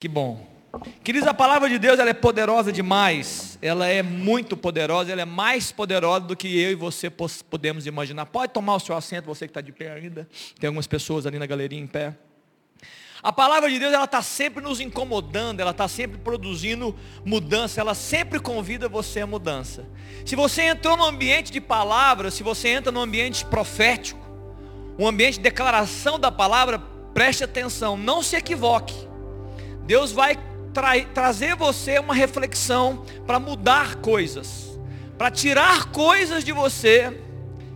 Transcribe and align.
Que 0.00 0.08
bom. 0.08 0.48
Queridos, 1.04 1.28
a 1.28 1.34
palavra 1.34 1.68
de 1.68 1.78
Deus 1.78 1.98
ela 1.98 2.08
é 2.08 2.14
poderosa 2.14 2.72
demais. 2.72 3.58
Ela 3.60 3.86
é 3.86 4.02
muito 4.02 4.56
poderosa, 4.56 5.12
ela 5.12 5.20
é 5.20 5.26
mais 5.26 5.70
poderosa 5.70 6.20
do 6.20 6.34
que 6.34 6.58
eu 6.58 6.70
e 6.70 6.74
você 6.74 7.10
podemos 7.10 7.86
imaginar. 7.86 8.24
Pode 8.24 8.50
tomar 8.50 8.76
o 8.76 8.80
seu 8.80 8.96
assento, 8.96 9.26
você 9.26 9.46
que 9.46 9.50
está 9.50 9.60
de 9.60 9.72
pé 9.72 9.92
ainda. 9.92 10.26
Tem 10.58 10.68
algumas 10.68 10.86
pessoas 10.86 11.26
ali 11.26 11.38
na 11.38 11.44
galeria 11.44 11.78
em 11.78 11.86
pé. 11.86 12.16
A 13.22 13.30
palavra 13.30 13.68
de 13.68 13.78
Deus 13.78 13.92
ela 13.92 14.06
está 14.06 14.22
sempre 14.22 14.64
nos 14.64 14.80
incomodando, 14.80 15.60
ela 15.60 15.72
está 15.72 15.86
sempre 15.86 16.16
produzindo 16.16 16.96
mudança, 17.22 17.78
ela 17.78 17.94
sempre 17.94 18.40
convida 18.40 18.88
você 18.88 19.20
a 19.20 19.26
mudança. 19.26 19.86
Se 20.24 20.34
você 20.34 20.62
entrou 20.62 20.96
no 20.96 21.04
ambiente 21.04 21.52
de 21.52 21.60
palavra, 21.60 22.30
se 22.30 22.42
você 22.42 22.68
entra 22.68 22.90
no 22.90 23.00
ambiente 23.00 23.44
profético, 23.44 24.26
um 24.98 25.06
ambiente 25.06 25.34
de 25.34 25.40
declaração 25.40 26.18
da 26.18 26.32
palavra, 26.32 26.78
preste 27.12 27.44
atenção, 27.44 27.98
não 27.98 28.22
se 28.22 28.34
equivoque. 28.34 29.09
Deus 29.90 30.12
vai 30.12 30.38
tra 30.72 31.04
trazer 31.12 31.56
você 31.56 31.98
uma 31.98 32.14
reflexão 32.14 33.04
para 33.26 33.40
mudar 33.40 33.96
coisas, 33.96 34.78
para 35.18 35.32
tirar 35.32 35.86
coisas 35.86 36.44
de 36.44 36.52
você 36.52 37.20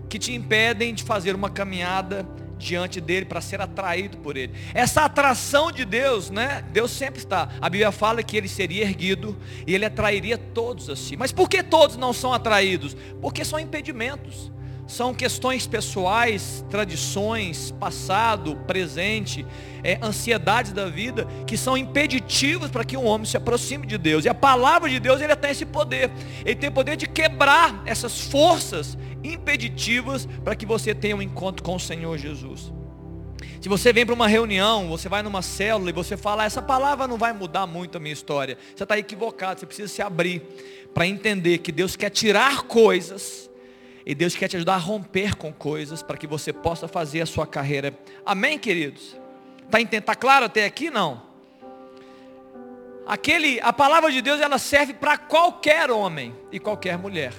que 0.08 0.16
te 0.16 0.32
impedem 0.32 0.94
de 0.94 1.02
fazer 1.02 1.34
uma 1.34 1.50
caminhada 1.50 2.24
diante 2.56 3.00
dele 3.00 3.26
para 3.26 3.40
ser 3.40 3.60
atraído 3.60 4.18
por 4.18 4.36
ele. 4.36 4.52
Essa 4.72 5.06
atração 5.06 5.72
de 5.72 5.84
Deus, 5.84 6.30
né? 6.30 6.64
Deus 6.70 6.92
sempre 6.92 7.18
está. 7.18 7.48
A 7.60 7.68
Bíblia 7.68 7.90
fala 7.90 8.22
que 8.22 8.36
ele 8.36 8.48
seria 8.48 8.84
erguido 8.84 9.36
e 9.66 9.74
ele 9.74 9.84
atrairia 9.84 10.38
todos 10.38 10.88
a 10.88 10.94
si. 10.94 11.16
Mas 11.16 11.32
por 11.32 11.48
que 11.48 11.64
todos 11.64 11.96
não 11.96 12.12
são 12.12 12.32
atraídos? 12.32 12.96
Porque 13.20 13.44
são 13.44 13.58
impedimentos 13.58 14.52
são 14.86 15.14
questões 15.14 15.66
pessoais, 15.66 16.64
tradições, 16.68 17.70
passado, 17.72 18.56
presente, 18.66 19.46
é, 19.82 19.98
ansiedades 20.02 20.72
da 20.72 20.86
vida, 20.86 21.26
que 21.46 21.56
são 21.56 21.76
impeditivos 21.76 22.70
para 22.70 22.84
que 22.84 22.96
um 22.96 23.04
homem 23.04 23.26
se 23.26 23.36
aproxime 23.36 23.86
de 23.86 23.96
Deus. 23.96 24.24
E 24.24 24.28
a 24.28 24.34
palavra 24.34 24.90
de 24.90 25.00
Deus, 25.00 25.20
ele 25.20 25.34
tem 25.36 25.50
esse 25.50 25.64
poder. 25.64 26.10
Ele 26.44 26.54
tem 26.54 26.68
o 26.68 26.72
poder 26.72 26.96
de 26.96 27.06
quebrar 27.06 27.82
essas 27.86 28.20
forças 28.20 28.98
impeditivas 29.22 30.28
para 30.44 30.54
que 30.54 30.66
você 30.66 30.94
tenha 30.94 31.16
um 31.16 31.22
encontro 31.22 31.62
com 31.62 31.76
o 31.76 31.80
Senhor 31.80 32.18
Jesus. 32.18 32.72
Se 33.60 33.68
você 33.68 33.94
vem 33.94 34.04
para 34.04 34.14
uma 34.14 34.28
reunião, 34.28 34.88
você 34.88 35.08
vai 35.08 35.22
numa 35.22 35.40
célula 35.40 35.88
e 35.88 35.92
você 35.92 36.18
fala, 36.18 36.44
essa 36.44 36.60
palavra 36.60 37.08
não 37.08 37.16
vai 37.16 37.32
mudar 37.32 37.66
muito 37.66 37.96
a 37.96 38.00
minha 38.00 38.12
história. 38.12 38.58
Você 38.76 38.82
está 38.82 38.98
equivocado, 38.98 39.60
você 39.60 39.64
precisa 39.64 39.88
se 39.88 40.02
abrir 40.02 40.42
para 40.92 41.06
entender 41.06 41.58
que 41.58 41.72
Deus 41.72 41.96
quer 41.96 42.10
tirar 42.10 42.64
coisas 42.64 43.43
e 44.06 44.14
Deus 44.14 44.34
quer 44.34 44.48
te 44.48 44.56
ajudar 44.56 44.74
a 44.74 44.78
romper 44.78 45.34
com 45.34 45.52
coisas 45.52 46.02
para 46.02 46.16
que 46.16 46.26
você 46.26 46.52
possa 46.52 46.86
fazer 46.86 47.22
a 47.22 47.26
sua 47.26 47.46
carreira. 47.46 47.96
Amém, 48.24 48.58
queridos? 48.58 49.16
Está 49.64 50.00
tá 50.00 50.14
claro 50.14 50.44
até 50.44 50.64
aqui? 50.64 50.90
Não. 50.90 51.22
Aquele, 53.06 53.60
a 53.60 53.72
palavra 53.72 54.10
de 54.10 54.22
Deus 54.22 54.40
ela 54.40 54.58
serve 54.58 54.94
para 54.94 55.16
qualquer 55.16 55.90
homem 55.90 56.34
e 56.50 56.58
qualquer 56.58 56.98
mulher. 56.98 57.32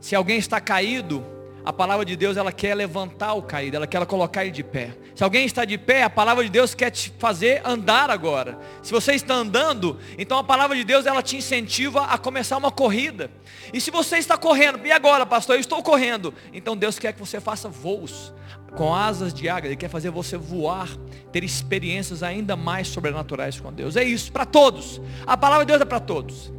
Se 0.00 0.14
alguém 0.14 0.38
está 0.38 0.60
caído, 0.60 1.24
a 1.64 1.72
palavra 1.72 2.04
de 2.04 2.16
Deus 2.16 2.36
ela 2.36 2.52
quer 2.52 2.74
levantar 2.74 3.34
o 3.34 3.42
caído, 3.42 3.76
ela 3.76 3.86
quer 3.86 4.04
colocar 4.06 4.42
ele 4.42 4.50
de 4.50 4.62
pé. 4.62 4.96
Se 5.14 5.22
alguém 5.22 5.44
está 5.44 5.64
de 5.64 5.76
pé, 5.76 6.02
a 6.02 6.10
palavra 6.10 6.42
de 6.44 6.50
Deus 6.50 6.74
quer 6.74 6.90
te 6.90 7.12
fazer 7.18 7.60
andar 7.64 8.10
agora. 8.10 8.58
Se 8.82 8.92
você 8.92 9.12
está 9.12 9.34
andando, 9.34 9.98
então 10.18 10.38
a 10.38 10.44
palavra 10.44 10.76
de 10.76 10.84
Deus 10.84 11.06
ela 11.06 11.22
te 11.22 11.36
incentiva 11.36 12.04
a 12.04 12.16
começar 12.16 12.56
uma 12.56 12.70
corrida. 12.70 13.30
E 13.72 13.80
se 13.80 13.90
você 13.90 14.16
está 14.18 14.36
correndo, 14.36 14.84
e 14.86 14.92
agora, 14.92 15.26
pastor, 15.26 15.56
eu 15.56 15.60
estou 15.60 15.82
correndo, 15.82 16.32
então 16.52 16.76
Deus 16.76 16.98
quer 16.98 17.12
que 17.12 17.20
você 17.20 17.40
faça 17.40 17.68
voos 17.68 18.32
com 18.76 18.94
asas 18.94 19.34
de 19.34 19.48
águia, 19.48 19.68
Ele 19.68 19.76
quer 19.76 19.88
fazer 19.88 20.10
você 20.10 20.36
voar, 20.36 20.88
ter 21.32 21.42
experiências 21.42 22.22
ainda 22.22 22.56
mais 22.56 22.88
sobrenaturais 22.88 23.58
com 23.58 23.72
Deus. 23.72 23.96
É 23.96 24.04
isso, 24.04 24.30
para 24.32 24.46
todos. 24.46 25.00
A 25.26 25.36
palavra 25.36 25.64
de 25.64 25.72
Deus 25.72 25.82
é 25.82 25.84
para 25.84 26.00
todos. 26.00 26.52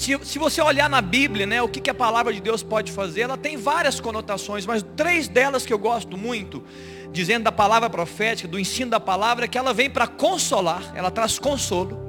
Se, 0.00 0.18
se 0.22 0.38
você 0.38 0.62
olhar 0.62 0.88
na 0.88 1.02
Bíblia, 1.02 1.44
né, 1.44 1.60
o 1.60 1.68
que, 1.68 1.78
que 1.78 1.90
a 1.90 1.94
palavra 1.94 2.32
de 2.32 2.40
Deus 2.40 2.62
pode 2.62 2.90
fazer, 2.90 3.20
ela 3.20 3.36
tem 3.36 3.58
várias 3.58 4.00
conotações, 4.00 4.64
mas 4.64 4.82
três 4.96 5.28
delas 5.28 5.66
que 5.66 5.74
eu 5.74 5.78
gosto 5.78 6.16
muito, 6.16 6.64
dizendo 7.12 7.42
da 7.42 7.52
palavra 7.52 7.90
profética, 7.90 8.48
do 8.48 8.58
ensino 8.58 8.90
da 8.90 8.98
palavra, 8.98 9.44
é 9.44 9.48
que 9.48 9.58
ela 9.58 9.74
vem 9.74 9.90
para 9.90 10.06
consolar, 10.06 10.90
ela 10.94 11.10
traz 11.10 11.38
consolo, 11.38 12.00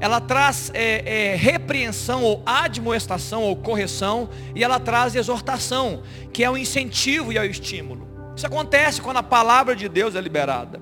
ela 0.00 0.20
traz 0.20 0.72
é, 0.74 1.30
é, 1.30 1.36
repreensão 1.36 2.24
ou 2.24 2.42
admoestação 2.44 3.44
ou 3.44 3.54
correção, 3.54 4.28
e 4.52 4.64
ela 4.64 4.80
traz 4.80 5.14
exortação, 5.14 6.02
que 6.32 6.42
é 6.42 6.50
o 6.50 6.58
incentivo 6.58 7.32
e 7.32 7.38
é 7.38 7.42
o 7.42 7.44
estímulo. 7.44 8.08
Isso 8.34 8.44
acontece 8.44 9.00
quando 9.00 9.18
a 9.18 9.22
palavra 9.22 9.76
de 9.76 9.88
Deus 9.88 10.16
é 10.16 10.20
liberada. 10.20 10.80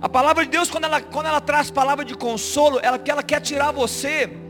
A 0.00 0.08
palavra 0.08 0.42
de 0.42 0.50
Deus, 0.50 0.70
quando 0.70 0.84
ela, 0.84 1.02
quando 1.02 1.26
ela 1.26 1.40
traz 1.40 1.70
palavra 1.70 2.02
de 2.02 2.14
consolo, 2.14 2.80
ela, 2.82 2.98
ela 3.06 3.22
quer 3.22 3.42
tirar 3.42 3.72
você 3.72 4.40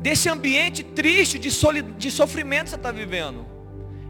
desse 0.00 0.28
ambiente 0.28 0.82
triste, 0.82 1.38
de, 1.38 1.50
de 1.96 2.10
sofrimento 2.10 2.64
que 2.64 2.70
você 2.70 2.76
está 2.76 2.90
vivendo. 2.90 3.46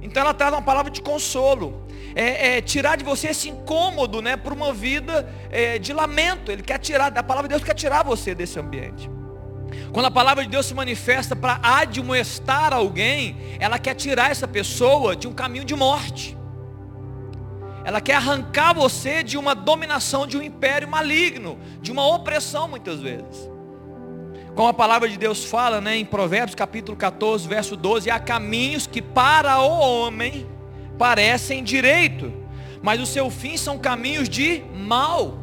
Então 0.01 0.23
ela 0.23 0.35
traz 0.35 0.53
uma 0.53 0.63
palavra 0.63 0.91
de 0.91 1.03
consolo. 1.03 1.87
É, 2.15 2.57
é, 2.57 2.61
tirar 2.61 2.97
de 2.97 3.05
você 3.05 3.29
esse 3.29 3.49
incômodo, 3.49 4.23
né, 4.23 4.37
para 4.37 4.55
uma 4.55 4.73
vida 4.73 5.29
é, 5.51 5.79
de 5.79 5.93
lamento. 5.93 6.51
Ele 6.51 6.63
quer 6.63 6.79
tirar, 6.79 7.17
a 7.17 7.23
palavra 7.23 7.49
de 7.49 7.55
Deus 7.55 7.65
quer 7.65 7.75
tirar 7.75 8.03
você 8.03 8.35
desse 8.35 8.59
ambiente. 8.59 9.11
Quando 9.93 10.07
a 10.07 10.11
palavra 10.11 10.45
de 10.45 10.51
Deus 10.51 10.67
se 10.67 10.75
manifesta 10.75 11.37
para 11.37 11.61
admoestar 11.63 12.73
alguém, 12.73 13.37
ela 13.59 13.79
quer 13.79 13.95
tirar 13.95 14.31
essa 14.31 14.49
pessoa 14.49 15.15
de 15.15 15.29
um 15.29 15.33
caminho 15.33 15.65
de 15.65 15.75
morte. 15.75 16.37
Ela 17.85 18.01
quer 18.01 18.15
arrancar 18.15 18.75
você 18.75 19.23
de 19.23 19.39
uma 19.39 19.55
dominação 19.55 20.27
de 20.27 20.37
um 20.37 20.43
império 20.43 20.89
maligno, 20.89 21.59
de 21.81 21.91
uma 21.91 22.07
opressão 22.07 22.69
muitas 22.69 23.01
vezes. 23.01 23.49
Como 24.59 24.71
a 24.71 24.75
palavra 24.75 25.09
de 25.09 25.17
Deus 25.17 25.45
fala, 25.45 25.81
né, 25.81 25.97
em 25.99 26.05
Provérbios 26.05 26.57
capítulo 26.57 26.97
14, 26.97 27.47
verso 27.47 27.77
12, 27.77 28.11
há 28.11 28.19
caminhos 28.19 28.89
que 28.89 29.01
para 29.01 29.61
o 29.61 29.79
homem 29.79 30.49
parecem 30.99 31.63
direito, 31.63 32.33
mas 32.83 33.01
o 33.01 33.07
seu 33.07 33.31
fim 33.31 33.57
são 33.57 33.79
caminhos 33.79 34.29
de 34.29 34.65
mal. 34.75 35.39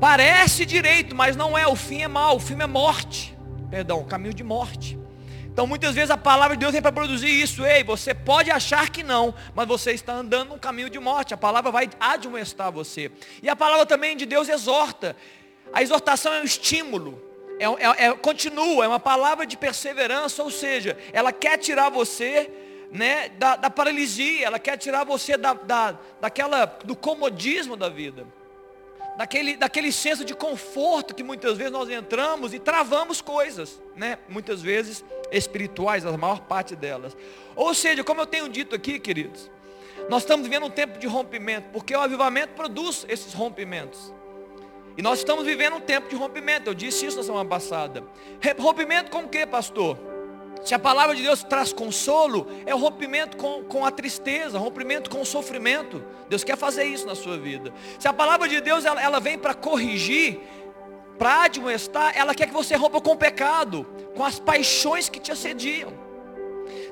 Parece 0.00 0.66
direito, 0.66 1.14
mas 1.14 1.36
não 1.36 1.56
é, 1.56 1.68
o 1.68 1.76
fim 1.76 2.02
é 2.02 2.08
mal, 2.08 2.34
o 2.34 2.40
fim 2.40 2.60
é 2.60 2.66
morte. 2.66 3.38
Perdão, 3.70 4.02
caminho 4.02 4.34
de 4.34 4.42
morte. 4.42 4.98
Então 5.44 5.64
muitas 5.64 5.94
vezes 5.94 6.10
a 6.10 6.16
palavra 6.16 6.56
de 6.56 6.60
Deus 6.62 6.72
vem 6.72 6.82
para 6.82 6.90
produzir 6.90 7.28
isso. 7.28 7.64
Ei, 7.64 7.84
você 7.84 8.12
pode 8.12 8.50
achar 8.50 8.90
que 8.90 9.04
não, 9.04 9.32
mas 9.54 9.68
você 9.68 9.92
está 9.92 10.14
andando 10.14 10.48
num 10.48 10.58
caminho 10.58 10.90
de 10.90 10.98
morte. 10.98 11.32
A 11.32 11.36
palavra 11.36 11.70
vai 11.70 11.88
admoestar 12.00 12.72
você. 12.72 13.12
E 13.40 13.48
a 13.48 13.54
palavra 13.54 13.86
também 13.86 14.16
de 14.16 14.26
Deus 14.26 14.48
exorta. 14.48 15.14
A 15.72 15.80
exortação 15.80 16.32
é 16.32 16.40
um 16.40 16.44
estímulo 16.44 17.29
é, 17.60 17.64
é, 17.64 18.06
é, 18.06 18.12
continua, 18.14 18.86
é 18.86 18.88
uma 18.88 18.98
palavra 18.98 19.44
de 19.44 19.54
perseverança, 19.54 20.42
ou 20.42 20.50
seja, 20.50 20.96
ela 21.12 21.30
quer 21.30 21.58
tirar 21.58 21.90
você 21.90 22.50
né, 22.90 23.28
da, 23.28 23.54
da 23.54 23.68
paralisia, 23.68 24.46
ela 24.46 24.58
quer 24.58 24.78
tirar 24.78 25.04
você 25.04 25.36
da, 25.36 25.52
da, 25.52 25.98
daquela, 26.18 26.64
do 26.64 26.96
comodismo 26.96 27.76
da 27.76 27.90
vida, 27.90 28.26
daquele, 29.18 29.58
daquele 29.58 29.92
senso 29.92 30.24
de 30.24 30.34
conforto 30.34 31.14
que 31.14 31.22
muitas 31.22 31.58
vezes 31.58 31.70
nós 31.70 31.90
entramos 31.90 32.54
e 32.54 32.58
travamos 32.58 33.20
coisas, 33.20 33.78
né, 33.94 34.16
muitas 34.26 34.62
vezes 34.62 35.04
espirituais, 35.30 36.06
a 36.06 36.16
maior 36.16 36.40
parte 36.40 36.74
delas. 36.74 37.14
Ou 37.54 37.74
seja, 37.74 38.02
como 38.02 38.22
eu 38.22 38.26
tenho 38.26 38.48
dito 38.48 38.74
aqui, 38.74 38.98
queridos, 38.98 39.50
nós 40.08 40.22
estamos 40.22 40.46
vivendo 40.46 40.64
um 40.64 40.70
tempo 40.70 40.98
de 40.98 41.06
rompimento, 41.06 41.68
porque 41.74 41.94
o 41.94 42.00
avivamento 42.00 42.54
produz 42.54 43.04
esses 43.06 43.34
rompimentos. 43.34 44.14
E 44.96 45.02
nós 45.02 45.20
estamos 45.20 45.44
vivendo 45.44 45.76
um 45.76 45.80
tempo 45.80 46.08
de 46.08 46.16
rompimento. 46.16 46.70
Eu 46.70 46.74
disse 46.74 47.06
isso 47.06 47.16
na 47.16 47.22
semana 47.22 47.48
passada. 47.48 48.04
Rompimento 48.58 49.10
com 49.10 49.20
o 49.20 49.28
que, 49.28 49.46
pastor? 49.46 49.98
Se 50.64 50.74
a 50.74 50.78
palavra 50.78 51.16
de 51.16 51.22
Deus 51.22 51.42
traz 51.42 51.72
consolo, 51.72 52.46
é 52.66 52.74
o 52.74 52.78
rompimento 52.78 53.36
com, 53.36 53.64
com 53.64 53.84
a 53.84 53.90
tristeza, 53.90 54.58
rompimento 54.58 55.08
com 55.08 55.22
o 55.22 55.26
sofrimento. 55.26 56.04
Deus 56.28 56.44
quer 56.44 56.56
fazer 56.56 56.84
isso 56.84 57.06
na 57.06 57.14
sua 57.14 57.38
vida. 57.38 57.72
Se 57.98 58.06
a 58.06 58.12
palavra 58.12 58.46
de 58.46 58.60
Deus 58.60 58.84
ela, 58.84 59.00
ela 59.02 59.20
vem 59.20 59.38
para 59.38 59.54
corrigir, 59.54 60.40
para 61.18 61.44
admoestar, 61.44 62.12
ela 62.14 62.34
quer 62.34 62.46
que 62.46 62.52
você 62.52 62.76
rompa 62.76 63.00
com 63.00 63.12
o 63.12 63.16
pecado, 63.16 63.86
com 64.14 64.24
as 64.24 64.38
paixões 64.38 65.08
que 65.08 65.20
te 65.20 65.32
assediam. 65.32 66.09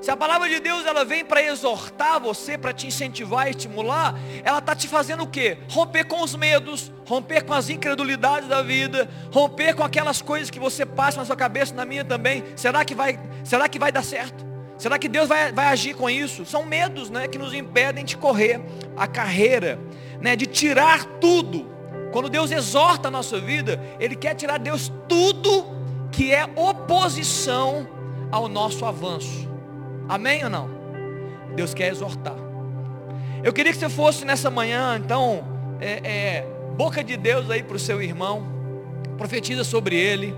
Se 0.01 0.09
a 0.09 0.15
palavra 0.15 0.47
de 0.47 0.59
Deus 0.59 0.85
ela 0.85 1.03
vem 1.03 1.25
para 1.25 1.43
exortar 1.43 2.19
você, 2.21 2.57
para 2.57 2.71
te 2.71 2.87
incentivar, 2.87 3.49
estimular, 3.49 4.15
ela 4.43 4.59
está 4.59 4.73
te 4.73 4.87
fazendo 4.87 5.23
o 5.23 5.27
quê? 5.27 5.57
Romper 5.69 6.05
com 6.05 6.23
os 6.23 6.35
medos, 6.35 6.91
romper 7.05 7.43
com 7.43 7.53
as 7.53 7.69
incredulidades 7.69 8.47
da 8.47 8.61
vida, 8.61 9.09
romper 9.31 9.75
com 9.75 9.83
aquelas 9.83 10.21
coisas 10.21 10.49
que 10.49 10.59
você 10.59 10.85
passa 10.85 11.17
na 11.17 11.25
sua 11.25 11.35
cabeça, 11.35 11.73
na 11.73 11.85
minha 11.85 12.05
também. 12.05 12.43
Será 12.55 12.85
que 12.85 12.95
vai, 12.95 13.19
será 13.43 13.67
que 13.67 13.77
vai 13.77 13.91
dar 13.91 14.03
certo? 14.03 14.47
Será 14.77 14.97
que 14.97 15.09
Deus 15.09 15.27
vai, 15.27 15.51
vai 15.51 15.67
agir 15.67 15.93
com 15.93 16.09
isso? 16.09 16.45
São 16.45 16.65
medos 16.65 17.09
né, 17.09 17.27
que 17.27 17.37
nos 17.37 17.53
impedem 17.53 18.05
de 18.05 18.15
correr 18.15 18.61
a 18.95 19.05
carreira, 19.05 19.77
né, 20.21 20.37
de 20.37 20.45
tirar 20.45 21.03
tudo. 21.19 21.67
Quando 22.13 22.29
Deus 22.29 22.49
exorta 22.51 23.09
a 23.09 23.11
nossa 23.11 23.37
vida, 23.37 23.83
Ele 23.99 24.15
quer 24.15 24.33
tirar 24.35 24.57
Deus 24.57 24.89
tudo 25.09 25.65
que 26.09 26.33
é 26.33 26.45
oposição 26.55 27.85
ao 28.31 28.47
nosso 28.47 28.85
avanço. 28.85 29.49
Amém 30.09 30.43
ou 30.43 30.49
não? 30.49 30.69
Deus 31.55 31.73
quer 31.73 31.91
exortar. 31.91 32.35
Eu 33.43 33.53
queria 33.53 33.71
que 33.71 33.77
você 33.77 33.89
fosse 33.89 34.25
nessa 34.25 34.49
manhã, 34.49 34.97
então, 34.97 35.43
é, 35.79 36.01
é, 36.03 36.47
boca 36.75 37.03
de 37.03 37.15
Deus 37.15 37.49
aí 37.49 37.61
para 37.61 37.75
o 37.75 37.79
seu 37.79 38.01
irmão, 38.01 38.45
profetiza 39.17 39.63
sobre 39.63 39.95
ele, 39.95 40.35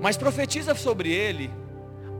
mas 0.00 0.16
profetiza 0.16 0.74
sobre 0.74 1.12
ele 1.12 1.50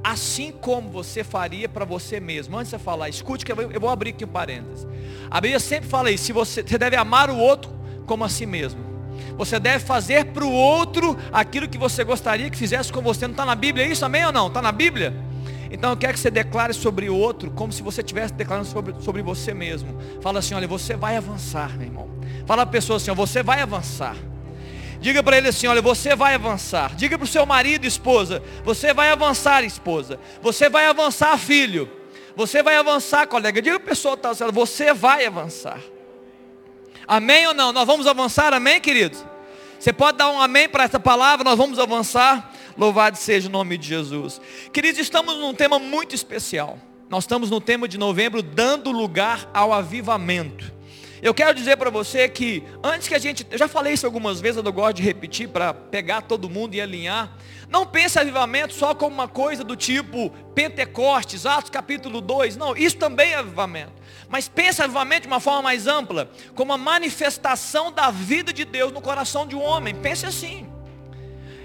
assim 0.05 0.53
como 0.53 0.91
você 0.91 1.25
faria 1.25 1.67
para 1.67 1.87
você 1.87 2.21
mesmo. 2.21 2.59
Antes 2.59 2.71
de 2.71 2.77
você 2.77 2.85
falar, 2.85 3.09
escute 3.09 3.43
que 3.43 3.51
eu 3.51 3.81
vou 3.81 3.89
abrir 3.89 4.11
aqui 4.11 4.27
um 4.27 4.29
parênteses. 4.29 4.87
A 5.31 5.41
Bíblia 5.41 5.59
sempre 5.59 5.89
fala 5.89 6.11
isso, 6.11 6.25
se 6.25 6.33
você, 6.33 6.63
você 6.63 6.77
deve 6.77 6.95
amar 6.95 7.31
o 7.31 7.39
outro 7.39 7.73
como 8.07 8.23
a 8.23 8.29
si 8.29 8.45
mesmo. 8.45 8.85
Você 9.39 9.59
deve 9.59 9.83
fazer 9.83 10.27
para 10.27 10.45
o 10.45 10.53
outro 10.53 11.17
aquilo 11.33 11.67
que 11.67 11.79
você 11.79 12.05
gostaria 12.05 12.51
que 12.51 12.59
fizesse 12.59 12.93
com 12.93 13.01
você. 13.01 13.27
Não 13.27 13.33
está 13.33 13.47
na 13.47 13.55
Bíblia 13.55 13.87
isso, 13.87 14.05
amém 14.05 14.27
ou 14.27 14.33
não? 14.33 14.49
Está 14.49 14.61
na 14.61 14.71
Bíblia? 14.71 15.15
Então 15.75 15.91
eu 15.91 15.97
quero 15.97 16.13
que 16.13 16.21
você 16.21 16.31
declare 16.31 16.73
sobre 16.73 17.11
o 17.11 17.17
outro 17.17 17.51
como 17.51 17.73
se 17.73 17.83
você 17.83 18.01
estivesse 18.01 18.33
declarando 18.33 18.69
sobre, 18.69 18.95
sobre 19.01 19.23
você 19.23 19.53
mesmo. 19.53 19.99
Fala 20.23 20.39
assim, 20.39 20.55
olha, 20.55 20.69
você 20.69 20.95
vai 20.95 21.17
avançar, 21.17 21.77
meu 21.77 21.89
irmão. 21.89 22.09
Fala 22.47 22.63
a 22.63 22.67
pessoa 22.67 22.97
assim, 22.97 23.11
ó, 23.11 23.15
você 23.15 23.43
vai 23.43 23.61
avançar. 23.61 24.17
Diga 25.01 25.21
para 25.21 25.37
ele 25.37 25.49
assim, 25.49 25.67
olha, 25.67 25.83
você 25.83 26.15
vai 26.15 26.35
avançar. 26.35 26.95
Diga 26.95 27.19
para 27.19 27.25
o 27.25 27.29
seu 27.29 27.45
marido, 27.45 27.85
esposa, 27.87 28.41
você 28.65 28.95
vai 28.95 29.11
avançar, 29.11 29.65
esposa. 29.65 30.21
Você 30.41 30.69
vai 30.69 30.87
avançar, 30.87 31.37
filho. 31.39 31.91
Você 32.37 32.63
vai 32.63 32.77
avançar, 32.77 33.27
colega. 33.27 33.61
Diga 33.61 33.81
para 33.81 33.87
a 33.87 33.91
pessoa, 33.91 34.17
tá, 34.17 34.33
você 34.53 34.95
vai 34.95 35.27
avançar. 35.27 35.81
Amém 37.07 37.49
ou 37.49 37.53
não? 37.53 37.73
Nós 37.73 37.85
vamos 37.85 38.07
avançar, 38.07 38.55
amém, 38.55 38.81
queridos? 38.81 39.25
Você 39.79 39.93
pode 39.93 40.19
dar 40.19 40.31
um 40.31 40.41
amém 40.41 40.69
para 40.69 40.85
essa 40.85 41.01
palavra, 41.01 41.45
nós 41.45 41.59
vamos 41.59 41.81
avançar. 41.81 42.54
Louvado 42.77 43.17
seja 43.17 43.49
o 43.49 43.53
nome 43.53 43.79
de 43.79 43.89
Jesus. 43.89 44.41
Queridos, 44.73 45.01
estamos 45.01 45.37
num 45.37 45.55
tema 45.55 45.79
muito 45.79 46.15
especial. 46.15 46.79
Nós 47.09 47.25
estamos 47.25 47.51
no 47.51 47.61
tema 47.61 47.87
de 47.87 47.97
novembro, 47.97 48.43
dando 48.43 48.91
lugar 48.91 49.49
ao 49.55 49.73
avivamento. 49.73 50.73
Eu 51.23 51.33
quero 51.33 51.55
dizer 51.55 51.79
para 51.79 51.89
você 51.89 52.29
que 52.29 52.63
antes 52.83 53.09
que 53.09 53.15
a 53.15 53.19
gente, 53.19 53.47
eu 53.51 53.57
já 53.57 53.67
falei 53.67 53.95
isso 53.95 54.05
algumas 54.05 54.41
vezes, 54.41 54.63
eu 54.63 54.73
gosto 54.73 54.97
de 54.97 55.03
repetir 55.03 55.49
para 55.49 55.73
pegar 55.73 56.21
todo 56.21 56.51
mundo 56.51 56.75
e 56.75 56.81
alinhar. 56.81 57.33
Não 57.71 57.87
pense 57.87 58.19
avivamento 58.19 58.75
só 58.75 58.95
como 58.95 59.15
uma 59.15 59.29
coisa 59.29 59.65
do 59.65 59.75
tipo 59.75 60.29
Pentecostes, 60.55 61.47
Atos 61.47 61.71
capítulo 61.71 62.21
2. 62.21 62.57
Não, 62.57 62.77
isso 62.77 62.97
também 62.97 63.31
é 63.31 63.37
avivamento. 63.37 63.93
Mas 64.29 64.49
pense 64.49 64.83
avivamento 64.83 65.23
de 65.23 65.29
uma 65.29 65.41
forma 65.41 65.63
mais 65.63 65.87
ampla, 65.87 66.31
como 66.55 66.75
a 66.75 66.79
manifestação 66.79 67.91
da 67.91 68.11
vida 68.11 68.53
de 68.53 68.67
Deus 68.67 68.93
no 68.93 69.01
coração 69.01 69.47
de 69.47 69.57
um 69.57 69.63
homem. 69.63 69.95
Pense 69.95 70.27
assim. 70.27 70.74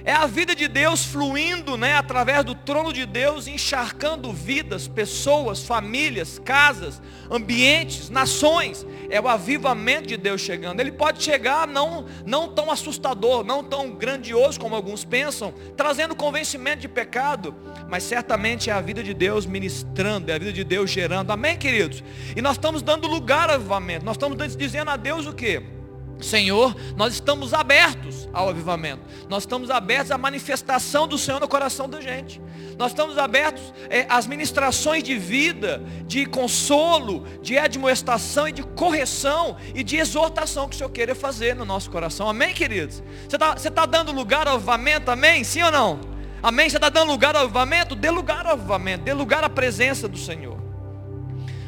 É 0.05 0.13
a 0.13 0.25
vida 0.25 0.55
de 0.55 0.67
Deus 0.67 1.05
fluindo, 1.05 1.77
né, 1.77 1.95
através 1.95 2.43
do 2.45 2.55
trono 2.55 2.93
de 2.93 3.05
Deus, 3.05 3.47
encharcando 3.47 4.31
vidas, 4.31 4.87
pessoas, 4.87 5.63
famílias, 5.63 6.39
casas, 6.39 7.01
ambientes, 7.29 8.09
nações. 8.09 8.85
É 9.09 9.19
o 9.19 9.27
avivamento 9.27 10.07
de 10.07 10.17
Deus 10.17 10.41
chegando. 10.41 10.79
Ele 10.79 10.91
pode 10.91 11.21
chegar 11.21 11.67
não, 11.67 12.05
não 12.25 12.47
tão 12.47 12.71
assustador, 12.71 13.43
não 13.43 13.63
tão 13.63 13.91
grandioso 13.91 14.59
como 14.59 14.75
alguns 14.75 15.03
pensam, 15.03 15.53
trazendo 15.75 16.15
convencimento 16.15 16.81
de 16.81 16.87
pecado, 16.87 17.55
mas 17.89 18.03
certamente 18.03 18.69
é 18.69 18.73
a 18.73 18.81
vida 18.81 19.03
de 19.03 19.13
Deus 19.13 19.45
ministrando, 19.45 20.31
é 20.31 20.35
a 20.35 20.39
vida 20.39 20.53
de 20.53 20.63
Deus 20.63 20.89
gerando. 20.89 21.31
Amém, 21.31 21.57
queridos? 21.57 22.03
E 22.35 22.41
nós 22.41 22.53
estamos 22.53 22.81
dando 22.81 23.07
lugar 23.07 23.49
ao 23.49 23.55
avivamento. 23.55 24.05
Nós 24.05 24.15
estamos 24.15 24.55
dizendo 24.55 24.89
a 24.91 24.97
Deus 24.97 25.25
o 25.25 25.33
quê? 25.33 25.78
Senhor, 26.21 26.75
nós 26.97 27.13
estamos 27.13 27.53
abertos 27.53 28.27
ao 28.33 28.49
avivamento. 28.49 29.01
Nós 29.29 29.43
estamos 29.43 29.69
abertos 29.69 30.11
à 30.11 30.17
manifestação 30.17 31.07
do 31.07 31.17
Senhor 31.17 31.39
no 31.39 31.47
coração 31.47 31.87
da 31.87 32.01
gente. 32.01 32.41
Nós 32.77 32.91
estamos 32.91 33.17
abertos 33.17 33.73
é, 33.89 34.05
às 34.09 34.27
ministrações 34.27 35.01
de 35.03 35.17
vida, 35.17 35.81
de 36.05 36.25
consolo, 36.25 37.25
de 37.41 37.57
admoestação 37.57 38.47
e 38.47 38.51
de 38.51 38.63
correção 38.63 39.55
e 39.73 39.83
de 39.83 39.97
exortação 39.97 40.67
que 40.67 40.75
o 40.75 40.77
Senhor 40.77 40.89
queira 40.89 41.15
fazer 41.15 41.55
no 41.55 41.63
nosso 41.63 41.89
coração. 41.89 42.27
Amém, 42.27 42.53
queridos? 42.53 43.01
Você 43.27 43.35
está 43.35 43.55
tá 43.55 43.85
dando 43.85 44.11
lugar 44.11 44.47
ao 44.47 44.55
avivamento? 44.55 45.09
Amém? 45.11 45.43
Sim 45.43 45.63
ou 45.63 45.71
não? 45.71 45.99
Amém? 46.43 46.69
Você 46.69 46.77
está 46.77 46.89
dando 46.89 47.11
lugar 47.11 47.35
ao 47.35 47.43
avivamento? 47.43 47.95
Dê 47.95 48.09
lugar 48.09 48.45
ao 48.45 48.53
avivamento, 48.53 49.03
dê 49.03 49.13
lugar 49.13 49.43
à 49.43 49.49
presença 49.49 50.07
do 50.07 50.17
Senhor. 50.17 50.57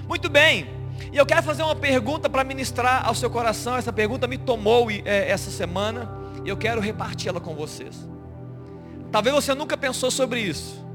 Muito 0.07 0.29
bem. 0.29 0.80
E 1.11 1.17
eu 1.17 1.25
quero 1.25 1.43
fazer 1.43 1.63
uma 1.63 1.75
pergunta 1.75 2.29
para 2.29 2.43
ministrar 2.43 3.07
ao 3.07 3.15
seu 3.15 3.29
coração. 3.29 3.75
Essa 3.75 3.93
pergunta 3.93 4.27
me 4.27 4.37
tomou 4.37 4.89
é, 4.91 5.29
essa 5.29 5.49
semana 5.49 6.11
e 6.43 6.49
eu 6.49 6.57
quero 6.57 6.81
reparti-la 6.81 7.39
com 7.39 7.55
vocês. 7.55 8.07
Talvez 9.11 9.35
você 9.35 9.53
nunca 9.53 9.75
pensou 9.75 10.09
sobre 10.09 10.39
isso, 10.39 10.85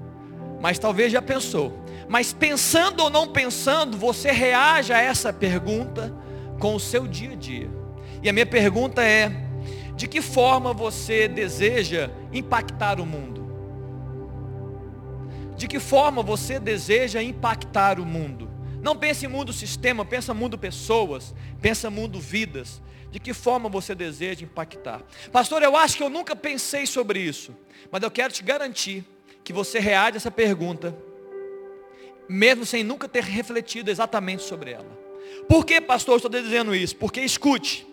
mas 0.61 0.79
talvez 0.79 1.13
já 1.13 1.21
pensou. 1.21 1.85
Mas 2.09 2.33
pensando 2.33 3.03
ou 3.03 3.11
não 3.11 3.29
pensando, 3.29 3.97
você 3.97 4.31
reage 4.31 4.93
a 4.93 4.99
essa 4.99 5.33
pergunta 5.33 6.15
com 6.59 6.75
o 6.75 6.81
seu 6.81 7.07
dia 7.07 7.33
a 7.33 7.35
dia. 7.35 7.71
E 8.23 8.29
a 8.29 8.33
minha 8.33 8.47
pergunta 8.47 9.03
é: 9.03 9.31
de 9.97 10.07
que 10.07 10.23
forma 10.23 10.73
você 10.73 11.29
deseja 11.29 12.11
impactar 12.33 13.01
o 13.01 13.07
mundo? 13.07 13.47
De 15.57 15.67
que 15.67 15.81
forma 15.81 16.23
você 16.23 16.59
deseja 16.59 17.23
impactar 17.23 17.99
o 17.99 18.05
mundo? 18.05 18.56
Não 18.83 18.97
pense 18.97 19.27
em 19.27 19.29
mundo 19.29 19.53
sistema, 19.53 20.05
pensa 20.05 20.33
mundo 20.35 20.59
pessoas, 20.59 21.35
pensa 21.61 21.91
mundo 21.91 22.21
vidas. 22.21 22.81
De 23.11 23.21
que 23.21 23.33
forma 23.33 23.69
você 23.69 23.95
deseja 23.95 24.45
impactar? 24.45 25.03
Pastor, 25.33 25.63
eu 25.63 25.77
acho 25.77 25.97
que 25.97 26.03
eu 26.03 26.11
nunca 26.11 26.37
pensei 26.37 26.87
sobre 26.87 27.21
isso. 27.21 27.57
Mas 27.91 28.03
eu 28.03 28.11
quero 28.11 28.33
te 28.33 28.43
garantir 28.43 29.05
que 29.43 29.53
você 29.53 29.79
reage 29.79 30.17
a 30.17 30.19
essa 30.19 30.31
pergunta, 30.31 30.97
mesmo 32.29 32.67
sem 32.67 32.83
nunca 32.83 33.09
ter 33.09 33.23
refletido 33.23 33.91
exatamente 33.91 34.43
sobre 34.43 34.73
ela. 34.73 35.07
Por 35.49 35.65
que, 35.65 35.81
pastor, 35.81 36.15
eu 36.15 36.17
estou 36.17 36.31
dizendo 36.31 36.75
isso? 36.75 36.97
Porque 36.97 37.21
escute, 37.21 37.87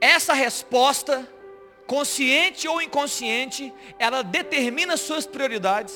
essa 0.00 0.32
resposta, 0.32 1.28
consciente 1.86 2.66
ou 2.66 2.80
inconsciente, 2.80 3.72
ela 3.98 4.22
determina 4.22 4.96
suas 4.96 5.26
prioridades, 5.26 5.94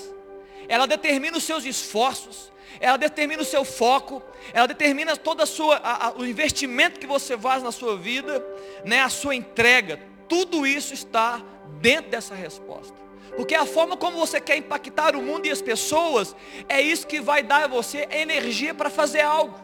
ela 0.69 0.87
determina 0.87 1.37
os 1.39 1.45
seus 1.45 1.65
esforços, 1.65 2.53
ela 2.81 2.97
determina 2.97 3.43
o 3.43 3.45
seu 3.45 3.65
foco, 3.65 4.23
ela 4.53 4.67
determina 4.67 5.17
todo 5.17 5.43
a 5.43 5.47
a, 5.83 6.07
a, 6.07 6.13
o 6.13 6.25
investimento 6.25 7.01
que 7.01 7.07
você 7.07 7.37
faz 7.37 7.63
na 7.63 7.73
sua 7.73 7.97
vida, 7.97 8.45
né, 8.85 9.01
a 9.01 9.09
sua 9.09 9.35
entrega. 9.35 10.01
Tudo 10.29 10.67
isso 10.67 10.95
está 10.95 11.43
dentro 11.81 12.11
dessa 12.11 12.35
resposta. 12.35 12.95
Porque 13.37 13.55
a 13.55 13.67
forma 13.67 13.97
como 13.97 14.19
você 14.19 14.41
quer 14.41 14.57
impactar 14.57 15.15
o 15.15 15.23
mundo 15.23 15.47
e 15.47 15.51
as 15.51 15.63
pessoas, 15.63 16.35
é 16.69 16.81
isso 16.81 17.07
que 17.07 17.21
vai 17.21 17.43
dar 17.43 17.65
a 17.65 17.69
você 17.69 18.07
energia 18.11 18.75
para 18.75 18.91
fazer 18.91 19.21
algo. 19.21 19.55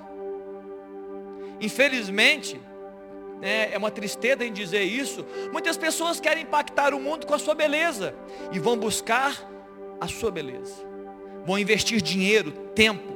Infelizmente, 1.61 2.61
né, 3.41 3.73
é 3.73 3.79
uma 3.79 3.91
tristeza 3.91 4.45
em 4.45 4.53
dizer 4.53 4.83
isso, 4.83 5.25
muitas 5.53 5.77
pessoas 5.77 6.21
querem 6.21 6.43
impactar 6.43 6.95
o 6.95 7.01
mundo 7.01 7.27
com 7.27 7.35
a 7.35 7.39
sua 7.39 7.55
beleza 7.55 8.15
e 8.53 8.59
vão 8.59 8.77
buscar 8.77 9.49
a 10.01 10.09
sua 10.09 10.31
beleza 10.31 10.94
vão 11.45 11.59
investir 11.59 12.01
dinheiro, 12.01 12.53
tempo, 12.75 13.15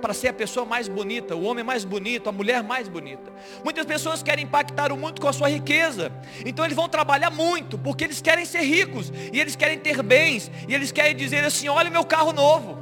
para 0.00 0.14
ser 0.14 0.28
a 0.28 0.32
pessoa 0.32 0.64
mais 0.64 0.88
bonita, 0.88 1.36
o 1.36 1.42
homem 1.44 1.62
mais 1.62 1.84
bonito, 1.84 2.28
a 2.28 2.32
mulher 2.32 2.62
mais 2.62 2.88
bonita. 2.88 3.30
Muitas 3.62 3.84
pessoas 3.84 4.22
querem 4.22 4.44
impactar 4.44 4.90
o 4.90 4.96
mundo 4.96 5.20
com 5.20 5.28
a 5.28 5.32
sua 5.32 5.48
riqueza. 5.50 6.10
Então 6.46 6.64
eles 6.64 6.74
vão 6.74 6.88
trabalhar 6.88 7.30
muito, 7.30 7.76
porque 7.76 8.04
eles 8.04 8.22
querem 8.22 8.44
ser 8.44 8.62
ricos, 8.62 9.12
e 9.32 9.38
eles 9.38 9.54
querem 9.56 9.78
ter 9.78 10.02
bens, 10.02 10.50
e 10.66 10.74
eles 10.74 10.90
querem 10.90 11.14
dizer 11.14 11.44
assim: 11.44 11.68
olha 11.68 11.90
meu 11.90 12.04
carro 12.04 12.32
novo, 12.32 12.78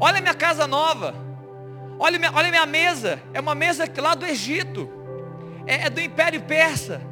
olha 0.00 0.20
minha 0.20 0.34
casa 0.34 0.66
nova, 0.66 1.14
olha 1.98 2.18
minha, 2.18 2.32
olha 2.32 2.48
minha 2.48 2.66
mesa, 2.66 3.20
é 3.34 3.40
uma 3.40 3.54
mesa 3.54 3.84
lá 3.98 4.14
do 4.14 4.24
Egito, 4.24 4.88
é, 5.66 5.86
é 5.86 5.90
do 5.90 6.00
Império 6.00 6.40
Persa, 6.42 7.02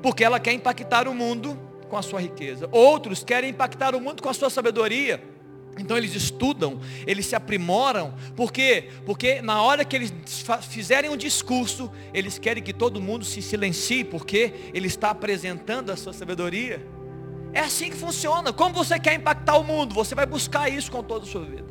porque 0.00 0.22
ela 0.22 0.38
quer 0.38 0.52
impactar 0.52 1.08
o 1.08 1.14
mundo 1.14 1.58
com 1.88 1.96
a 1.96 2.02
sua 2.02 2.20
riqueza. 2.20 2.68
Outros 2.70 3.24
querem 3.24 3.50
impactar 3.50 3.96
o 3.96 4.00
mundo 4.00 4.22
com 4.22 4.28
a 4.28 4.34
sua 4.34 4.48
sabedoria. 4.48 5.29
Então 5.78 5.96
eles 5.96 6.14
estudam, 6.14 6.80
eles 7.06 7.26
se 7.26 7.34
aprimoram, 7.34 8.14
por 8.36 8.52
quê? 8.52 8.90
Porque 9.06 9.40
na 9.40 9.62
hora 9.62 9.84
que 9.84 9.96
eles 9.96 10.12
fizerem 10.68 11.10
um 11.10 11.16
discurso, 11.16 11.90
eles 12.12 12.38
querem 12.38 12.62
que 12.62 12.72
todo 12.72 13.00
mundo 13.00 13.24
se 13.24 13.40
silencie, 13.40 14.04
porque 14.04 14.52
ele 14.74 14.86
está 14.86 15.10
apresentando 15.10 15.90
a 15.90 15.96
sua 15.96 16.12
sabedoria. 16.12 16.84
É 17.52 17.60
assim 17.60 17.90
que 17.90 17.96
funciona. 17.96 18.52
Como 18.52 18.74
você 18.74 18.98
quer 18.98 19.14
impactar 19.14 19.56
o 19.56 19.64
mundo, 19.64 19.94
você 19.94 20.14
vai 20.14 20.26
buscar 20.26 20.68
isso 20.68 20.90
com 20.90 21.02
toda 21.02 21.24
a 21.24 21.28
sua 21.28 21.44
vida. 21.44 21.69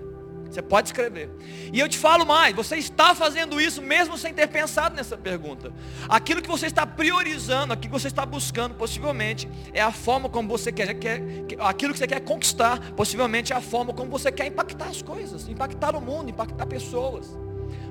Você 0.50 0.62
pode 0.62 0.88
escrever. 0.88 1.30
E 1.72 1.80
eu 1.80 1.88
te 1.88 1.98
falo 1.98 2.26
mais, 2.26 2.56
você 2.56 2.78
está 2.78 3.14
fazendo 3.14 3.62
isso 3.62 3.82
mesmo 3.82 4.18
sem 4.18 4.34
ter 4.34 4.48
pensado 4.48 4.96
nessa 4.96 5.16
pergunta. 5.16 5.72
Aquilo 6.08 6.42
que 6.42 6.48
você 6.48 6.66
está 6.66 6.86
priorizando, 6.86 7.74
aquilo 7.74 7.94
que 7.94 8.02
você 8.02 8.08
está 8.08 8.26
buscando, 8.26 8.74
possivelmente, 8.74 9.48
é 9.74 9.82
a 9.82 9.92
forma 9.92 10.28
como 10.28 10.50
você 10.50 10.72
quer, 10.72 10.94
quer 10.96 11.22
aquilo 11.60 11.94
que 11.94 12.00
você 12.00 12.08
quer 12.08 12.22
conquistar, 12.22 12.94
possivelmente 12.94 13.54
é 13.54 13.56
a 13.56 13.62
forma 13.62 13.94
como 13.94 14.10
você 14.10 14.32
quer 14.32 14.48
impactar 14.48 14.88
as 14.88 15.02
coisas, 15.02 15.48
impactar 15.48 15.96
o 15.96 16.02
mundo, 16.02 16.30
impactar 16.30 16.66
pessoas. 16.66 17.38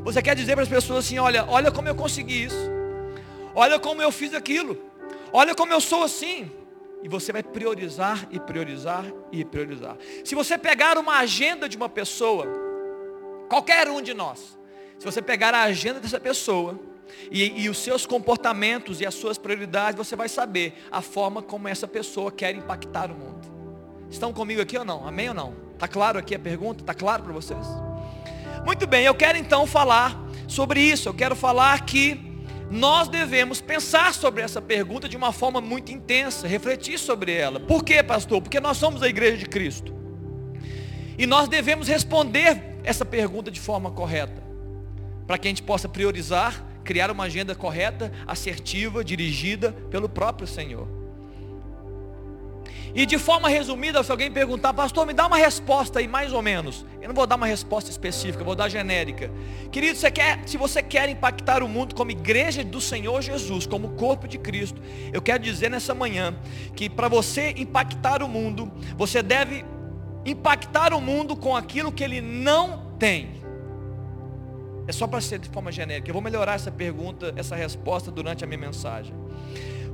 Você 0.02 0.20
quer 0.20 0.34
dizer 0.34 0.54
para 0.54 0.62
as 0.62 0.68
pessoas 0.68 1.04
assim, 1.04 1.18
olha, 1.18 1.44
olha 1.46 1.70
como 1.70 1.86
eu 1.86 1.94
consegui 1.94 2.44
isso. 2.44 2.70
Olha 3.54 3.78
como 3.78 4.02
eu 4.02 4.10
fiz 4.10 4.34
aquilo. 4.34 4.76
Olha 5.32 5.54
como 5.54 5.72
eu 5.72 5.80
sou 5.80 6.02
assim. 6.02 6.50
E 7.02 7.08
você 7.08 7.32
vai 7.32 7.42
priorizar 7.42 8.26
e 8.30 8.40
priorizar 8.40 9.04
e 9.30 9.44
priorizar. 9.44 9.96
Se 10.24 10.34
você 10.34 10.58
pegar 10.58 10.98
uma 10.98 11.18
agenda 11.18 11.68
de 11.68 11.76
uma 11.76 11.88
pessoa, 11.88 12.46
qualquer 13.48 13.88
um 13.88 14.02
de 14.02 14.14
nós, 14.14 14.58
se 14.98 15.04
você 15.04 15.22
pegar 15.22 15.54
a 15.54 15.62
agenda 15.62 16.00
dessa 16.00 16.18
pessoa 16.20 16.78
E, 17.30 17.62
e 17.62 17.68
os 17.70 17.78
seus 17.78 18.04
comportamentos 18.04 19.00
e 19.00 19.06
as 19.06 19.14
suas 19.14 19.38
prioridades, 19.38 19.96
você 19.96 20.14
vai 20.14 20.28
saber 20.28 20.74
a 20.90 21.00
forma 21.00 21.40
como 21.40 21.66
essa 21.66 21.88
pessoa 21.88 22.30
quer 22.30 22.54
impactar 22.54 23.10
o 23.10 23.14
mundo. 23.14 23.48
Estão 24.10 24.30
comigo 24.30 24.60
aqui 24.60 24.76
ou 24.76 24.84
não? 24.84 25.08
Amém 25.08 25.30
ou 25.30 25.34
não? 25.34 25.54
Está 25.72 25.88
claro 25.88 26.18
aqui 26.18 26.34
a 26.34 26.38
pergunta? 26.38 26.82
Está 26.82 26.92
claro 26.92 27.22
para 27.22 27.32
vocês? 27.32 27.66
Muito 28.66 28.86
bem, 28.86 29.06
eu 29.06 29.14
quero 29.14 29.38
então 29.38 29.66
falar 29.66 30.14
sobre 30.46 30.80
isso. 30.80 31.08
Eu 31.08 31.14
quero 31.14 31.34
falar 31.34 31.80
que 31.86 32.27
nós 32.70 33.08
devemos 33.08 33.60
pensar 33.60 34.12
sobre 34.12 34.42
essa 34.42 34.60
pergunta 34.60 35.08
de 35.08 35.16
uma 35.16 35.32
forma 35.32 35.60
muito 35.60 35.90
intensa, 35.92 36.46
refletir 36.46 36.98
sobre 36.98 37.32
ela. 37.32 37.58
Por 37.58 37.82
quê, 37.82 38.02
pastor? 38.02 38.42
Porque 38.42 38.60
nós 38.60 38.76
somos 38.76 39.02
a 39.02 39.08
igreja 39.08 39.38
de 39.38 39.46
Cristo. 39.46 39.94
E 41.16 41.26
nós 41.26 41.48
devemos 41.48 41.88
responder 41.88 42.78
essa 42.84 43.04
pergunta 43.04 43.50
de 43.50 43.60
forma 43.60 43.90
correta, 43.90 44.42
para 45.26 45.38
que 45.38 45.48
a 45.48 45.50
gente 45.50 45.62
possa 45.62 45.88
priorizar, 45.88 46.64
criar 46.84 47.10
uma 47.10 47.24
agenda 47.24 47.54
correta, 47.54 48.12
assertiva, 48.26 49.04
dirigida 49.04 49.72
pelo 49.90 50.08
próprio 50.08 50.46
Senhor. 50.46 50.97
E 52.94 53.04
de 53.04 53.18
forma 53.18 53.48
resumida, 53.48 54.02
se 54.02 54.10
alguém 54.10 54.30
perguntar, 54.30 54.72
pastor, 54.72 55.06
me 55.06 55.12
dá 55.12 55.26
uma 55.26 55.36
resposta 55.36 55.98
aí, 55.98 56.08
mais 56.08 56.32
ou 56.32 56.42
menos. 56.42 56.84
Eu 57.00 57.08
não 57.08 57.14
vou 57.14 57.26
dar 57.26 57.36
uma 57.36 57.46
resposta 57.46 57.90
específica, 57.90 58.42
vou 58.42 58.54
dar 58.54 58.68
genérica. 58.68 59.30
Querido, 59.70 59.98
você 59.98 60.10
quer, 60.10 60.40
se 60.46 60.56
você 60.56 60.82
quer 60.82 61.08
impactar 61.08 61.62
o 61.62 61.68
mundo 61.68 61.94
como 61.94 62.10
igreja 62.10 62.64
do 62.64 62.80
Senhor 62.80 63.20
Jesus, 63.22 63.66
como 63.66 63.90
corpo 63.90 64.26
de 64.26 64.38
Cristo, 64.38 64.80
eu 65.12 65.20
quero 65.20 65.42
dizer 65.42 65.70
nessa 65.70 65.94
manhã 65.94 66.36
que 66.74 66.88
para 66.88 67.08
você 67.08 67.54
impactar 67.56 68.22
o 68.22 68.28
mundo, 68.28 68.70
você 68.96 69.22
deve 69.22 69.64
impactar 70.24 70.92
o 70.94 71.00
mundo 71.00 71.36
com 71.36 71.56
aquilo 71.56 71.92
que 71.92 72.02
ele 72.02 72.20
não 72.20 72.94
tem. 72.98 73.38
É 74.86 74.92
só 74.92 75.06
para 75.06 75.20
ser 75.20 75.38
de 75.38 75.50
forma 75.50 75.70
genérica. 75.70 76.08
Eu 76.08 76.14
vou 76.14 76.22
melhorar 76.22 76.54
essa 76.54 76.70
pergunta, 76.70 77.34
essa 77.36 77.54
resposta 77.54 78.10
durante 78.10 78.42
a 78.42 78.46
minha 78.46 78.58
mensagem 78.58 79.14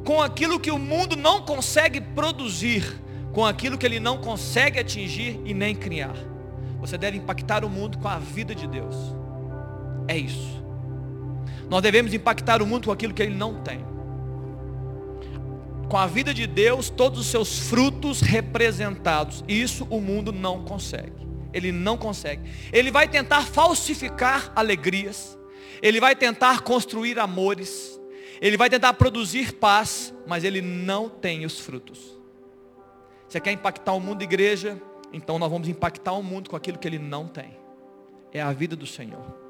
com 0.04 0.20
aquilo 0.20 0.60
que 0.60 0.70
o 0.70 0.78
mundo 0.78 1.16
não 1.16 1.42
consegue 1.42 2.00
produzir, 2.00 3.00
com 3.32 3.44
aquilo 3.44 3.78
que 3.78 3.86
ele 3.86 3.98
não 3.98 4.18
consegue 4.18 4.78
atingir 4.78 5.40
e 5.44 5.54
nem 5.54 5.74
criar. 5.74 6.14
Você 6.78 6.98
deve 6.98 7.16
impactar 7.16 7.64
o 7.64 7.70
mundo 7.70 7.98
com 7.98 8.06
a 8.06 8.18
vida 8.18 8.54
de 8.54 8.66
Deus. 8.66 8.94
É 10.06 10.16
isso. 10.16 10.62
Nós 11.70 11.80
devemos 11.82 12.12
impactar 12.12 12.60
o 12.60 12.66
mundo 12.66 12.86
com 12.86 12.92
aquilo 12.92 13.14
que 13.14 13.22
ele 13.22 13.34
não 13.34 13.62
tem. 13.62 13.84
Com 15.88 15.96
a 15.96 16.06
vida 16.06 16.34
de 16.34 16.46
Deus, 16.46 16.90
todos 16.90 17.18
os 17.18 17.26
seus 17.26 17.58
frutos 17.58 18.20
representados. 18.20 19.42
Isso 19.48 19.86
o 19.88 20.00
mundo 20.00 20.30
não 20.30 20.62
consegue. 20.64 21.26
Ele 21.54 21.72
não 21.72 21.96
consegue. 21.96 22.42
Ele 22.70 22.90
vai 22.90 23.08
tentar 23.08 23.42
falsificar 23.42 24.52
alegrias. 24.54 25.38
Ele 25.80 26.00
vai 26.00 26.14
tentar 26.14 26.60
construir 26.60 27.18
amores 27.18 27.98
ele 28.40 28.56
vai 28.56 28.68
tentar 28.68 28.92
produzir 28.94 29.54
paz, 29.54 30.14
mas 30.26 30.44
ele 30.44 30.60
não 30.60 31.08
tem 31.08 31.44
os 31.44 31.60
frutos. 31.60 32.18
Você 33.28 33.40
quer 33.40 33.52
impactar 33.52 33.92
o 33.92 34.00
mundo, 34.00 34.22
igreja? 34.22 34.80
Então 35.12 35.38
nós 35.38 35.50
vamos 35.50 35.68
impactar 35.68 36.12
o 36.12 36.22
mundo 36.22 36.50
com 36.50 36.56
aquilo 36.56 36.78
que 36.78 36.86
ele 36.86 36.98
não 36.98 37.26
tem. 37.26 37.56
É 38.32 38.40
a 38.40 38.52
vida 38.52 38.74
do 38.74 38.86
Senhor. 38.86 39.44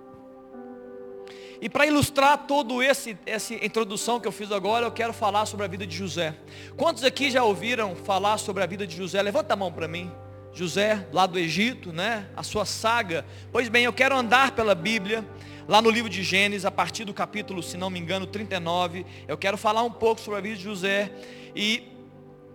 E 1.61 1.69
para 1.69 1.87
ilustrar 1.87 2.47
todo 2.47 2.83
esse 2.83 3.17
essa 3.25 3.55
introdução 3.55 4.21
que 4.21 4.29
eu 4.29 4.33
fiz 4.33 4.53
agora, 4.53 4.87
eu 4.87 4.93
quero 4.93 5.13
falar 5.13 5.47
sobre 5.47 5.65
a 5.65 5.69
vida 5.69 5.87
de 5.87 5.97
José. 5.97 6.35
Quantos 6.77 7.05
aqui 7.05 7.31
já 7.31 7.43
ouviram 7.43 7.97
falar 7.97 8.39
sobre 8.39 8.63
a 8.63 8.67
vida 8.67 8.87
de 8.87 8.97
José? 8.97 9.23
Levanta 9.23 9.55
a 9.55 9.57
mão 9.57 9.73
para 9.73 9.89
mim. 9.89 10.11
José, 10.53 11.07
lá 11.13 11.27
do 11.27 11.39
Egito, 11.39 11.93
né? 11.93 12.29
A 12.37 12.43
sua 12.43 12.65
saga. 12.65 13.25
Pois 13.51 13.69
bem, 13.69 13.85
eu 13.85 13.93
quero 13.93 14.17
andar 14.17 14.53
pela 14.53 14.75
Bíblia 14.75 15.25
lá 15.67 15.81
no 15.81 15.91
livro 15.91 16.09
de 16.09 16.23
Gênesis, 16.23 16.65
a 16.65 16.71
partir 16.71 17.05
do 17.05 17.15
capítulo, 17.15 17.63
se 17.63 17.77
não 17.77 17.91
me 17.91 17.99
engano, 17.99 18.27
39. 18.27 19.05
Eu 19.27 19.37
quero 19.37 19.57
falar 19.57 19.83
um 19.83 19.91
pouco 19.91 20.21
sobre 20.21 20.39
a 20.39 20.43
vida 20.43 20.57
de 20.57 20.63
José 20.63 21.11
e 21.55 21.85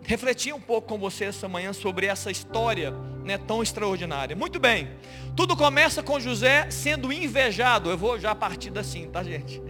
refletir 0.03 0.53
um 0.53 0.61
pouco 0.61 0.87
com 0.87 0.97
você 0.97 1.25
essa 1.25 1.47
manhã 1.47 1.73
sobre 1.73 2.05
essa 2.05 2.31
história 2.31 2.93
né, 3.23 3.37
tão 3.37 3.61
extraordinária. 3.61 4.35
Muito 4.35 4.59
bem, 4.59 4.89
tudo 5.35 5.55
começa 5.55 6.01
com 6.01 6.19
José 6.19 6.69
sendo 6.69 7.11
invejado. 7.11 7.89
Eu 7.89 7.97
vou 7.97 8.19
já 8.19 8.33
partir 8.33 8.77
assim, 8.77 9.07
tá 9.07 9.23
gente? 9.23 9.61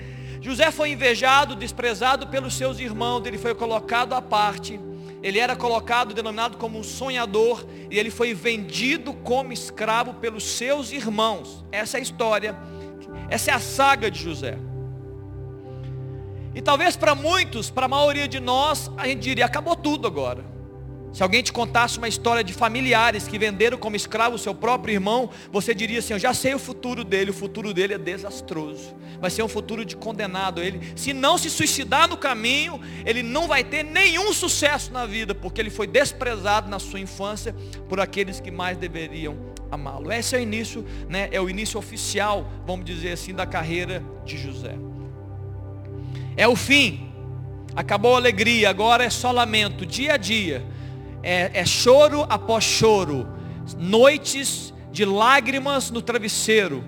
José 0.42 0.72
foi 0.72 0.92
invejado, 0.92 1.56
desprezado 1.56 2.28
pelos 2.28 2.54
seus 2.54 2.80
irmãos, 2.80 3.26
ele 3.26 3.38
foi 3.38 3.54
colocado 3.54 4.14
à 4.14 4.22
parte. 4.22 4.80
Ele 5.22 5.38
era 5.38 5.54
colocado, 5.54 6.14
denominado 6.14 6.56
como 6.56 6.80
um 6.80 6.84
sonhador, 6.84 7.66
e 7.92 8.00
ele 8.00 8.10
foi 8.10 8.34
vendido 8.34 9.14
como 9.14 9.52
escravo 9.52 10.14
pelos 10.14 10.46
seus 10.46 10.94
irmãos. 10.94 11.66
Essa 11.74 11.98
é 11.98 12.00
a 12.00 12.02
história 12.02 12.58
essa 13.30 13.52
é 13.52 13.54
a 13.54 13.60
saga 13.60 14.10
de 14.10 14.22
José. 14.22 14.58
E 16.54 16.62
talvez 16.62 16.96
para 16.96 17.14
muitos, 17.14 17.70
para 17.70 17.86
a 17.86 17.90
maioria 17.90 18.28
de 18.28 18.40
nós, 18.40 18.92
a 18.98 19.08
gente 19.08 19.22
diria, 19.22 19.46
acabou 19.46 19.76
tudo 19.76 20.08
agora. 20.08 20.44
Se 21.12 21.24
alguém 21.24 21.42
te 21.42 21.52
contasse 21.52 21.98
uma 21.98 22.08
história 22.08 22.44
de 22.44 22.54
familiares 22.54 23.28
que 23.28 23.40
venderam 23.40 23.78
como 23.78 23.96
escravo 23.96 24.36
o 24.36 24.40
seu 24.40 24.54
próprio 24.54 24.94
irmão, 24.94 25.30
você 25.52 25.74
diria 25.74 26.00
assim, 26.00 26.14
eu 26.14 26.20
já 26.20 26.34
sei 26.34 26.54
o 26.54 26.60
futuro 26.60 27.04
dele, 27.04 27.32
o 27.32 27.34
futuro 27.34 27.74
dele 27.74 27.96
é 27.96 27.98
desastroso. 27.98 28.96
Vai 29.20 29.32
ser 29.32 29.42
um 29.42 29.48
futuro 29.48 29.84
de 29.84 29.96
condenado. 29.96 30.62
Ele, 30.62 30.80
se 30.96 31.12
não 31.12 31.38
se 31.38 31.50
suicidar 31.50 32.08
no 32.08 32.16
caminho, 32.16 32.80
ele 33.06 33.24
não 33.24 33.48
vai 33.48 33.64
ter 33.64 33.84
nenhum 33.84 34.32
sucesso 34.34 34.94
na 34.94 35.06
vida, 35.06 35.34
porque 35.34 35.60
ele 35.60 35.72
foi 35.72 35.88
desprezado 35.88 36.70
na 36.70 36.78
sua 36.78 37.00
infância 37.00 37.56
por 37.88 38.00
aqueles 38.00 38.40
que 38.40 38.52
mais 38.52 38.78
deveriam 38.78 39.36
amá-lo. 39.72 40.12
Esse 40.12 40.36
é 40.36 40.40
o 40.40 40.42
início, 40.42 40.86
né, 41.08 41.30
é 41.32 41.40
o 41.40 41.50
início 41.50 41.78
oficial, 41.78 42.46
vamos 42.66 42.86
dizer 42.86 43.14
assim, 43.14 43.34
da 43.34 43.46
carreira 43.46 44.04
de 44.26 44.38
José. 44.38 44.76
É 46.36 46.48
o 46.48 46.56
fim. 46.56 47.12
Acabou 47.76 48.16
a 48.16 48.18
alegria, 48.18 48.70
agora 48.70 49.04
é 49.04 49.10
só 49.10 49.32
lamento, 49.32 49.86
dia 49.86 50.14
a 50.14 50.18
dia. 50.18 50.66
É, 51.22 51.52
é 51.54 51.66
choro 51.66 52.26
após 52.30 52.64
choro. 52.64 53.28
Noites 53.78 54.74
de 54.92 55.06
lágrimas 55.06 55.92
no 55.92 56.02
travesseiro. 56.02 56.84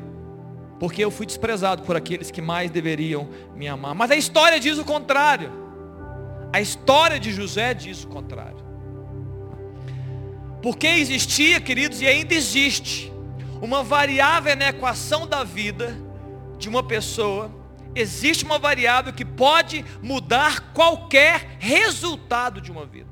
Porque 0.79 1.03
eu 1.03 1.11
fui 1.11 1.25
desprezado 1.25 1.83
por 1.83 1.95
aqueles 1.95 2.31
que 2.31 2.41
mais 2.41 2.71
deveriam 2.71 3.29
me 3.55 3.67
amar. 3.67 3.93
Mas 3.93 4.09
a 4.09 4.15
história 4.15 4.59
diz 4.59 4.79
o 4.79 4.85
contrário. 4.85 5.51
A 6.51 6.59
história 6.59 7.19
de 7.19 7.31
José 7.31 7.73
diz 7.73 8.03
o 8.03 8.07
contrário. 8.07 8.70
Porque 10.61 10.87
existia, 10.87 11.59
queridos, 11.59 12.01
e 12.01 12.07
ainda 12.07 12.33
existe, 12.33 13.11
uma 13.61 13.83
variável 13.83 14.55
na 14.55 14.69
equação 14.69 15.27
da 15.27 15.43
vida 15.43 15.97
de 16.57 16.69
uma 16.69 16.83
pessoa, 16.83 17.51
existe 17.95 18.43
uma 18.43 18.59
variável 18.59 19.11
que 19.11 19.25
pode 19.25 19.83
mudar 20.01 20.71
qualquer 20.73 21.57
resultado 21.59 22.61
de 22.61 22.71
uma 22.71 22.85
vida. 22.85 23.09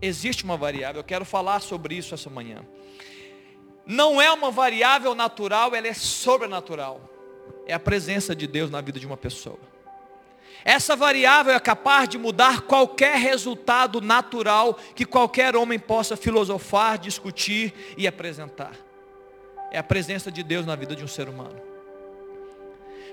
Existe 0.00 0.44
uma 0.44 0.56
variável, 0.56 1.00
eu 1.00 1.04
quero 1.04 1.24
falar 1.24 1.60
sobre 1.60 1.96
isso 1.96 2.14
essa 2.14 2.30
manhã. 2.30 2.64
Não 3.84 4.20
é 4.20 4.30
uma 4.30 4.50
variável 4.50 5.14
natural, 5.14 5.74
ela 5.74 5.88
é 5.88 5.94
sobrenatural. 5.94 7.00
É 7.66 7.74
a 7.74 7.80
presença 7.80 8.34
de 8.36 8.46
Deus 8.46 8.70
na 8.70 8.80
vida 8.80 9.00
de 9.00 9.06
uma 9.06 9.16
pessoa. 9.16 9.58
Essa 10.68 10.94
variável 10.94 11.54
é 11.54 11.58
capaz 11.58 12.10
de 12.10 12.18
mudar 12.18 12.60
qualquer 12.60 13.16
resultado 13.16 14.02
natural 14.02 14.78
que 14.94 15.06
qualquer 15.06 15.56
homem 15.56 15.78
possa 15.78 16.14
filosofar, 16.14 16.98
discutir 16.98 17.72
e 17.96 18.06
apresentar. 18.06 18.72
É 19.70 19.78
a 19.78 19.82
presença 19.82 20.30
de 20.30 20.42
Deus 20.42 20.66
na 20.66 20.76
vida 20.76 20.94
de 20.94 21.02
um 21.02 21.08
ser 21.08 21.26
humano. 21.26 21.58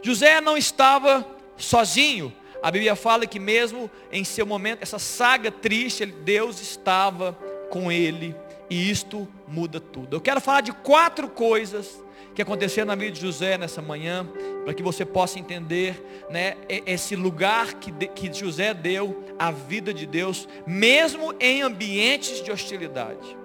José 0.02 0.42
não 0.42 0.58
estava 0.58 1.26
sozinho. 1.56 2.36
A 2.62 2.70
Bíblia 2.70 2.94
fala 2.94 3.26
que 3.26 3.40
mesmo 3.40 3.90
em 4.12 4.26
seu 4.26 4.46
momento, 4.46 4.84
essa 4.84 5.00
saga 5.00 5.50
triste, 5.50 6.06
Deus 6.06 6.60
estava 6.60 7.40
com 7.70 7.90
ele. 7.90 8.36
E 8.70 8.92
isto 8.92 9.26
muda 9.48 9.80
tudo. 9.80 10.18
Eu 10.18 10.20
quero 10.20 10.42
falar 10.42 10.60
de 10.60 10.74
quatro 10.74 11.30
coisas 11.30 12.04
que 12.36 12.42
aconteceu 12.42 12.86
na 12.86 12.96
vida 12.96 13.14
de 13.14 13.22
José 13.22 13.58
nessa 13.58 13.82
manhã, 13.82 14.28
para 14.66 14.74
que 14.74 14.84
você 14.84 15.06
possa 15.06 15.40
entender 15.40 16.26
né, 16.30 16.58
esse 16.68 17.16
lugar 17.16 17.76
que, 17.76 17.92
que 18.10 18.32
José 18.32 18.74
deu 18.74 19.24
à 19.40 19.52
vida 19.52 19.94
de 19.94 20.06
Deus, 20.06 20.46
mesmo 20.68 21.34
em 21.40 21.62
ambientes 21.62 22.44
de 22.44 22.52
hostilidade. 22.52 23.38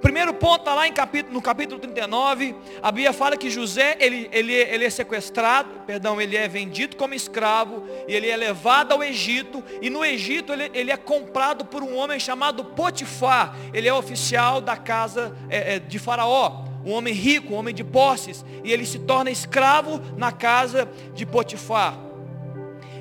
Primeiro 0.00 0.34
ponto 0.34 0.60
está 0.60 0.74
lá 0.74 0.86
em 0.86 0.92
capítulo, 0.92 1.34
no 1.34 1.40
capítulo 1.40 1.80
39, 1.80 2.54
a 2.82 2.92
Bíblia 2.92 3.12
fala 3.12 3.36
que 3.36 3.48
José, 3.50 3.96
ele, 4.00 4.28
ele, 4.32 4.52
ele 4.52 4.84
é 4.84 4.90
sequestrado, 4.90 5.80
perdão, 5.86 6.20
ele 6.20 6.36
é 6.36 6.48
vendido 6.48 6.96
como 6.96 7.14
escravo, 7.14 7.86
e 8.08 8.14
ele 8.14 8.28
é 8.28 8.36
levado 8.36 8.92
ao 8.92 9.02
Egito, 9.02 9.62
e 9.80 9.88
no 9.88 10.04
Egito 10.04 10.52
ele, 10.52 10.70
ele 10.74 10.90
é 10.90 10.96
comprado 10.96 11.64
por 11.64 11.82
um 11.82 11.96
homem 11.96 12.18
chamado 12.18 12.64
Potifar, 12.64 13.56
ele 13.72 13.88
é 13.88 13.94
oficial 13.94 14.60
da 14.60 14.76
casa 14.76 15.34
é, 15.48 15.76
é, 15.76 15.78
de 15.78 15.98
Faraó 15.98 16.73
um 16.84 16.92
homem 16.92 17.14
rico, 17.14 17.54
um 17.54 17.56
homem 17.56 17.74
de 17.74 17.82
posses, 17.82 18.44
e 18.62 18.72
ele 18.72 18.84
se 18.84 18.98
torna 18.98 19.30
escravo 19.30 20.00
na 20.16 20.30
casa 20.30 20.88
de 21.14 21.24
Potifar. 21.24 21.98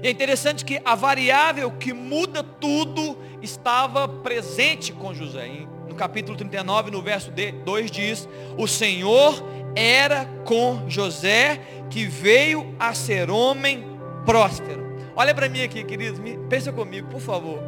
E 0.01 0.07
é 0.07 0.11
interessante 0.11 0.65
que 0.65 0.81
a 0.83 0.95
variável 0.95 1.71
que 1.71 1.93
muda 1.93 2.43
tudo 2.43 3.17
estava 3.41 4.07
presente 4.07 4.91
com 4.91 5.13
José. 5.13 5.49
No 5.87 5.95
capítulo 5.95 6.37
39, 6.37 6.91
no 6.91 7.01
verso 7.01 7.31
2 7.31 7.91
diz: 7.91 8.27
O 8.57 8.67
Senhor 8.67 9.41
era 9.75 10.25
com 10.45 10.89
José, 10.89 11.61
que 11.89 12.05
veio 12.05 12.75
a 12.79 12.93
ser 12.93 13.29
homem 13.29 13.85
próspero. 14.25 14.83
Olha 15.15 15.33
para 15.33 15.47
mim 15.47 15.61
aqui, 15.61 15.83
queridos, 15.83 16.19
pensa 16.49 16.71
comigo, 16.71 17.07
por 17.07 17.21
favor. 17.21 17.59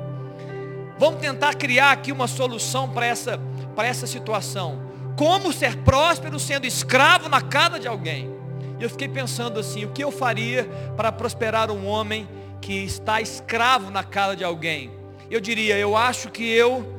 Vamos 0.98 1.20
tentar 1.20 1.56
criar 1.56 1.92
aqui 1.92 2.12
uma 2.12 2.28
solução 2.28 2.90
para 2.90 3.06
essa, 3.06 3.40
para 3.76 3.88
essa 3.88 4.08
situação. 4.08 4.85
Como 5.16 5.54
ser 5.54 5.78
próspero 5.78 6.38
sendo 6.40 6.66
escravo 6.66 7.30
na 7.30 7.42
casa 7.42 7.80
de 7.80 7.88
alguém? 7.88 8.30
E 8.78 8.84
eu 8.84 8.90
fiquei 8.90 9.08
pensando 9.08 9.60
assim, 9.60 9.86
o 9.86 9.90
que 9.90 10.04
eu 10.04 10.12
faria 10.12 10.66
para 10.98 11.12
prosperar 11.12 11.72
um 11.72 11.88
homem 11.88 12.28
que 12.62 12.84
está 12.84 13.22
escravo 13.22 13.90
na 13.90 14.04
casa 14.04 14.36
de 14.36 14.44
alguém? 14.44 14.92
Eu 15.32 15.40
diria, 15.40 15.78
eu 15.78 15.96
acho 15.96 16.30
que 16.30 16.48
eu 16.48 16.94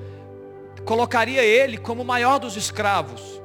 colocaria 0.84 1.44
ele 1.44 1.76
como 1.76 2.02
o 2.02 2.04
maior 2.04 2.38
dos 2.38 2.56
escravos. 2.56 3.36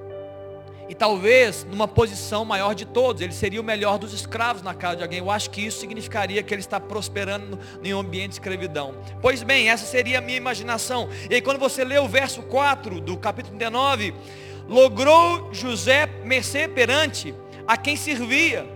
E 0.87 0.93
talvez 0.95 1.65
numa 1.69 1.87
posição 1.87 2.43
maior 2.43 2.75
de 2.75 2.85
todos, 2.85 3.21
ele 3.21 3.33
seria 3.33 3.61
o 3.61 3.63
melhor 3.63 3.97
dos 3.97 4.13
escravos 4.13 4.61
na 4.61 4.73
casa 4.73 4.97
de 4.97 5.03
alguém. 5.03 5.19
Eu 5.19 5.31
acho 5.31 5.49
que 5.49 5.65
isso 5.65 5.79
significaria 5.79 6.43
que 6.43 6.53
ele 6.53 6.61
está 6.61 6.79
prosperando 6.79 7.57
em 7.83 7.93
um 7.93 7.99
ambiente 7.99 8.29
de 8.29 8.35
escravidão. 8.35 8.95
Pois 9.21 9.41
bem, 9.41 9.69
essa 9.69 9.85
seria 9.85 10.19
a 10.19 10.21
minha 10.21 10.37
imaginação. 10.37 11.09
E 11.29 11.35
aí 11.35 11.41
quando 11.41 11.59
você 11.59 11.83
lê 11.83 11.97
o 11.97 12.07
verso 12.07 12.41
4 12.43 12.99
do 12.99 13.17
capítulo 13.17 13.57
39, 13.57 14.13
logrou 14.67 15.53
José 15.53 16.05
mercê 16.23 16.67
perante 16.67 17.33
a 17.67 17.77
quem 17.77 17.95
servia, 17.95 18.67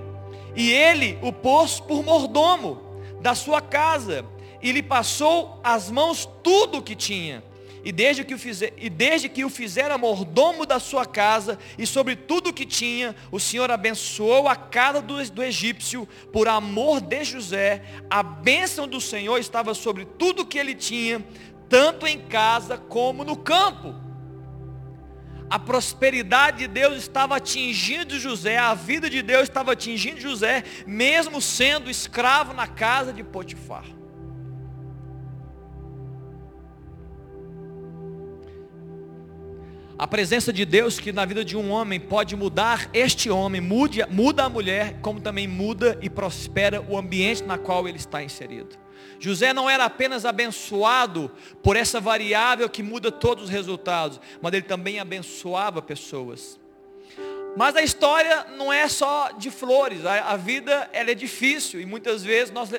e 0.55 0.71
ele 0.71 1.17
o 1.21 1.33
pôs 1.33 1.79
por 1.79 2.03
mordomo 2.03 2.81
da 3.21 3.35
sua 3.35 3.61
casa, 3.61 4.25
e 4.61 4.71
lhe 4.71 4.81
passou 4.81 5.59
as 5.63 5.91
mãos 5.91 6.27
tudo 6.43 6.79
o 6.79 6.81
que 6.81 6.95
tinha. 6.95 7.43
E 7.83 7.91
desde 7.91 8.23
que, 8.23 8.33
o 8.33 8.39
fizer, 8.39 8.73
e 8.77 8.89
desde 8.89 9.29
que 9.29 9.45
o 9.45 9.49
fizera 9.49 9.95
mordomo 9.95 10.65
da 10.65 10.79
sua 10.79 11.05
casa, 11.05 11.59
e 11.77 11.85
sobre 11.85 12.15
tudo 12.15 12.49
o 12.49 12.53
que 12.53 12.65
tinha, 12.65 13.15
o 13.31 13.39
Senhor 13.39 13.69
abençoou 13.69 14.47
a 14.47 14.55
casa 14.55 15.03
do, 15.03 15.23
do 15.29 15.43
egípcio, 15.43 16.07
por 16.33 16.47
amor 16.47 16.99
de 16.99 17.23
José, 17.23 17.83
a 18.09 18.23
bênção 18.23 18.87
do 18.87 18.99
Senhor 18.99 19.37
estava 19.37 19.75
sobre 19.75 20.03
tudo 20.03 20.41
o 20.41 20.45
que 20.47 20.57
ele 20.57 20.73
tinha, 20.73 21.23
tanto 21.69 22.07
em 22.07 22.19
casa 22.19 22.75
como 22.75 23.23
no 23.23 23.35
campo. 23.37 24.04
A 25.49 25.59
prosperidade 25.59 26.59
de 26.59 26.67
Deus 26.67 26.97
estava 26.97 27.35
atingindo 27.37 28.19
José, 28.19 28.57
a 28.57 28.73
vida 28.73 29.09
de 29.09 29.21
Deus 29.21 29.43
estava 29.43 29.73
atingindo 29.73 30.19
José, 30.19 30.63
mesmo 30.87 31.39
sendo 31.39 31.89
escravo 31.89 32.53
na 32.53 32.67
casa 32.67 33.13
de 33.13 33.23
Potifar. 33.23 33.85
A 39.97 40.05
presença 40.05 40.51
de 40.51 40.65
Deus 40.65 40.99
que 40.99 41.13
na 41.13 41.23
vida 41.23 41.45
de 41.45 41.55
um 41.55 41.71
homem 41.71 42.01
pode 42.01 42.35
mudar 42.35 42.89
este 42.91 43.29
homem, 43.29 43.61
muda 43.61 44.43
a 44.43 44.49
mulher, 44.49 44.99
como 45.01 45.21
também 45.21 45.47
muda 45.47 45.97
e 46.01 46.09
prospera 46.09 46.81
o 46.81 46.97
ambiente 46.97 47.43
na 47.43 47.57
qual 47.57 47.87
ele 47.87 47.97
está 47.97 48.21
inserido. 48.21 48.84
José 49.25 49.53
não 49.53 49.67
era 49.67 49.85
apenas 49.85 50.23
abençoado 50.23 51.31
por 51.63 51.75
essa 51.75 51.99
variável 51.99 52.69
que 52.69 52.83
muda 52.83 53.11
todos 53.11 53.45
os 53.45 53.49
resultados, 53.49 54.21
mas 54.39 54.53
ele 54.53 54.61
também 54.61 54.99
abençoava 54.99 55.81
pessoas. 55.81 56.59
Mas 57.57 57.75
a 57.75 57.81
história 57.81 58.45
não 58.55 58.71
é 58.71 58.87
só 58.87 59.31
de 59.31 59.49
flores, 59.49 60.05
a, 60.05 60.25
a 60.25 60.37
vida 60.37 60.87
ela 60.93 61.09
é 61.09 61.15
difícil 61.15 61.81
e 61.81 61.87
muitas 61.87 62.23
vezes 62.23 62.53
nós 62.53 62.69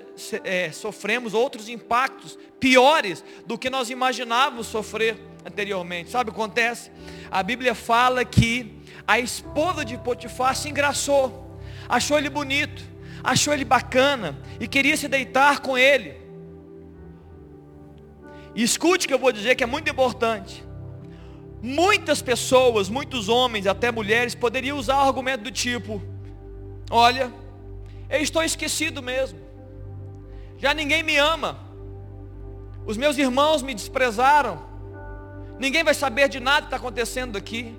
é, 0.45 0.71
sofremos 0.71 1.35
outros 1.35 1.69
impactos 1.69 2.39
piores 2.61 3.25
do 3.45 3.59
que 3.59 3.69
nós 3.69 3.91
imaginávamos 3.91 4.69
sofrer 4.69 5.19
anteriormente. 5.45 6.11
Sabe 6.11 6.31
o 6.31 6.33
que 6.33 6.41
acontece? 6.41 6.93
A 7.29 7.43
Bíblia 7.43 7.75
fala 7.75 8.25
que 8.25 8.81
a 9.05 9.19
esposa 9.19 9.85
de 9.85 9.99
Potifar 9.99 10.55
se 10.55 10.69
engraçou, 10.69 11.59
achou 11.89 12.17
ele 12.17 12.31
bonito, 12.31 12.85
achou 13.25 13.53
ele 13.53 13.65
bacana 13.65 14.39
e 14.61 14.69
queria 14.69 14.97
se 14.97 15.09
deitar 15.09 15.59
com 15.59 15.77
ele. 15.77 16.25
E 18.57 18.63
escute 18.63 19.07
que 19.07 19.13
eu 19.13 19.19
vou 19.19 19.31
dizer 19.31 19.55
que 19.55 19.63
é 19.63 19.67
muito 19.67 19.91
importante. 19.91 20.65
Muitas 21.63 22.23
pessoas, 22.23 22.89
muitos 22.89 23.29
homens, 23.29 23.67
até 23.67 23.93
mulheres, 23.93 24.35
poderiam 24.35 24.79
usar 24.79 24.97
o 24.97 25.09
argumento 25.09 25.43
do 25.43 25.51
tipo: 25.51 26.01
Olha, 26.91 27.31
eu 28.09 28.23
estou 28.23 28.43
esquecido 28.43 29.03
mesmo. 29.03 29.39
Já 30.57 30.73
ninguém 30.73 31.03
me 31.03 31.19
ama. 31.19 31.59
Os 32.87 32.97
meus 32.97 33.19
irmãos 33.19 33.61
me 33.61 33.75
desprezaram. 33.75 34.65
Ninguém 35.59 35.85
vai 35.85 35.93
saber 35.93 36.27
de 36.31 36.41
nada 36.41 36.63
que 36.63 36.67
está 36.69 36.77
acontecendo 36.77 37.37
aqui. 37.37 37.77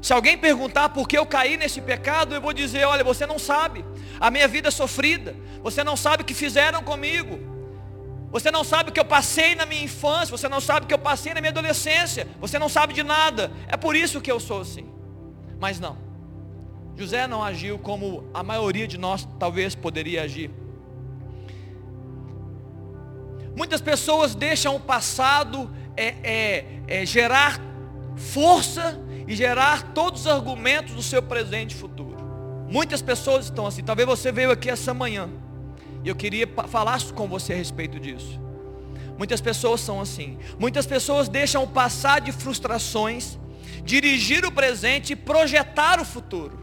Se 0.00 0.12
alguém 0.14 0.38
perguntar 0.38 0.88
por 0.90 1.06
que 1.06 1.18
eu 1.18 1.26
caí 1.26 1.58
nesse 1.58 1.82
pecado, 1.82 2.34
eu 2.34 2.40
vou 2.40 2.54
dizer: 2.54 2.86
olha, 2.86 3.04
você 3.04 3.26
não 3.26 3.38
sabe. 3.38 3.84
A 4.18 4.30
minha 4.30 4.48
vida 4.48 4.68
é 4.68 4.70
sofrida. 4.70 5.36
Você 5.62 5.84
não 5.84 5.98
sabe 5.98 6.22
o 6.22 6.26
que 6.26 6.32
fizeram 6.32 6.82
comigo. 6.82 7.53
Você 8.34 8.50
não 8.50 8.64
sabe 8.64 8.90
o 8.90 8.92
que 8.92 8.98
eu 8.98 9.04
passei 9.04 9.54
na 9.54 9.64
minha 9.64 9.84
infância. 9.84 10.36
Você 10.36 10.48
não 10.48 10.60
sabe 10.60 10.86
o 10.86 10.88
que 10.88 10.94
eu 10.94 10.98
passei 10.98 11.32
na 11.32 11.40
minha 11.40 11.52
adolescência. 11.52 12.26
Você 12.40 12.58
não 12.58 12.68
sabe 12.68 12.92
de 12.92 13.04
nada. 13.04 13.52
É 13.68 13.76
por 13.76 13.94
isso 13.94 14.20
que 14.20 14.30
eu 14.30 14.40
sou 14.40 14.62
assim. 14.62 14.88
Mas 15.60 15.78
não. 15.78 15.96
José 16.96 17.28
não 17.28 17.44
agiu 17.44 17.78
como 17.78 18.28
a 18.34 18.42
maioria 18.42 18.88
de 18.88 18.98
nós 18.98 19.28
talvez 19.38 19.76
poderia 19.76 20.24
agir. 20.24 20.50
Muitas 23.56 23.80
pessoas 23.80 24.34
deixam 24.34 24.74
o 24.74 24.80
passado 24.80 25.70
é, 25.96 26.16
é, 26.24 27.02
é 27.02 27.06
gerar 27.06 27.60
força 28.16 29.00
e 29.28 29.36
gerar 29.36 29.92
todos 29.94 30.22
os 30.22 30.26
argumentos 30.26 30.92
do 30.92 31.04
seu 31.04 31.22
presente 31.22 31.70
e 31.70 31.76
futuro. 31.76 32.16
Muitas 32.68 33.00
pessoas 33.00 33.44
estão 33.44 33.64
assim. 33.64 33.84
Talvez 33.84 34.08
você 34.08 34.32
veio 34.32 34.50
aqui 34.50 34.68
essa 34.68 34.92
manhã. 34.92 35.30
E 36.04 36.08
eu 36.08 36.14
queria 36.14 36.46
falar 36.68 37.00
com 37.12 37.26
você 37.26 37.54
a 37.54 37.56
respeito 37.56 37.98
disso. 37.98 38.38
Muitas 39.16 39.40
pessoas 39.40 39.80
são 39.80 40.00
assim. 40.00 40.38
Muitas 40.58 40.86
pessoas 40.86 41.28
deixam 41.28 41.62
o 41.62 41.68
passado 41.68 42.24
de 42.24 42.32
frustrações, 42.32 43.38
dirigir 43.82 44.44
o 44.44 44.52
presente 44.52 45.14
e 45.14 45.16
projetar 45.16 45.98
o 45.98 46.04
futuro. 46.04 46.58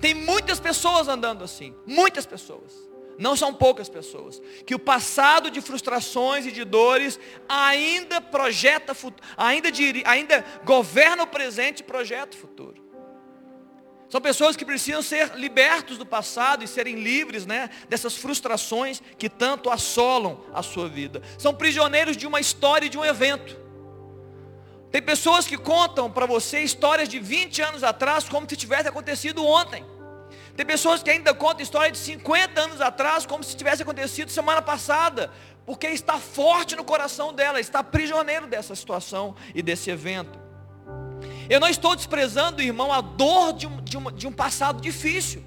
Tem 0.00 0.14
muitas 0.14 0.60
pessoas 0.60 1.08
andando 1.08 1.42
assim. 1.42 1.74
Muitas 1.84 2.24
pessoas 2.24 2.88
não 3.18 3.34
são 3.34 3.52
poucas 3.52 3.88
pessoas, 3.88 4.40
que 4.64 4.76
o 4.76 4.78
passado 4.78 5.50
de 5.50 5.60
frustrações 5.60 6.46
e 6.46 6.52
de 6.52 6.64
dores 6.64 7.18
ainda 7.48 8.20
projeta, 8.20 8.96
ainda, 9.36 9.68
ainda 10.04 10.44
governa 10.64 11.24
o 11.24 11.26
presente 11.26 11.80
e 11.80 11.82
projeta 11.82 12.36
o 12.36 12.40
futuro. 12.40 12.87
São 14.08 14.20
pessoas 14.20 14.56
que 14.56 14.64
precisam 14.64 15.02
ser 15.02 15.34
libertos 15.36 15.98
do 15.98 16.06
passado 16.06 16.64
e 16.64 16.68
serem 16.68 16.96
livres 16.96 17.44
né, 17.44 17.68
dessas 17.88 18.16
frustrações 18.16 19.02
que 19.18 19.28
tanto 19.28 19.68
assolam 19.68 20.40
a 20.54 20.62
sua 20.62 20.88
vida. 20.88 21.20
São 21.36 21.54
prisioneiros 21.54 22.16
de 22.16 22.26
uma 22.26 22.40
história 22.40 22.86
e 22.86 22.88
de 22.88 22.96
um 22.96 23.04
evento. 23.04 23.56
Tem 24.90 25.02
pessoas 25.02 25.46
que 25.46 25.58
contam 25.58 26.10
para 26.10 26.24
você 26.24 26.60
histórias 26.60 27.08
de 27.08 27.18
20 27.18 27.60
anos 27.60 27.84
atrás 27.84 28.26
como 28.26 28.48
se 28.48 28.56
tivesse 28.56 28.88
acontecido 28.88 29.44
ontem. 29.44 29.84
Tem 30.56 30.64
pessoas 30.64 31.02
que 31.02 31.10
ainda 31.10 31.34
contam 31.34 31.62
história 31.62 31.92
de 31.92 31.98
50 31.98 32.60
anos 32.60 32.80
atrás, 32.80 33.26
como 33.26 33.44
se 33.44 33.54
tivesse 33.54 33.82
acontecido 33.82 34.30
semana 34.30 34.62
passada, 34.62 35.30
porque 35.66 35.86
está 35.86 36.18
forte 36.18 36.74
no 36.74 36.82
coração 36.82 37.32
dela, 37.32 37.60
está 37.60 37.84
prisioneiro 37.84 38.46
dessa 38.46 38.74
situação 38.74 39.36
e 39.54 39.62
desse 39.62 39.90
evento. 39.90 40.47
Eu 41.48 41.60
não 41.60 41.68
estou 41.68 41.96
desprezando, 41.96 42.62
irmão, 42.62 42.92
a 42.92 43.00
dor 43.00 43.52
de 43.52 43.66
um, 43.66 43.80
de 43.82 43.96
um, 43.96 44.12
de 44.12 44.26
um 44.26 44.32
passado 44.32 44.80
difícil. 44.80 45.42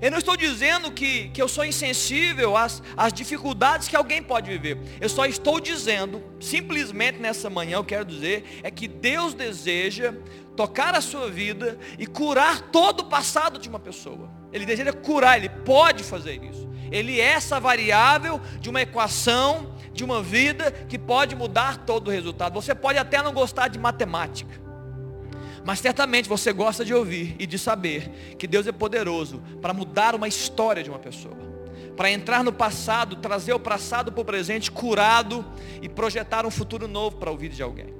Eu 0.00 0.10
não 0.10 0.18
estou 0.18 0.36
dizendo 0.36 0.90
que, 0.90 1.28
que 1.28 1.40
eu 1.40 1.46
sou 1.46 1.64
insensível 1.64 2.56
às, 2.56 2.82
às 2.96 3.12
dificuldades 3.12 3.86
que 3.86 3.94
alguém 3.94 4.20
pode 4.20 4.50
viver. 4.50 4.76
Eu 5.00 5.08
só 5.08 5.26
estou 5.26 5.60
dizendo, 5.60 6.20
simplesmente 6.40 7.20
nessa 7.20 7.48
manhã, 7.48 7.76
eu 7.76 7.84
quero 7.84 8.04
dizer, 8.04 8.60
é 8.64 8.70
que 8.70 8.88
Deus 8.88 9.32
deseja 9.32 10.12
tocar 10.56 10.94
a 10.96 11.00
sua 11.00 11.30
vida 11.30 11.78
e 11.98 12.06
curar 12.06 12.62
todo 12.62 13.00
o 13.00 13.04
passado 13.04 13.60
de 13.60 13.68
uma 13.68 13.78
pessoa. 13.78 14.28
Ele 14.52 14.66
deseja 14.66 14.92
curar, 14.92 15.36
ele 15.36 15.48
pode 15.48 16.02
fazer 16.02 16.42
isso. 16.42 16.68
Ele 16.90 17.20
é 17.20 17.24
essa 17.24 17.60
variável 17.60 18.40
de 18.58 18.68
uma 18.68 18.82
equação, 18.82 19.72
de 19.92 20.02
uma 20.02 20.20
vida 20.20 20.72
que 20.72 20.98
pode 20.98 21.36
mudar 21.36 21.78
todo 21.78 22.08
o 22.08 22.10
resultado. 22.10 22.54
Você 22.54 22.74
pode 22.74 22.98
até 22.98 23.22
não 23.22 23.32
gostar 23.32 23.68
de 23.68 23.78
matemática. 23.78 24.61
Mas 25.64 25.78
certamente 25.78 26.28
você 26.28 26.52
gosta 26.52 26.84
de 26.84 26.92
ouvir 26.92 27.36
e 27.38 27.46
de 27.46 27.58
saber 27.58 28.36
que 28.38 28.46
Deus 28.46 28.66
é 28.66 28.72
poderoso 28.72 29.42
para 29.60 29.72
mudar 29.72 30.14
uma 30.14 30.26
história 30.26 30.82
de 30.82 30.90
uma 30.90 30.98
pessoa. 30.98 31.36
Para 31.96 32.10
entrar 32.10 32.42
no 32.42 32.52
passado, 32.52 33.16
trazer 33.16 33.52
o 33.52 33.60
passado 33.60 34.10
para 34.10 34.22
o 34.22 34.24
presente 34.24 34.70
curado 34.70 35.44
e 35.80 35.88
projetar 35.88 36.44
um 36.46 36.50
futuro 36.50 36.88
novo 36.88 37.16
para 37.16 37.32
vida 37.32 37.54
de 37.54 37.62
alguém. 37.62 37.94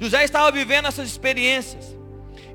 José 0.00 0.24
estava 0.24 0.50
vivendo 0.50 0.86
essas 0.86 1.08
experiências. 1.08 1.96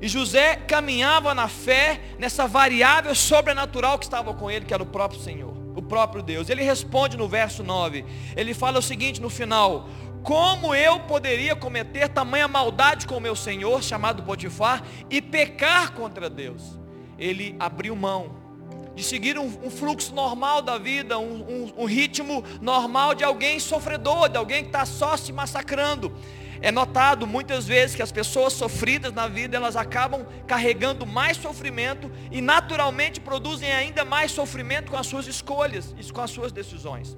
E 0.00 0.08
José 0.08 0.56
caminhava 0.56 1.34
na 1.34 1.48
fé 1.48 2.00
nessa 2.18 2.46
variável 2.46 3.14
sobrenatural 3.14 3.98
que 3.98 4.04
estava 4.04 4.34
com 4.34 4.50
ele, 4.50 4.66
que 4.66 4.74
era 4.74 4.82
o 4.82 4.86
próprio 4.86 5.20
Senhor, 5.20 5.54
o 5.74 5.80
próprio 5.80 6.22
Deus. 6.22 6.50
Ele 6.50 6.62
responde 6.62 7.16
no 7.16 7.26
verso 7.26 7.62
9. 7.62 8.04
Ele 8.36 8.52
fala 8.52 8.78
o 8.78 8.82
seguinte 8.82 9.22
no 9.22 9.30
final: 9.30 9.88
Como 10.26 10.74
eu 10.74 10.98
poderia 10.98 11.54
cometer 11.54 12.08
tamanha 12.08 12.48
maldade 12.48 13.06
com 13.06 13.16
o 13.16 13.20
meu 13.20 13.36
Senhor, 13.36 13.80
chamado 13.80 14.24
Potifar, 14.24 14.82
e 15.08 15.22
pecar 15.22 15.92
contra 15.92 16.28
Deus? 16.28 16.80
Ele 17.16 17.54
abriu 17.60 17.94
mão, 17.94 18.34
de 18.96 19.04
seguir 19.04 19.38
um, 19.38 19.46
um 19.46 19.70
fluxo 19.70 20.12
normal 20.12 20.60
da 20.60 20.78
vida, 20.78 21.16
um, 21.16 21.42
um, 21.48 21.72
um 21.76 21.84
ritmo 21.84 22.42
normal 22.60 23.14
de 23.14 23.22
alguém 23.22 23.60
sofredor, 23.60 24.28
de 24.28 24.36
alguém 24.36 24.64
que 24.64 24.70
está 24.70 24.84
só 24.84 25.16
se 25.16 25.32
massacrando. 25.32 26.12
É 26.60 26.72
notado 26.72 27.24
muitas 27.24 27.64
vezes 27.64 27.94
que 27.94 28.02
as 28.02 28.10
pessoas 28.10 28.52
sofridas 28.52 29.12
na 29.12 29.28
vida, 29.28 29.56
elas 29.56 29.76
acabam 29.76 30.26
carregando 30.44 31.06
mais 31.06 31.36
sofrimento 31.36 32.10
e 32.32 32.40
naturalmente 32.40 33.20
produzem 33.20 33.70
ainda 33.70 34.04
mais 34.04 34.32
sofrimento 34.32 34.90
com 34.90 34.96
as 34.96 35.06
suas 35.06 35.28
escolhas 35.28 35.94
e 35.96 36.12
com 36.12 36.20
as 36.20 36.32
suas 36.32 36.50
decisões. 36.50 37.16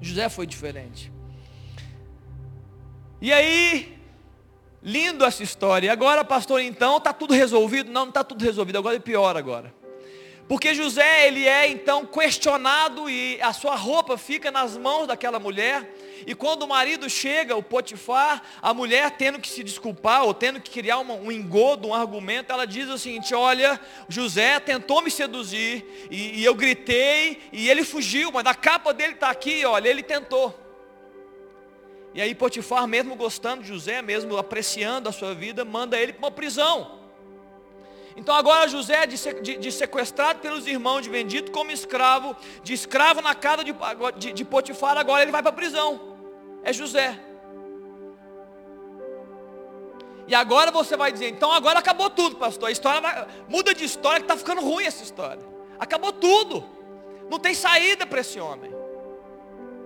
José 0.00 0.28
foi 0.28 0.46
diferente. 0.46 1.10
E 3.22 3.32
aí, 3.32 3.98
lindo 4.82 5.24
essa 5.24 5.42
história. 5.42 5.92
Agora, 5.92 6.24
pastor, 6.24 6.62
então, 6.62 6.96
está 6.96 7.12
tudo 7.12 7.34
resolvido? 7.34 7.90
Não, 7.90 8.02
não 8.02 8.08
está 8.08 8.24
tudo 8.24 8.42
resolvido, 8.42 8.78
agora 8.78 8.96
é 8.96 9.00
pior 9.00 9.36
agora. 9.36 9.74
Porque 10.48 10.74
José, 10.74 11.28
ele 11.28 11.46
é 11.46 11.68
então 11.68 12.04
questionado 12.04 13.08
e 13.08 13.40
a 13.40 13.52
sua 13.52 13.76
roupa 13.76 14.18
fica 14.18 14.50
nas 14.50 14.76
mãos 14.76 15.06
daquela 15.06 15.38
mulher. 15.38 15.94
E 16.26 16.34
quando 16.34 16.62
o 16.64 16.66
marido 16.66 17.08
chega, 17.08 17.54
o 17.54 17.62
Potifar, 17.62 18.42
a 18.60 18.74
mulher 18.74 19.12
tendo 19.12 19.38
que 19.38 19.48
se 19.48 19.62
desculpar 19.62 20.24
ou 20.24 20.34
tendo 20.34 20.60
que 20.60 20.70
criar 20.70 20.98
uma, 20.98 21.14
um 21.14 21.30
engodo, 21.30 21.88
um 21.88 21.94
argumento, 21.94 22.52
ela 22.52 22.66
diz 22.66 22.88
o 22.88 22.98
seguinte: 22.98 23.32
Olha, 23.32 23.78
José 24.08 24.58
tentou 24.58 25.02
me 25.02 25.10
seduzir 25.10 26.08
e, 26.10 26.40
e 26.40 26.44
eu 26.44 26.54
gritei 26.54 27.42
e 27.52 27.68
ele 27.70 27.84
fugiu, 27.84 28.32
mas 28.32 28.44
a 28.46 28.54
capa 28.54 28.92
dele 28.92 29.12
está 29.12 29.30
aqui, 29.30 29.64
olha, 29.64 29.88
ele 29.88 30.02
tentou. 30.02 30.69
E 32.12 32.20
aí 32.20 32.34
Potifar, 32.34 32.86
mesmo 32.86 33.14
gostando 33.14 33.62
de 33.62 33.68
José, 33.68 34.02
mesmo 34.02 34.36
apreciando 34.36 35.08
a 35.08 35.12
sua 35.12 35.34
vida, 35.34 35.64
manda 35.64 35.98
ele 35.98 36.12
para 36.12 36.26
uma 36.26 36.30
prisão. 36.30 36.98
Então 38.16 38.34
agora 38.34 38.68
José, 38.68 39.06
de, 39.06 39.16
de, 39.40 39.56
de, 39.56 39.72
sequestrado 39.72 40.40
pelos 40.40 40.66
irmãos, 40.66 41.02
de 41.02 41.08
vendido 41.08 41.50
como 41.52 41.70
escravo, 41.70 42.36
de 42.62 42.74
escravo 42.74 43.20
na 43.20 43.34
casa 43.34 43.62
de, 43.62 43.74
de, 44.18 44.32
de 44.32 44.44
Potifar, 44.44 44.98
agora 44.98 45.22
ele 45.22 45.30
vai 45.30 45.42
para 45.42 45.50
a 45.50 45.54
prisão. 45.54 46.18
É 46.62 46.72
José. 46.72 47.18
E 50.26 50.34
agora 50.34 50.70
você 50.70 50.96
vai 50.96 51.10
dizer, 51.10 51.28
então 51.28 51.52
agora 51.52 51.78
acabou 51.78 52.10
tudo, 52.10 52.36
pastor. 52.36 52.68
A 52.68 52.72
história 52.72 53.00
vai, 53.00 53.26
muda 53.48 53.74
de 53.74 53.84
história 53.84 54.20
que 54.20 54.24
está 54.24 54.36
ficando 54.36 54.60
ruim 54.60 54.84
essa 54.84 55.02
história. 55.02 55.42
Acabou 55.78 56.12
tudo. 56.12 56.64
Não 57.28 57.38
tem 57.38 57.54
saída 57.54 58.06
para 58.06 58.20
esse 58.20 58.38
homem. 58.38 58.79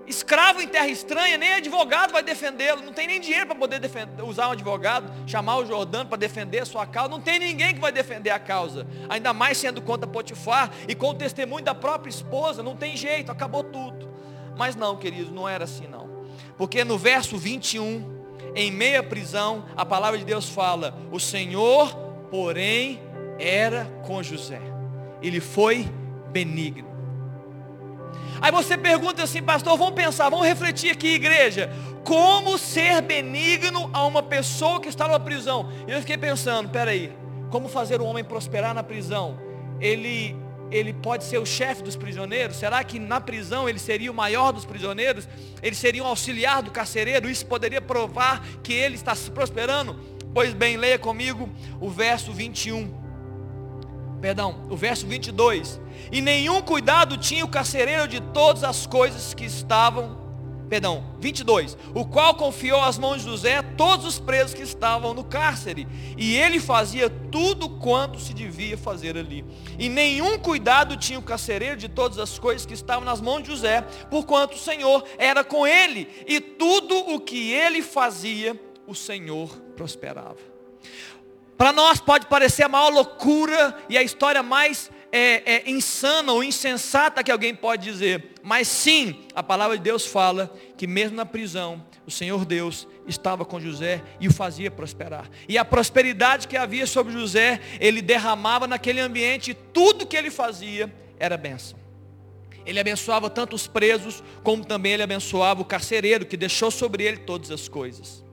Escravo 0.07 0.61
em 0.61 0.69
terra 0.69 0.89
estranha, 0.89 1.39
nem 1.39 1.55
advogado 1.55 2.13
vai 2.13 2.23
defendê-lo. 2.23 2.83
Não 2.83 2.93
tem 2.93 3.07
nem 3.07 3.21
dinheiro 3.21 3.47
para 3.47 3.55
poder 3.55 3.81
defender, 3.81 4.23
usar 4.23 4.49
um 4.49 4.53
advogado, 4.53 5.11
chamar 5.27 5.57
o 5.57 5.67
Jordano 5.67 6.09
para 6.09 6.19
defender 6.19 6.61
a 6.61 6.67
sua 6.67 6.87
causa. 6.87 7.09
Não 7.09 7.21
tem 7.21 7.39
ninguém 7.39 7.75
que 7.75 7.81
vai 7.81 7.91
defender 7.91 8.31
a 8.31 8.39
causa. 8.39 8.87
Ainda 9.09 9.33
mais 9.33 9.57
sendo 9.57 9.81
contra 9.81 10.07
Potifar 10.07 10.71
e 10.87 10.95
com 10.95 11.11
o 11.11 11.15
testemunho 11.15 11.65
da 11.65 11.75
própria 11.75 12.11
esposa. 12.11 12.63
Não 12.63 12.77
tem 12.77 12.97
jeito, 12.97 13.33
acabou 13.33 13.65
tudo. 13.65 14.13
Mas 14.57 14.77
não, 14.77 14.97
queridos, 14.97 15.33
não 15.33 15.49
era 15.49 15.65
assim 15.65 15.87
não. 15.87 16.09
Porque 16.57 16.85
no 16.85 16.99
verso 16.99 17.37
21, 17.37 18.25
em 18.55 18.71
meia 18.71 19.03
prisão, 19.03 19.65
a 19.77 19.85
palavra 19.85 20.19
de 20.19 20.25
Deus 20.25 20.49
fala: 20.49 20.97
O 21.11 21.19
Senhor, 21.19 21.95
porém, 22.31 23.01
era 23.39 23.85
com 24.07 24.23
José. 24.23 24.61
Ele 25.23 25.41
foi 25.41 25.89
benigno. 26.31 26.94
Aí 28.45 28.53
você 28.53 28.77
pergunta 28.77 29.23
assim, 29.23 29.43
pastor, 29.43 29.79
vamos 29.79 29.95
pensar, 29.95 30.29
vamos 30.29 30.47
refletir 30.47 30.91
aqui, 30.91 31.15
igreja. 31.15 31.73
Como 32.05 32.59
ser 32.59 33.01
benigno 33.01 33.89
a 33.91 34.05
uma 34.05 34.23
pessoa 34.23 34.83
que 34.83 34.89
está 34.91 35.09
numa 35.09 35.19
prisão? 35.19 35.73
E 35.89 35.93
eu 35.93 36.01
fiquei 36.01 36.19
pensando, 36.19 36.69
peraí, 36.69 37.11
como 37.49 37.71
fazer 37.71 38.03
o 38.03 38.05
homem 38.05 38.23
prosperar 38.23 38.75
na 38.75 38.83
prisão? 38.83 39.41
Ele, 39.81 40.37
ele 40.71 40.93
pode 40.93 41.25
ser 41.25 41.39
o 41.39 41.47
chefe 41.47 41.83
dos 41.83 41.97
prisioneiros? 41.97 42.57
Será 42.57 42.85
que 42.85 42.99
na 42.99 43.19
prisão 43.19 43.67
ele 43.67 43.79
seria 43.79 44.13
o 44.13 44.15
maior 44.15 44.53
dos 44.53 44.67
prisioneiros? 44.67 45.27
Ele 45.63 45.75
seria 45.75 46.05
um 46.05 46.07
auxiliar 46.07 46.61
do 46.63 46.71
carcereiro? 46.71 47.31
Isso 47.31 47.47
poderia 47.47 47.81
provar 47.81 48.47
que 48.63 48.75
ele 48.75 48.97
está 48.97 49.15
se 49.15 49.31
prosperando? 49.31 49.99
Pois 50.35 50.53
bem, 50.53 50.77
leia 50.77 50.99
comigo 50.99 51.49
o 51.81 51.89
verso 51.89 52.31
21. 52.31 53.04
Perdão, 54.25 54.67
o 54.71 54.75
verso 54.75 55.07
22 55.07 55.79
e 56.11 56.23
nenhum 56.23 56.63
cuidado 56.63 57.19
tinha 57.19 57.45
o 57.45 57.49
carcereiro 57.49 58.09
de 58.09 58.23
todas 58.23 58.65
as 58.65 58.87
coisas 58.87 59.35
que 59.35 59.45
estavam, 59.45 60.17
perdão, 60.67 61.05
22, 61.21 61.77
o 61.95 62.07
qual 62.07 62.35
confiou 62.35 62.81
às 62.81 62.97
mãos 62.97 63.19
de 63.19 63.25
José 63.29 63.61
todos 63.61 64.07
os 64.07 64.19
presos 64.19 64.55
que 64.55 64.63
estavam 64.63 65.13
no 65.13 65.25
cárcere, 65.25 65.87
e 66.17 66.37
ele 66.37 66.59
fazia 66.59 67.11
tudo 67.11 67.69
quanto 67.69 68.19
se 68.19 68.33
devia 68.33 68.79
fazer 68.79 69.19
ali. 69.19 69.45
E 69.79 69.91
nenhum 69.91 70.39
cuidado 70.39 70.97
tinha 70.97 71.19
o 71.19 71.23
carcereiro 71.23 71.77
de 71.77 71.91
todas 71.91 72.19
as 72.19 72.39
coisas 72.39 72.65
que 72.65 72.73
estavam 72.73 73.05
nas 73.05 73.21
mãos 73.21 73.43
de 73.43 73.51
José, 73.51 73.83
porquanto 74.11 74.57
o 74.57 74.59
Senhor 74.59 75.05
era 75.19 75.45
com 75.45 75.67
ele, 75.67 76.09
e 76.27 76.41
tudo 76.41 76.97
o 76.97 77.21
que 77.21 77.53
ele 77.53 77.83
fazia, 77.83 78.59
o 78.87 78.95
Senhor 78.95 79.51
prosperava. 79.77 80.55
Para 81.57 81.73
nós 81.73 82.01
pode 82.01 82.27
parecer 82.27 82.65
a 82.65 82.69
maior 82.69 82.91
loucura 82.91 83.77
e 83.89 83.97
a 83.97 84.03
história 84.03 84.43
mais 84.43 84.91
é, 85.13 85.55
é, 85.55 85.71
insana 85.71 86.33
ou 86.33 86.43
insensata 86.43 87.23
que 87.23 87.31
alguém 87.31 87.55
pode 87.55 87.85
dizer. 87.85 88.33
Mas 88.43 88.67
sim, 88.67 89.21
a 89.35 89.43
palavra 89.43 89.77
de 89.77 89.85
Deus 89.85 90.05
fala 90.05 90.53
que 90.77 90.89
mesmo 90.89 91.17
na 91.17 91.25
prisão, 91.25 91.87
o 92.05 92.11
Senhor 92.11 92.45
Deus 92.45 92.89
estava 93.07 93.45
com 93.45 93.61
José 93.61 94.03
e 94.19 94.27
o 94.27 94.33
fazia 94.33 94.73
prosperar. 94.73 95.31
E 95.49 95.57
a 95.57 95.65
prosperidade 95.65 96.49
que 96.49 96.57
havia 96.57 96.87
sobre 96.87 97.13
José, 97.13 97.61
ele 97.79 98.03
derramava 98.03 98.67
naquele 98.67 99.01
ambiente, 99.01 99.53
e 99.53 99.55
tudo 99.55 100.07
que 100.07 100.17
ele 100.17 100.31
fazia 100.33 100.93
era 101.19 101.37
bênção. 101.37 101.79
Ele 102.67 102.81
abençoava 102.81 103.31
tanto 103.31 103.55
os 103.55 103.69
presos, 103.69 104.23
como 104.43 104.65
também 104.65 104.93
ele 104.93 105.03
abençoava 105.03 105.63
o 105.63 105.65
carcereiro, 105.65 106.27
que 106.27 106.37
deixou 106.37 106.71
sobre 106.73 107.05
ele 107.05 107.19
todas 107.19 107.53
as 107.53 107.69
coisas. 107.69 108.24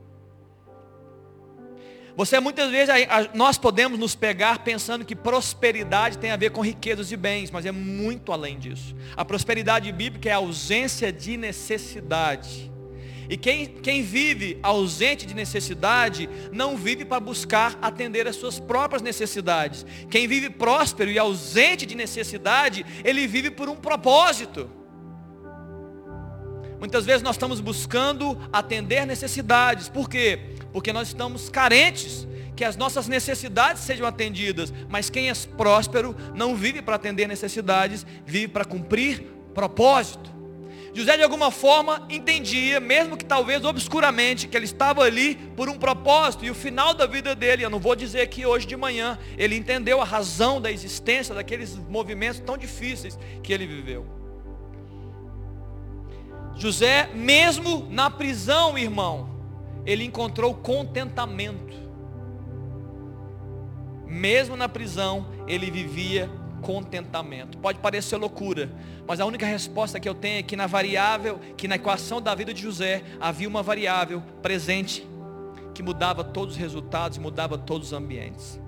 Você 2.15 2.39
muitas 2.39 2.69
vezes, 2.69 2.93
nós 3.33 3.57
podemos 3.57 3.97
nos 3.97 4.15
pegar 4.15 4.59
pensando 4.59 5.05
que 5.05 5.15
prosperidade 5.15 6.17
tem 6.17 6.31
a 6.31 6.35
ver 6.35 6.51
com 6.51 6.61
riquezas 6.61 7.11
e 7.11 7.17
bens, 7.17 7.49
mas 7.49 7.65
é 7.65 7.71
muito 7.71 8.31
além 8.31 8.59
disso. 8.59 8.95
A 9.15 9.23
prosperidade 9.23 9.91
bíblica 9.91 10.29
é 10.29 10.33
a 10.33 10.37
ausência 10.37 11.11
de 11.11 11.37
necessidade. 11.37 12.71
E 13.29 13.37
quem, 13.37 13.65
quem 13.65 14.03
vive 14.03 14.59
ausente 14.61 15.25
de 15.25 15.33
necessidade, 15.33 16.29
não 16.51 16.75
vive 16.75 17.05
para 17.05 17.17
buscar 17.17 17.79
atender 17.81 18.27
as 18.27 18.35
suas 18.35 18.59
próprias 18.59 19.01
necessidades. 19.01 19.85
Quem 20.09 20.27
vive 20.27 20.49
próspero 20.49 21.09
e 21.09 21.17
ausente 21.17 21.85
de 21.85 21.95
necessidade, 21.95 22.85
ele 23.05 23.25
vive 23.27 23.49
por 23.49 23.69
um 23.69 23.75
propósito. 23.77 24.69
Muitas 26.77 27.05
vezes 27.05 27.21
nós 27.21 27.35
estamos 27.35 27.61
buscando 27.61 28.37
atender 28.51 29.05
necessidades. 29.05 29.87
Por 29.87 30.09
quê? 30.09 30.55
Porque 30.71 30.93
nós 30.93 31.09
estamos 31.09 31.49
carentes 31.49 32.27
que 32.55 32.63
as 32.63 32.75
nossas 32.75 33.07
necessidades 33.07 33.81
sejam 33.81 34.05
atendidas, 34.05 34.73
mas 34.87 35.09
quem 35.09 35.29
é 35.29 35.33
próspero 35.57 36.15
não 36.35 36.55
vive 36.55 36.81
para 36.81 36.95
atender 36.95 37.27
necessidades, 37.27 38.05
vive 38.25 38.47
para 38.47 38.65
cumprir 38.65 39.23
propósito. 39.53 40.31
José 40.93 41.15
de 41.15 41.23
alguma 41.23 41.51
forma 41.51 42.05
entendia, 42.09 42.79
mesmo 42.79 43.15
que 43.15 43.23
talvez 43.23 43.63
obscuramente, 43.63 44.47
que 44.47 44.57
ele 44.57 44.65
estava 44.65 45.03
ali 45.03 45.35
por 45.55 45.69
um 45.69 45.77
propósito, 45.77 46.43
e 46.43 46.51
o 46.51 46.55
final 46.55 46.93
da 46.93 47.05
vida 47.05 47.33
dele, 47.33 47.63
eu 47.63 47.69
não 47.69 47.79
vou 47.79 47.95
dizer 47.95 48.27
que 48.27 48.45
hoje 48.45 48.67
de 48.67 48.75
manhã, 48.75 49.17
ele 49.37 49.55
entendeu 49.55 50.01
a 50.01 50.05
razão 50.05 50.59
da 50.59 50.69
existência 50.69 51.33
daqueles 51.33 51.77
movimentos 51.89 52.41
tão 52.41 52.57
difíceis 52.57 53.17
que 53.41 53.53
ele 53.53 53.65
viveu. 53.65 54.05
José, 56.57 57.09
mesmo 57.15 57.87
na 57.89 58.09
prisão, 58.09 58.77
irmão, 58.77 59.29
ele 59.85 60.03
encontrou 60.03 60.53
contentamento. 60.53 61.79
Mesmo 64.05 64.55
na 64.55 64.67
prisão, 64.67 65.25
ele 65.47 65.71
vivia 65.71 66.29
contentamento. 66.61 67.57
Pode 67.57 67.79
parecer 67.79 68.17
loucura, 68.17 68.71
mas 69.07 69.19
a 69.19 69.25
única 69.25 69.45
resposta 69.45 69.99
que 69.99 70.07
eu 70.07 70.13
tenho 70.13 70.39
é 70.39 70.43
que 70.43 70.55
na 70.55 70.67
variável, 70.67 71.39
que 71.57 71.67
na 71.67 71.75
equação 71.75 72.21
da 72.21 72.35
vida 72.35 72.53
de 72.53 72.61
José, 72.61 73.03
havia 73.19 73.47
uma 73.47 73.63
variável 73.63 74.21
presente 74.41 75.07
que 75.73 75.81
mudava 75.81 76.23
todos 76.23 76.55
os 76.55 76.59
resultados 76.59 77.17
mudava 77.17 77.57
todos 77.57 77.87
os 77.87 77.93
ambientes. 77.93 78.59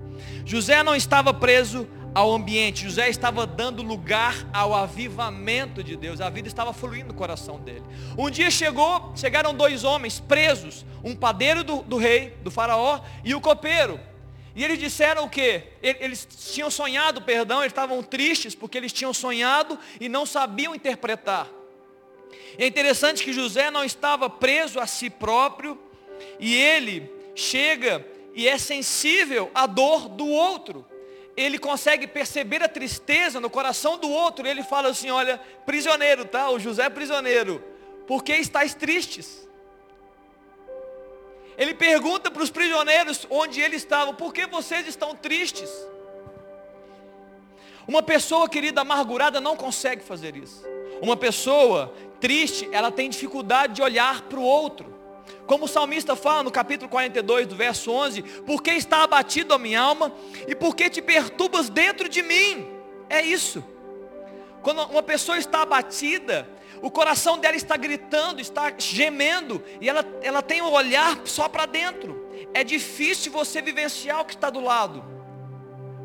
José 0.46 0.82
não 0.84 0.96
estava 0.96 1.34
preso 1.34 1.88
ao 2.14 2.32
ambiente. 2.32 2.84
José 2.84 3.10
estava 3.10 3.46
dando 3.46 3.82
lugar 3.82 4.48
ao 4.54 4.74
avivamento 4.74 5.84
de 5.84 5.96
Deus. 5.96 6.22
A 6.22 6.30
vida 6.30 6.48
estava 6.48 6.74
fluindo 6.74 7.08
no 7.08 7.14
coração 7.14 7.60
dele. 7.60 7.84
Um 8.18 8.30
dia 8.30 8.52
chegou, 8.52 9.14
chegaram 9.16 9.54
dois 9.54 9.84
homens 9.84 10.20
presos, 10.20 10.86
um 11.04 11.16
padeiro 11.16 11.64
do, 11.64 11.82
do 11.82 11.98
rei, 11.98 12.38
do 12.44 12.52
faraó, 12.52 13.02
e 13.24 13.34
o 13.34 13.42
copeiro. 13.42 14.00
E 14.56 14.64
eles 14.64 14.78
disseram 14.78 15.24
o 15.24 15.30
quê? 15.30 15.64
Eles 15.82 16.28
tinham 16.54 16.70
sonhado, 16.70 17.22
perdão, 17.22 17.62
eles 17.62 17.72
estavam 17.72 18.04
tristes 18.04 18.54
porque 18.54 18.78
eles 18.78 18.94
tinham 18.94 19.14
sonhado 19.14 19.80
e 20.00 20.08
não 20.08 20.26
sabiam 20.26 20.76
interpretar. 20.76 21.48
é 22.58 22.68
interessante 22.68 23.24
que 23.24 23.34
José 23.34 23.72
não 23.72 23.84
estava 23.84 24.30
preso 24.30 24.80
a 24.80 24.86
si 24.86 25.10
próprio 25.10 25.80
e 26.40 26.54
ele 26.54 27.12
chega 27.36 28.06
e 28.36 28.48
é 28.48 28.58
sensível 28.60 29.50
à 29.56 29.66
dor 29.66 30.08
do 30.08 30.28
outro. 30.28 30.86
Ele 31.36 31.58
consegue 31.58 32.06
perceber 32.06 32.62
a 32.62 32.70
tristeza 32.70 33.40
no 33.40 33.50
coração 33.50 33.98
do 33.98 34.10
outro, 34.10 34.46
e 34.46 34.50
ele 34.50 34.64
fala 34.64 34.90
assim: 34.90 35.10
Olha, 35.10 35.40
prisioneiro, 35.66 36.26
tá? 36.26 36.50
O 36.50 36.60
José 36.60 36.86
é 36.86 36.90
prisioneiro, 36.90 37.64
por 38.08 38.24
que 38.24 38.34
estáis 38.34 38.74
tristes? 38.74 39.48
Ele 41.58 41.74
pergunta 41.74 42.32
para 42.32 42.42
os 42.42 42.50
prisioneiros 42.50 43.26
onde 43.30 43.62
eles 43.62 43.84
estavam: 43.84 44.14
Por 44.14 44.34
que 44.34 44.46
vocês 44.46 44.88
estão 44.88 45.16
tristes? 45.16 45.70
Uma 47.88 48.02
pessoa, 48.02 48.48
querida, 48.48 48.82
amargurada 48.82 49.42
não 49.42 49.58
consegue 49.58 50.04
fazer 50.04 50.36
isso. 50.38 50.64
Uma 51.02 51.18
pessoa 51.18 51.94
triste, 52.20 52.70
ela 52.72 52.90
tem 52.92 53.10
dificuldade 53.10 53.74
de 53.74 53.82
olhar 53.82 54.22
para 54.22 54.40
o 54.40 54.44
outro. 54.44 54.93
Como 55.46 55.66
o 55.66 55.68
salmista 55.68 56.16
fala 56.16 56.44
no 56.44 56.52
capítulo 56.52 56.90
42, 56.90 57.48
do 57.48 57.56
verso 57.56 57.92
11: 57.92 58.22
Por 58.46 58.62
que 58.62 58.72
está 58.72 59.04
abatido 59.04 59.54
a 59.54 59.60
minha 59.60 59.82
alma 59.82 60.12
e 60.48 60.56
por 60.56 60.76
que 60.76 60.90
te 60.90 61.02
perturbas 61.02 61.70
dentro 61.70 62.08
de 62.08 62.22
mim? 62.22 62.68
É 63.10 63.22
isso. 63.22 63.64
Quando 64.62 64.82
uma 64.84 65.04
pessoa 65.04 65.38
está 65.38 65.62
abatida, 65.62 66.50
o 66.82 66.90
coração 66.90 67.38
dela 67.38 67.56
está 67.56 67.76
gritando, 67.76 68.40
está 68.40 68.74
gemendo, 68.78 69.64
e 69.82 69.90
ela, 69.90 70.06
ela 70.22 70.42
tem 70.42 70.62
o 70.62 70.66
um 70.66 70.72
olhar 70.72 71.20
só 71.26 71.50
para 71.50 71.66
dentro. 71.66 72.30
É 72.54 72.64
difícil 72.64 73.32
você 73.32 73.62
vivenciar 73.62 74.22
o 74.22 74.26
que 74.26 74.34
está 74.34 74.50
do 74.50 74.62
lado. 74.62 75.04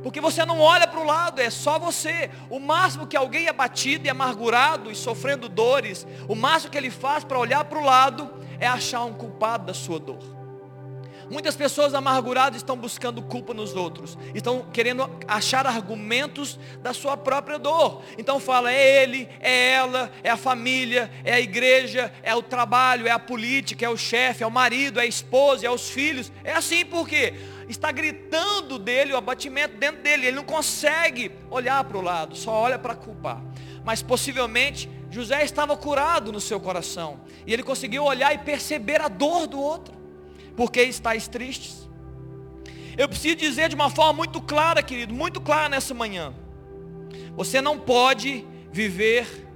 Porque 0.02 0.20
você 0.20 0.44
não 0.44 0.60
olha 0.60 0.86
para 0.86 1.00
o 1.00 1.04
lado, 1.04 1.40
é 1.40 1.50
só 1.50 1.78
você. 1.78 2.30
O 2.48 2.60
máximo 2.60 3.06
que 3.06 3.16
alguém 3.16 3.46
é 3.46 3.52
batido 3.52 4.06
e 4.06 4.10
amargurado 4.10 4.90
e 4.90 4.94
sofrendo 4.94 5.48
dores, 5.48 6.06
o 6.28 6.34
máximo 6.34 6.70
que 6.70 6.78
ele 6.78 6.90
faz 6.90 7.24
para 7.24 7.38
olhar 7.38 7.64
para 7.64 7.78
o 7.78 7.84
lado 7.84 8.30
é 8.60 8.66
achar 8.66 9.04
um 9.04 9.12
culpado 9.12 9.66
da 9.66 9.74
sua 9.74 9.98
dor. 9.98 10.38
Muitas 11.30 11.54
pessoas 11.54 11.92
amarguradas 11.92 12.56
estão 12.56 12.74
buscando 12.74 13.20
culpa 13.20 13.52
nos 13.52 13.74
outros, 13.74 14.16
estão 14.34 14.64
querendo 14.72 15.10
achar 15.26 15.66
argumentos 15.66 16.58
da 16.82 16.94
sua 16.94 17.18
própria 17.18 17.58
dor. 17.58 18.02
Então 18.16 18.40
fala, 18.40 18.72
é 18.72 19.02
ele, 19.02 19.28
é 19.40 19.72
ela, 19.72 20.10
é 20.22 20.30
a 20.30 20.38
família, 20.38 21.10
é 21.24 21.34
a 21.34 21.40
igreja, 21.40 22.10
é 22.22 22.34
o 22.34 22.42
trabalho, 22.42 23.06
é 23.06 23.10
a 23.10 23.18
política, 23.18 23.84
é 23.84 23.88
o 23.90 23.96
chefe, 23.96 24.42
é 24.42 24.46
o 24.46 24.50
marido, 24.50 24.98
é 24.98 25.02
a 25.02 25.06
esposa, 25.06 25.66
é 25.66 25.70
os 25.70 25.90
filhos. 25.90 26.32
É 26.42 26.54
assim 26.54 26.86
porque 26.86 27.34
está 27.68 27.92
gritando 27.92 28.78
dele 28.78 29.12
o 29.12 29.16
abatimento 29.16 29.76
dentro 29.76 30.02
dele. 30.02 30.26
Ele 30.26 30.36
não 30.36 30.44
consegue 30.44 31.30
olhar 31.50 31.82
para 31.84 31.98
o 31.98 32.00
lado, 32.00 32.36
só 32.36 32.52
olha 32.52 32.78
para 32.78 32.94
culpar. 32.94 33.42
Mas 33.84 34.02
possivelmente 34.02 34.88
José 35.10 35.44
estava 35.44 35.76
curado 35.76 36.32
no 36.32 36.40
seu 36.40 36.58
coração. 36.60 37.20
E 37.46 37.52
ele 37.52 37.62
conseguiu 37.62 38.04
olhar 38.04 38.34
e 38.34 38.38
perceber 38.38 39.00
a 39.00 39.08
dor 39.08 39.46
do 39.46 39.60
outro. 39.60 39.94
Porque 40.56 40.82
estáis 40.82 41.28
tristes? 41.28 41.88
Eu 42.96 43.08
preciso 43.08 43.36
dizer 43.36 43.68
de 43.68 43.74
uma 43.74 43.90
forma 43.90 44.12
muito 44.14 44.40
clara, 44.40 44.82
querido, 44.82 45.14
muito 45.14 45.40
clara 45.40 45.68
nessa 45.68 45.94
manhã. 45.94 46.34
Você 47.36 47.60
não 47.60 47.78
pode 47.78 48.44
viver 48.72 49.46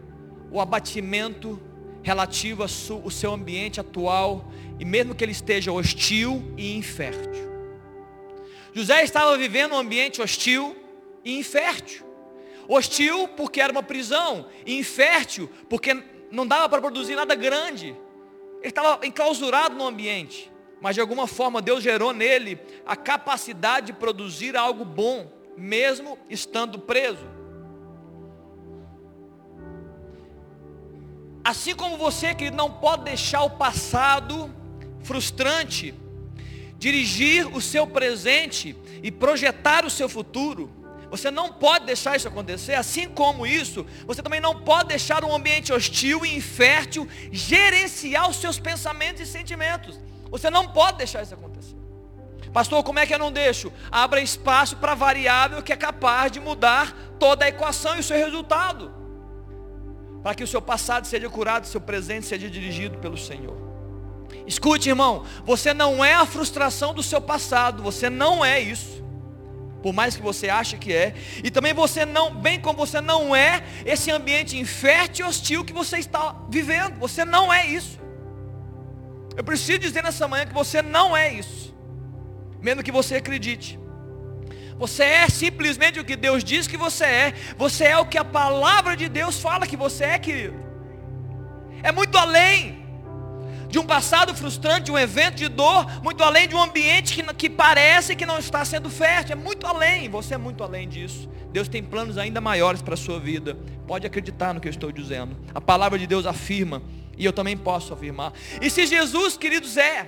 o 0.51 0.61
abatimento 0.61 1.61
relativo 2.03 2.63
ao 2.63 3.11
seu 3.11 3.33
ambiente 3.33 3.81
atual, 3.81 4.51
e 4.79 4.85
mesmo 4.85 5.15
que 5.15 5.25
ele 5.25 5.33
esteja 5.33 5.73
hostil 5.73 6.53
e 6.57 6.77
infértil. 6.77 7.52
José 8.73 9.03
estava 9.03 9.37
vivendo 9.37 9.73
um 9.73 9.79
ambiente 9.79 10.23
hostil 10.23 10.77
e 11.25 11.39
infértil. 11.39 12.07
Hostil 12.69 13.29
porque 13.29 13.61
era 13.61 13.73
uma 13.73 13.83
prisão, 13.83 14.47
e 14.65 14.79
infértil 14.79 15.51
porque 15.69 16.03
não 16.31 16.47
dava 16.47 16.69
para 16.69 16.81
produzir 16.81 17.17
nada 17.17 17.35
grande. 17.35 17.89
Ele 18.61 18.69
estava 18.69 19.05
enclausurado 19.07 19.75
no 19.75 19.87
ambiente 19.87 20.53
mas 20.83 20.97
de 20.97 21.01
alguma 21.01 21.29
forma 21.29 21.63
Deus 21.63 21.81
gerou 21.81 22.13
nele 22.13 22.59
a 22.85 22.97
capacidade 22.97 23.87
de 23.87 23.93
produzir 23.93 24.57
algo 24.57 24.85
bom, 24.85 25.31
mesmo 25.57 26.19
estando 26.29 26.77
preso. 26.77 27.25
Assim 31.45 31.73
como 31.73 31.97
você, 31.97 32.35
que 32.35 32.51
não 32.51 32.69
pode 32.69 33.05
deixar 33.05 33.45
o 33.45 33.51
passado 33.51 34.53
frustrante 35.05 35.95
dirigir 36.83 37.47
o 37.57 37.61
seu 37.61 37.87
presente 37.87 38.77
e 39.05 39.09
projetar 39.13 39.87
o 39.87 39.91
seu 39.91 40.09
futuro, 40.09 40.69
você 41.09 41.31
não 41.31 41.53
pode 41.53 41.87
deixar 41.87 42.17
isso 42.17 42.27
acontecer, 42.27 42.75
assim 42.75 43.09
como 43.09 43.47
isso, 43.47 43.87
você 44.05 44.21
também 44.21 44.41
não 44.41 44.63
pode 44.63 44.89
deixar 44.89 45.25
um 45.25 45.33
ambiente 45.33 45.73
hostil 45.73 46.27
e 46.27 46.35
infértil 46.35 47.09
gerenciar 47.31 48.29
os 48.29 48.35
seus 48.35 48.59
pensamentos 48.59 49.23
e 49.23 49.27
sentimentos. 49.27 50.01
Você 50.29 50.51
não 50.51 50.67
pode 50.67 50.99
deixar 50.99 51.23
isso 51.23 51.35
acontecer. 51.35 51.77
Pastor, 52.53 52.83
como 52.83 52.99
é 52.99 53.07
que 53.07 53.15
eu 53.15 53.19
não 53.19 53.31
deixo? 53.31 53.73
Abra 53.89 54.21
espaço 54.21 54.77
para 54.79 54.97
variável 54.97 55.63
que 55.63 55.73
é 55.73 55.77
capaz 55.77 56.33
de 56.33 56.41
mudar 56.41 57.15
toda 57.17 57.45
a 57.45 57.49
equação 57.49 57.95
e 57.95 58.01
o 58.01 58.03
seu 58.03 58.17
resultado. 58.17 58.93
Para 60.21 60.35
que 60.35 60.43
o 60.43 60.49
seu 60.49 60.61
passado 60.61 61.07
seja 61.07 61.31
curado, 61.31 61.65
seu 61.65 61.81
presente 61.81 62.27
seja 62.27 62.51
dirigido 62.51 62.99
pelo 62.99 63.17
Senhor. 63.17 63.72
Escute, 64.47 64.89
irmão, 64.89 65.25
você 65.45 65.73
não 65.73 66.05
é 66.05 66.15
a 66.15 66.27
frustração 66.27 66.93
do 66.93 67.03
seu 67.03 67.21
passado, 67.21 67.83
você 67.83 68.11
não 68.11 68.45
é 68.45 68.61
isso. 68.61 69.03
Por 69.83 69.93
mais 69.93 70.17
que 70.17 70.23
você 70.23 70.49
ache 70.49 70.77
que 70.77 70.93
é, 70.93 71.15
e 71.43 71.51
também 71.51 71.75
você 71.75 72.07
não, 72.07 72.33
bem 72.33 72.61
como 72.61 72.79
você 72.79 73.01
não 73.01 73.35
é 73.35 73.65
esse 73.85 74.11
ambiente 74.11 74.57
infértil 74.57 75.27
e 75.27 75.29
hostil 75.29 75.65
que 75.65 75.73
você 75.73 75.99
está 75.99 76.37
vivendo, 76.49 76.99
você 76.99 77.25
não 77.25 77.53
é 77.53 77.67
isso. 77.67 78.01
Eu 79.37 79.43
preciso 79.43 79.79
dizer 79.79 80.03
nessa 80.03 80.29
manhã 80.29 80.47
que 80.47 80.55
você 80.55 80.83
não 80.83 81.17
é 81.17 81.33
isso. 81.33 81.75
Mesmo 82.61 82.83
que 82.83 82.93
você 82.93 83.17
acredite. 83.17 83.79
Você 84.79 85.05
é 85.05 85.29
simplesmente 85.29 85.99
o 85.99 86.05
que 86.05 86.17
Deus 86.17 86.45
diz 86.45 86.67
que 86.67 86.77
você 86.77 87.05
é. 87.05 87.35
Você 87.57 87.85
é 87.85 87.99
o 87.99 88.07
que 88.07 88.19
a 88.19 88.25
palavra 88.25 88.97
de 88.97 89.09
Deus 89.09 89.41
fala 89.41 89.67
que 89.67 89.77
você 89.77 90.05
é, 90.05 90.19
querido. 90.19 90.55
É 91.83 91.91
muito 91.91 92.17
além 92.17 92.82
de 93.73 93.79
um 93.79 93.87
passado 93.87 94.35
frustrante, 94.35 94.83
de 94.83 94.93
um 94.93 94.99
evento 94.99 95.37
de 95.37 95.49
dor, 95.49 95.87
muito 96.03 96.23
além 96.23 96.47
de 96.47 96.55
um 96.55 96.63
ambiente 96.63 97.15
que, 97.15 97.23
que 97.33 97.49
parece 97.49 98.15
que 98.15 98.27
não 98.27 98.39
está 98.39 98.63
sendo 98.67 98.91
fértil. 98.91 99.33
É 99.33 99.35
muito 99.35 99.67
além. 99.67 100.11
Você 100.11 100.35
é 100.35 100.37
muito 100.37 100.63
além 100.63 100.87
disso. 100.87 101.27
Deus 101.51 101.69
tem 101.69 101.83
planos 101.83 102.19
ainda 102.19 102.39
maiores 102.39 102.83
para 102.83 102.93
a 102.93 102.99
sua 102.99 103.19
vida. 103.19 103.57
Pode 103.87 104.07
acreditar 104.07 104.53
no 104.53 104.61
que 104.61 104.69
eu 104.69 104.71
estou 104.71 104.93
dizendo. 104.93 105.35
A 105.55 105.61
palavra 105.61 105.99
de 105.99 106.07
Deus 106.07 106.27
afirma 106.27 106.83
e 107.17 107.25
eu 107.25 107.33
também 107.33 107.57
posso 107.57 107.95
afirmar. 107.95 108.35
E 108.61 108.69
se 108.69 108.85
Jesus, 108.85 109.39
queridos, 109.39 109.79
é, 109.79 110.07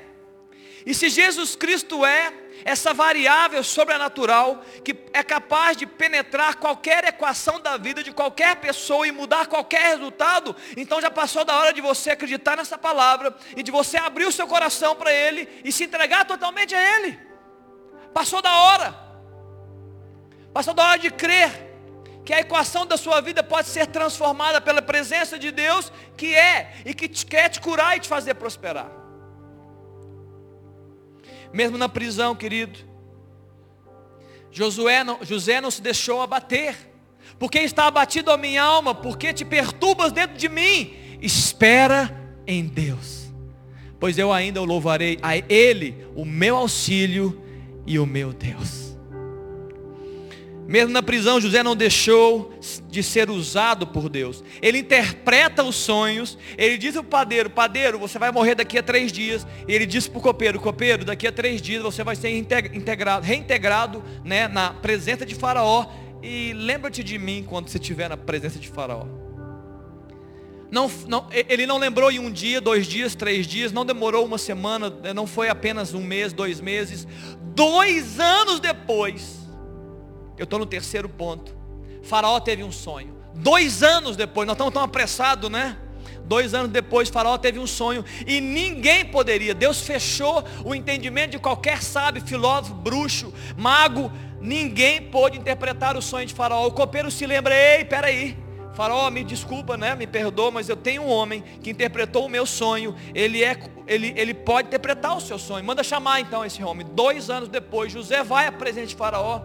e 0.86 0.94
se 0.94 1.08
Jesus 1.08 1.56
Cristo 1.56 2.04
é 2.04 2.32
essa 2.64 2.94
variável 2.94 3.62
sobrenatural 3.62 4.64
que 4.84 4.96
é 5.12 5.22
capaz 5.22 5.76
de 5.76 5.86
penetrar 5.86 6.56
qualquer 6.56 7.04
equação 7.04 7.60
da 7.60 7.76
vida 7.76 8.02
de 8.02 8.12
qualquer 8.12 8.56
pessoa 8.56 9.06
e 9.06 9.12
mudar 9.12 9.46
qualquer 9.46 9.96
resultado, 9.96 10.54
então 10.76 11.00
já 11.00 11.10
passou 11.10 11.44
da 11.44 11.58
hora 11.58 11.72
de 11.72 11.80
você 11.80 12.10
acreditar 12.10 12.56
nessa 12.56 12.78
palavra 12.78 13.34
e 13.56 13.62
de 13.62 13.70
você 13.70 13.96
abrir 13.96 14.26
o 14.26 14.32
seu 14.32 14.46
coração 14.46 14.94
para 14.94 15.12
Ele 15.12 15.48
e 15.64 15.72
se 15.72 15.84
entregar 15.84 16.24
totalmente 16.24 16.74
a 16.74 16.96
Ele. 16.96 17.18
Passou 18.12 18.40
da 18.40 18.54
hora. 18.56 18.94
Passou 20.52 20.72
da 20.72 20.84
hora 20.84 20.98
de 20.98 21.10
crer 21.10 21.50
que 22.24 22.32
a 22.32 22.40
equação 22.40 22.86
da 22.86 22.96
sua 22.96 23.20
vida 23.20 23.42
pode 23.42 23.68
ser 23.68 23.86
transformada 23.86 24.60
pela 24.60 24.80
presença 24.80 25.38
de 25.38 25.50
Deus, 25.50 25.92
que 26.16 26.34
é 26.34 26.74
e 26.86 26.94
que 26.94 27.08
te, 27.08 27.26
quer 27.26 27.50
te 27.50 27.60
curar 27.60 27.96
e 27.96 28.00
te 28.00 28.08
fazer 28.08 28.34
prosperar. 28.34 29.03
Mesmo 31.54 31.78
na 31.78 31.88
prisão, 31.88 32.34
querido, 32.34 32.80
Josué 34.50 35.04
não, 35.04 35.20
José 35.22 35.60
não 35.60 35.70
se 35.70 35.80
deixou 35.80 36.20
abater. 36.20 36.76
Porque 37.38 37.60
está 37.60 37.86
abatido 37.86 38.32
a 38.32 38.36
minha 38.36 38.62
alma, 38.62 38.92
porque 38.92 39.32
te 39.32 39.44
perturbas 39.44 40.10
dentro 40.10 40.36
de 40.36 40.48
mim. 40.48 40.94
Espera 41.22 42.12
em 42.44 42.66
Deus, 42.66 43.32
pois 44.00 44.18
eu 44.18 44.32
ainda 44.32 44.60
o 44.60 44.64
louvarei 44.64 45.18
a 45.22 45.36
Ele, 45.36 46.06
o 46.16 46.24
meu 46.24 46.56
auxílio 46.56 47.40
e 47.86 48.00
o 48.00 48.06
meu 48.06 48.32
Deus. 48.32 48.83
Mesmo 50.66 50.92
na 50.92 51.02
prisão, 51.02 51.40
José 51.40 51.62
não 51.62 51.76
deixou 51.76 52.58
de 52.88 53.02
ser 53.02 53.28
usado 53.28 53.86
por 53.86 54.08
Deus. 54.08 54.42
Ele 54.62 54.78
interpreta 54.78 55.62
os 55.62 55.76
sonhos. 55.76 56.38
Ele 56.56 56.78
diz 56.78 56.96
ao 56.96 57.04
padeiro: 57.04 57.50
Padeiro, 57.50 57.98
você 57.98 58.18
vai 58.18 58.32
morrer 58.32 58.54
daqui 58.54 58.78
a 58.78 58.82
três 58.82 59.12
dias. 59.12 59.46
Ele 59.68 59.84
diz 59.84 60.08
para 60.08 60.18
o 60.18 60.22
copeiro: 60.22 60.58
Copeiro, 60.58 61.04
daqui 61.04 61.26
a 61.26 61.32
três 61.32 61.60
dias 61.60 61.82
você 61.82 62.02
vai 62.02 62.16
ser 62.16 62.30
integrado, 62.30 63.26
reintegrado 63.26 64.02
né, 64.24 64.48
na 64.48 64.70
presença 64.70 65.26
de 65.26 65.34
Faraó. 65.34 65.86
E 66.22 66.54
lembra-te 66.54 67.04
de 67.04 67.18
mim 67.18 67.44
quando 67.46 67.68
você 67.68 67.76
estiver 67.76 68.08
na 68.08 68.16
presença 68.16 68.58
de 68.58 68.68
Faraó. 68.68 69.04
Não, 70.70 70.90
não, 71.06 71.28
ele 71.30 71.66
não 71.66 71.78
lembrou 71.78 72.10
em 72.10 72.18
um 72.18 72.32
dia, 72.32 72.60
dois 72.60 72.86
dias, 72.86 73.14
três 73.14 73.46
dias, 73.46 73.70
não 73.70 73.84
demorou 73.84 74.24
uma 74.24 74.38
semana, 74.38 74.90
não 75.14 75.26
foi 75.26 75.48
apenas 75.48 75.94
um 75.94 76.02
mês, 76.02 76.32
dois 76.32 76.60
meses. 76.60 77.06
Dois 77.54 78.18
anos 78.18 78.58
depois, 78.58 79.43
eu 80.38 80.44
estou 80.44 80.58
no 80.58 80.66
terceiro 80.66 81.08
ponto. 81.08 81.54
Faraó 82.02 82.38
teve 82.40 82.62
um 82.62 82.72
sonho. 82.72 83.14
Dois 83.34 83.82
anos 83.82 84.16
depois, 84.16 84.46
nós 84.46 84.54
estamos 84.54 84.72
tão 84.72 84.82
apressados, 84.82 85.50
né? 85.50 85.76
Dois 86.24 86.54
anos 86.54 86.70
depois, 86.70 87.08
Faraó 87.08 87.36
teve 87.36 87.58
um 87.58 87.66
sonho 87.66 88.04
e 88.26 88.40
ninguém 88.40 89.04
poderia. 89.04 89.54
Deus 89.54 89.80
fechou 89.80 90.42
o 90.64 90.74
entendimento 90.74 91.32
de 91.32 91.38
qualquer 91.38 91.82
sábio, 91.82 92.22
filósofo, 92.22 92.74
bruxo, 92.74 93.32
mago. 93.56 94.10
Ninguém 94.40 95.02
pôde 95.02 95.38
interpretar 95.38 95.96
o 95.96 96.02
sonho 96.02 96.26
de 96.26 96.34
Faraó. 96.34 96.66
O 96.66 96.72
copeiro 96.72 97.10
se 97.10 97.26
lembra, 97.26 97.54
ei, 97.54 97.84
peraí. 97.84 98.36
Faraó, 98.74 99.08
me 99.10 99.22
desculpa, 99.22 99.76
né? 99.76 99.94
Me 99.94 100.06
perdoa, 100.06 100.50
mas 100.50 100.68
eu 100.68 100.76
tenho 100.76 101.02
um 101.02 101.08
homem 101.08 101.42
que 101.62 101.70
interpretou 101.70 102.26
o 102.26 102.28
meu 102.28 102.44
sonho. 102.44 102.94
Ele 103.14 103.44
é, 103.44 103.56
ele, 103.86 104.12
ele 104.16 104.34
pode 104.34 104.68
interpretar 104.68 105.16
o 105.16 105.20
seu 105.20 105.38
sonho. 105.38 105.64
Manda 105.64 105.82
chamar 105.82 106.20
então 106.20 106.44
esse 106.44 106.62
homem. 106.62 106.86
Dois 106.92 107.30
anos 107.30 107.48
depois, 107.48 107.92
José 107.92 108.22
vai 108.22 108.46
à 108.46 108.52
presença 108.52 108.88
de 108.88 108.96
Faraó. 108.96 109.42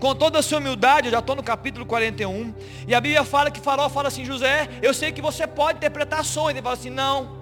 Com 0.00 0.14
toda 0.14 0.38
a 0.38 0.42
sua 0.42 0.58
humildade, 0.58 1.08
eu 1.08 1.12
já 1.12 1.20
estou 1.20 1.34
no 1.34 1.42
capítulo 1.42 1.86
41. 1.86 2.54
E 2.86 2.94
a 2.94 3.00
Bíblia 3.00 3.24
fala 3.24 3.50
que 3.50 3.60
Faraó 3.60 3.88
fala 3.88 4.08
assim, 4.08 4.24
José, 4.24 4.68
eu 4.82 4.92
sei 4.92 5.12
que 5.12 5.22
você 5.22 5.46
pode 5.46 5.78
interpretar 5.78 6.24
sonhos. 6.24 6.50
Ele 6.50 6.62
fala 6.62 6.74
assim, 6.74 6.90
não, 6.90 7.36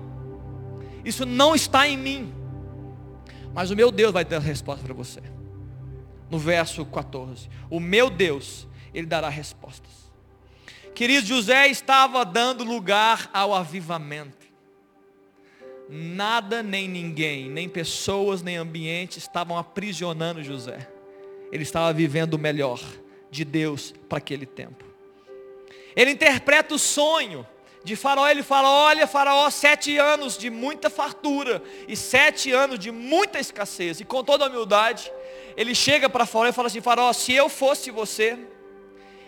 isso 1.04 1.26
não 1.26 1.54
está 1.54 1.86
em 1.88 1.96
mim. 1.96 2.34
Mas 3.52 3.70
o 3.70 3.76
meu 3.76 3.90
Deus 3.90 4.12
vai 4.12 4.24
dar 4.24 4.36
a 4.36 4.40
resposta 4.40 4.84
para 4.84 4.94
você 4.94 5.20
no 6.30 6.38
verso 6.38 6.84
14. 6.84 7.48
O 7.70 7.78
meu 7.78 8.10
Deus, 8.10 8.66
Ele 8.92 9.06
dará 9.06 9.28
respostas. 9.28 10.12
Querido, 10.94 11.26
José 11.26 11.68
estava 11.68 12.24
dando 12.24 12.64
lugar 12.64 13.28
ao 13.32 13.54
avivamento. 13.54 14.44
Nada 15.88 16.62
nem 16.62 16.88
ninguém, 16.88 17.48
nem 17.50 17.68
pessoas, 17.68 18.42
nem 18.42 18.56
ambiente 18.56 19.18
estavam 19.18 19.58
aprisionando 19.58 20.42
José. 20.42 20.88
Ele 21.54 21.62
estava 21.62 21.92
vivendo 21.92 22.34
o 22.34 22.38
melhor 22.38 22.80
de 23.30 23.44
Deus 23.44 23.94
para 24.08 24.18
aquele 24.18 24.44
tempo. 24.44 24.84
Ele 25.94 26.10
interpreta 26.10 26.74
o 26.74 26.78
sonho 26.80 27.46
de 27.84 27.94
Faraó, 27.94 28.26
ele 28.26 28.42
fala: 28.42 28.68
Olha, 28.68 29.06
Faraó, 29.06 29.48
sete 29.50 29.96
anos 29.96 30.36
de 30.36 30.50
muita 30.50 30.90
fartura 30.90 31.62
e 31.86 31.94
sete 31.94 32.50
anos 32.50 32.76
de 32.76 32.90
muita 32.90 33.38
escassez. 33.38 34.00
E 34.00 34.04
com 34.04 34.24
toda 34.24 34.46
a 34.46 34.48
humildade, 34.48 35.12
ele 35.56 35.76
chega 35.76 36.10
para 36.10 36.26
Faraó 36.26 36.48
e 36.48 36.52
fala 36.52 36.66
assim: 36.66 36.80
Faraó, 36.80 37.12
se 37.12 37.32
eu 37.32 37.48
fosse 37.48 37.88
você, 37.92 38.36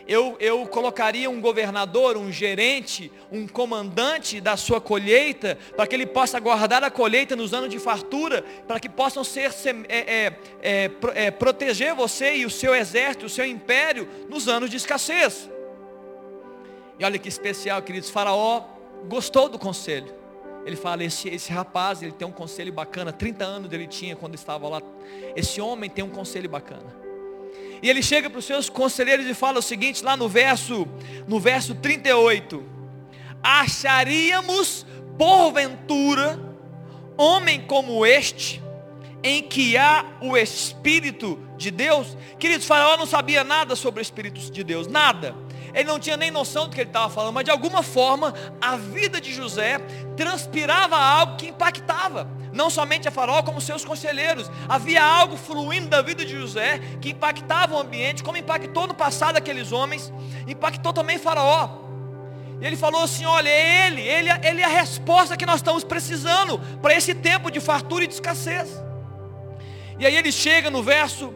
eu, 0.07 0.37
eu 0.39 0.65
colocaria 0.67 1.29
um 1.29 1.41
governador, 1.41 2.17
um 2.17 2.31
gerente, 2.31 3.11
um 3.31 3.47
comandante 3.47 4.41
da 4.41 4.57
sua 4.57 4.81
colheita, 4.81 5.59
para 5.75 5.87
que 5.87 5.97
ele 5.97 6.07
possa 6.07 6.39
guardar 6.39 6.85
a 6.85 6.91
colheita 6.91 7.35
nos 7.35 7.53
anos 7.53 7.69
de 7.69 7.79
fartura, 7.79 8.43
para 8.69 8.79
que 8.79 8.89
possam 8.89 9.25
ser, 9.25 9.51
é, 9.89 9.99
é, 9.99 10.33
é, 10.63 10.91
é, 11.15 11.31
proteger 11.31 11.95
você 11.95 12.37
e 12.37 12.47
o 12.47 12.51
seu 12.51 12.75
exército, 12.75 13.27
o 13.27 13.29
seu 13.31 13.45
império, 13.45 14.09
nos 14.29 14.49
anos 14.49 14.71
de 14.71 14.77
escassez. 14.77 15.51
E 16.99 17.05
olha 17.05 17.19
que 17.19 17.29
especial, 17.29 17.83
queridos, 17.83 18.09
Faraó 18.09 18.65
gostou 19.09 19.49
do 19.49 19.59
conselho. 19.59 20.15
Ele 20.65 20.77
fala, 20.77 21.05
esse, 21.05 21.29
esse 21.29 21.53
rapaz, 21.53 22.03
ele 22.03 22.13
tem 22.13 22.27
um 22.27 22.33
conselho 22.33 22.73
bacana, 22.73 23.13
30 23.13 23.45
anos 23.45 23.73
ele 23.73 23.87
tinha 23.87 24.15
quando 24.15 24.35
estava 24.35 24.69
lá. 24.69 24.81
Esse 25.35 25.61
homem 25.61 25.91
tem 25.91 26.05
um 26.05 26.11
conselho 26.11 26.49
bacana. 26.49 27.06
E 27.83 27.91
ele 27.91 28.03
chega 28.03 28.29
para 28.31 28.39
os 28.39 28.45
seus 28.45 28.69
conselheiros 28.69 29.27
e 29.27 29.35
fala 29.35 29.59
o 29.59 29.63
seguinte, 29.63 30.05
lá 30.05 30.17
no 30.17 30.29
verso, 30.29 30.87
no 31.27 31.39
verso 31.39 31.75
38. 31.75 32.65
Acharíamos, 33.43 34.87
porventura, 35.19 36.41
homem 37.17 37.61
como 37.61 38.05
este, 38.05 38.63
em 39.23 39.43
que 39.43 39.77
há 39.77 40.05
o 40.21 40.37
Espírito 40.37 41.39
de 41.57 41.71
Deus? 41.71 42.17
Queridos, 42.39 42.67
Faraó 42.67 42.97
não 42.97 43.07
sabia 43.07 43.45
nada 43.45 43.77
sobre 43.77 44.01
o 44.01 44.03
Espírito 44.03 44.41
de 44.51 44.65
Deus, 44.65 44.87
nada 44.87 45.35
ele 45.77 45.85
não 45.85 45.99
tinha 45.99 46.17
nem 46.17 46.31
noção 46.31 46.65
do 46.65 46.75
que 46.75 46.81
ele 46.81 46.89
estava 46.89 47.13
falando, 47.13 47.35
mas 47.35 47.45
de 47.45 47.51
alguma 47.51 47.83
forma 47.83 48.33
a 48.63 48.79
vida 48.79 49.21
de 49.21 49.31
José 49.31 49.79
transpirava 50.17 50.97
algo 50.97 51.37
que 51.37 51.49
impactava, 51.49 52.27
não 52.57 52.71
somente 52.71 53.07
a 53.07 53.11
Faraó, 53.11 53.43
como 53.43 53.61
seus 53.61 53.85
conselheiros. 53.85 54.51
Havia 54.69 55.05
algo 55.05 55.37
fluindo 55.37 55.89
da 55.89 56.03
vida 56.03 56.25
de 56.25 56.33
José 56.33 56.81
que 57.01 57.11
impactava 57.11 57.75
o 57.75 57.79
ambiente, 57.79 58.25
como 58.25 58.37
impactou 58.37 58.87
no 58.87 58.95
passado 58.95 59.37
aqueles 59.37 59.71
homens, 59.71 60.13
impactou 60.49 60.93
também 60.93 61.19
Faraó. 61.19 61.69
E 62.61 62.67
ele 62.67 62.77
falou 62.77 63.03
assim: 63.03 63.25
olha, 63.25 63.49
é 63.49 63.87
ele, 63.87 64.01
ele, 64.01 64.31
ele 64.43 64.61
é 64.63 64.65
a 64.65 64.69
resposta 64.69 65.37
que 65.37 65.47
nós 65.47 65.57
estamos 65.57 65.85
precisando 65.85 66.59
para 66.81 66.95
esse 66.95 67.15
tempo 67.15 67.51
de 67.51 67.61
fartura 67.61 68.05
e 68.05 68.07
de 68.07 68.15
escassez. 68.15 68.83
E 69.99 70.07
aí 70.07 70.17
ele 70.17 70.33
chega 70.33 70.71
no 70.71 70.83
verso, 70.83 71.33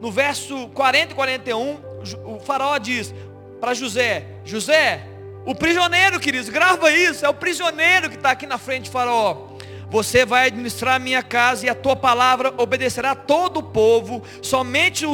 no 0.00 0.10
verso 0.10 0.68
40 0.68 1.12
e 1.12 1.14
41, 1.14 1.80
o 2.24 2.40
faraó 2.40 2.78
diz: 2.78 3.12
para 3.60 3.74
José: 3.74 4.26
José, 4.44 5.06
o 5.44 5.54
prisioneiro, 5.54 6.20
queridos, 6.20 6.48
grava 6.48 6.90
isso, 6.90 7.24
é 7.24 7.28
o 7.28 7.34
prisioneiro 7.34 8.08
que 8.08 8.16
está 8.16 8.30
aqui 8.30 8.46
na 8.46 8.58
frente 8.58 8.84
de 8.84 8.90
Faraó. 8.90 9.49
Você 9.90 10.24
vai 10.24 10.46
administrar 10.46 10.94
a 10.94 10.98
minha 11.00 11.22
casa 11.22 11.66
e 11.66 11.68
a 11.68 11.74
tua 11.74 11.96
palavra 11.96 12.54
obedecerá 12.56 13.10
a 13.10 13.16
todo 13.16 13.58
o 13.58 13.62
povo. 13.62 14.22
Somente 14.40 15.04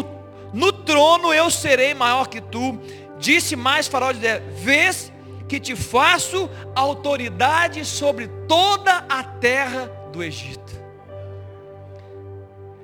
no 0.53 0.73
trono 0.73 1.33
eu 1.33 1.51
serei 1.51 1.95
maior 1.95 2.29
que 2.29 2.41
tu. 2.41 2.79
Disse 3.19 3.57
mais 3.57 3.89
Faraó: 3.89 4.13
Vês 4.57 5.11
que 5.49 5.59
te 5.59 5.75
faço 5.75 6.51
autoridade 6.75 7.85
sobre 7.85 8.29
toda 8.47 9.05
a 9.09 9.23
terra 9.23 9.91
do 10.13 10.23
Egito. 10.23 10.77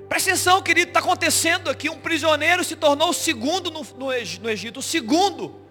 Presta 0.09 0.31
atenção, 0.31 0.62
querido, 0.62 0.88
está 0.88 1.00
acontecendo 1.00 1.70
aqui. 1.70 1.88
Um 1.88 1.98
prisioneiro 1.98 2.62
se 2.62 2.76
tornou 2.76 3.11
o 3.11 3.14
segundo 3.14 3.70
no, 3.70 3.81
no, 3.96 4.07
no 4.07 4.50
Egito, 4.50 4.81
o 4.81 4.83
segundo. 4.83 5.62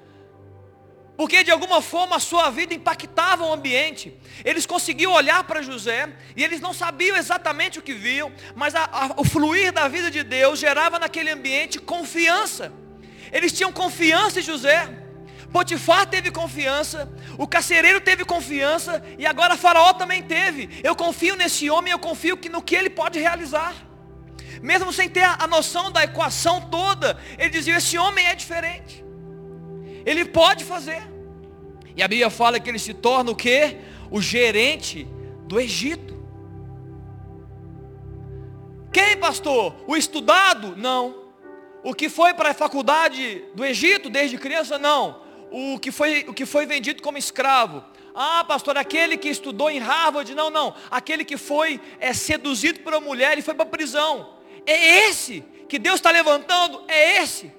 Porque 1.22 1.44
de 1.44 1.52
alguma 1.52 1.84
forma 1.84 2.16
a 2.16 2.20
sua 2.20 2.50
vida 2.50 2.74
impactava 2.74 3.46
o 3.46 3.54
ambiente. 3.54 4.12
Eles 4.44 4.66
conseguiam 4.66 5.14
olhar 5.14 5.44
para 5.44 5.62
José 5.62 6.10
e 6.36 6.44
eles 6.44 6.60
não 6.60 6.74
sabiam 6.74 7.16
exatamente 7.16 7.78
o 7.78 7.82
que 7.84 7.94
viam, 7.94 8.34
mas 8.56 8.74
a, 8.74 8.86
a, 8.86 9.14
o 9.18 9.24
fluir 9.24 9.72
da 9.72 9.88
vida 9.88 10.10
de 10.10 10.24
Deus 10.24 10.58
gerava 10.58 10.98
naquele 10.98 11.30
ambiente 11.30 11.78
confiança. 11.78 12.74
Eles 13.32 13.52
tinham 13.52 13.72
confiança 13.72 14.40
em 14.40 14.42
José. 14.42 14.90
Potifar 15.54 16.08
teve 16.08 16.32
confiança, 16.32 17.08
o 17.38 17.48
carcereiro 17.48 18.02
teve 18.02 18.26
confiança 18.26 19.04
e 19.20 19.24
agora 19.24 19.56
Faraó 19.56 19.94
também 19.94 20.24
teve. 20.24 20.82
Eu 20.84 20.96
confio 20.96 21.36
nesse 21.36 21.70
homem, 21.70 21.92
eu 21.92 22.00
confio 22.00 22.36
que 22.36 22.50
no 22.50 22.64
que 22.64 22.76
ele 22.76 22.90
pode 22.90 23.20
realizar 23.20 23.76
mesmo 24.60 24.92
sem 24.92 25.08
ter 25.08 25.24
a 25.24 25.46
noção 25.46 25.92
da 25.92 26.04
equação 26.04 26.62
toda, 26.62 27.16
ele 27.38 27.52
dizia: 27.52 27.78
esse 27.78 27.96
homem 27.96 28.26
é 28.26 28.34
diferente. 28.34 29.06
Ele 30.04 30.26
pode 30.26 30.64
fazer. 30.66 31.11
E 31.96 32.02
a 32.02 32.08
Bíblia 32.08 32.30
fala 32.30 32.60
que 32.60 32.70
ele 32.70 32.80
se 32.80 32.94
torna 32.94 33.32
o 33.32 33.36
que? 33.36 33.78
O 34.10 34.22
gerente 34.22 35.08
do 35.46 35.60
Egito. 35.60 36.20
Quem, 38.92 39.18
pastor? 39.18 39.76
O 39.88 39.96
estudado? 39.96 40.76
Não. 40.76 41.22
O 41.84 41.94
que 41.94 42.10
foi 42.10 42.34
para 42.34 42.52
a 42.52 42.54
faculdade 42.54 43.44
do 43.56 43.66
Egito 43.66 44.10
desde 44.10 44.38
criança? 44.38 44.78
Não. 44.78 45.22
O 45.50 45.80
que 45.80 45.92
foi, 45.92 46.26
o 46.28 46.34
que 46.34 46.46
foi 46.46 46.66
vendido 46.66 47.02
como 47.02 47.18
escravo? 47.18 47.84
Ah, 48.14 48.44
pastor, 48.44 48.78
aquele 48.78 49.18
que 49.18 49.30
estudou 49.30 49.70
em 49.70 49.80
Harvard? 49.80 50.34
Não, 50.36 50.50
não. 50.50 50.76
Aquele 50.90 51.24
que 51.24 51.38
foi 51.38 51.80
é, 52.00 52.14
seduzido 52.14 52.82
por 52.82 52.94
uma 52.94 53.02
mulher 53.02 53.38
e 53.38 53.42
foi 53.42 53.54
para 53.54 53.64
a 53.64 53.70
prisão. 53.70 54.36
É 54.66 55.08
esse 55.08 55.44
que 55.68 55.80
Deus 55.80 55.96
está 55.96 56.12
levantando, 56.12 56.84
é 56.88 57.22
esse. 57.22 57.52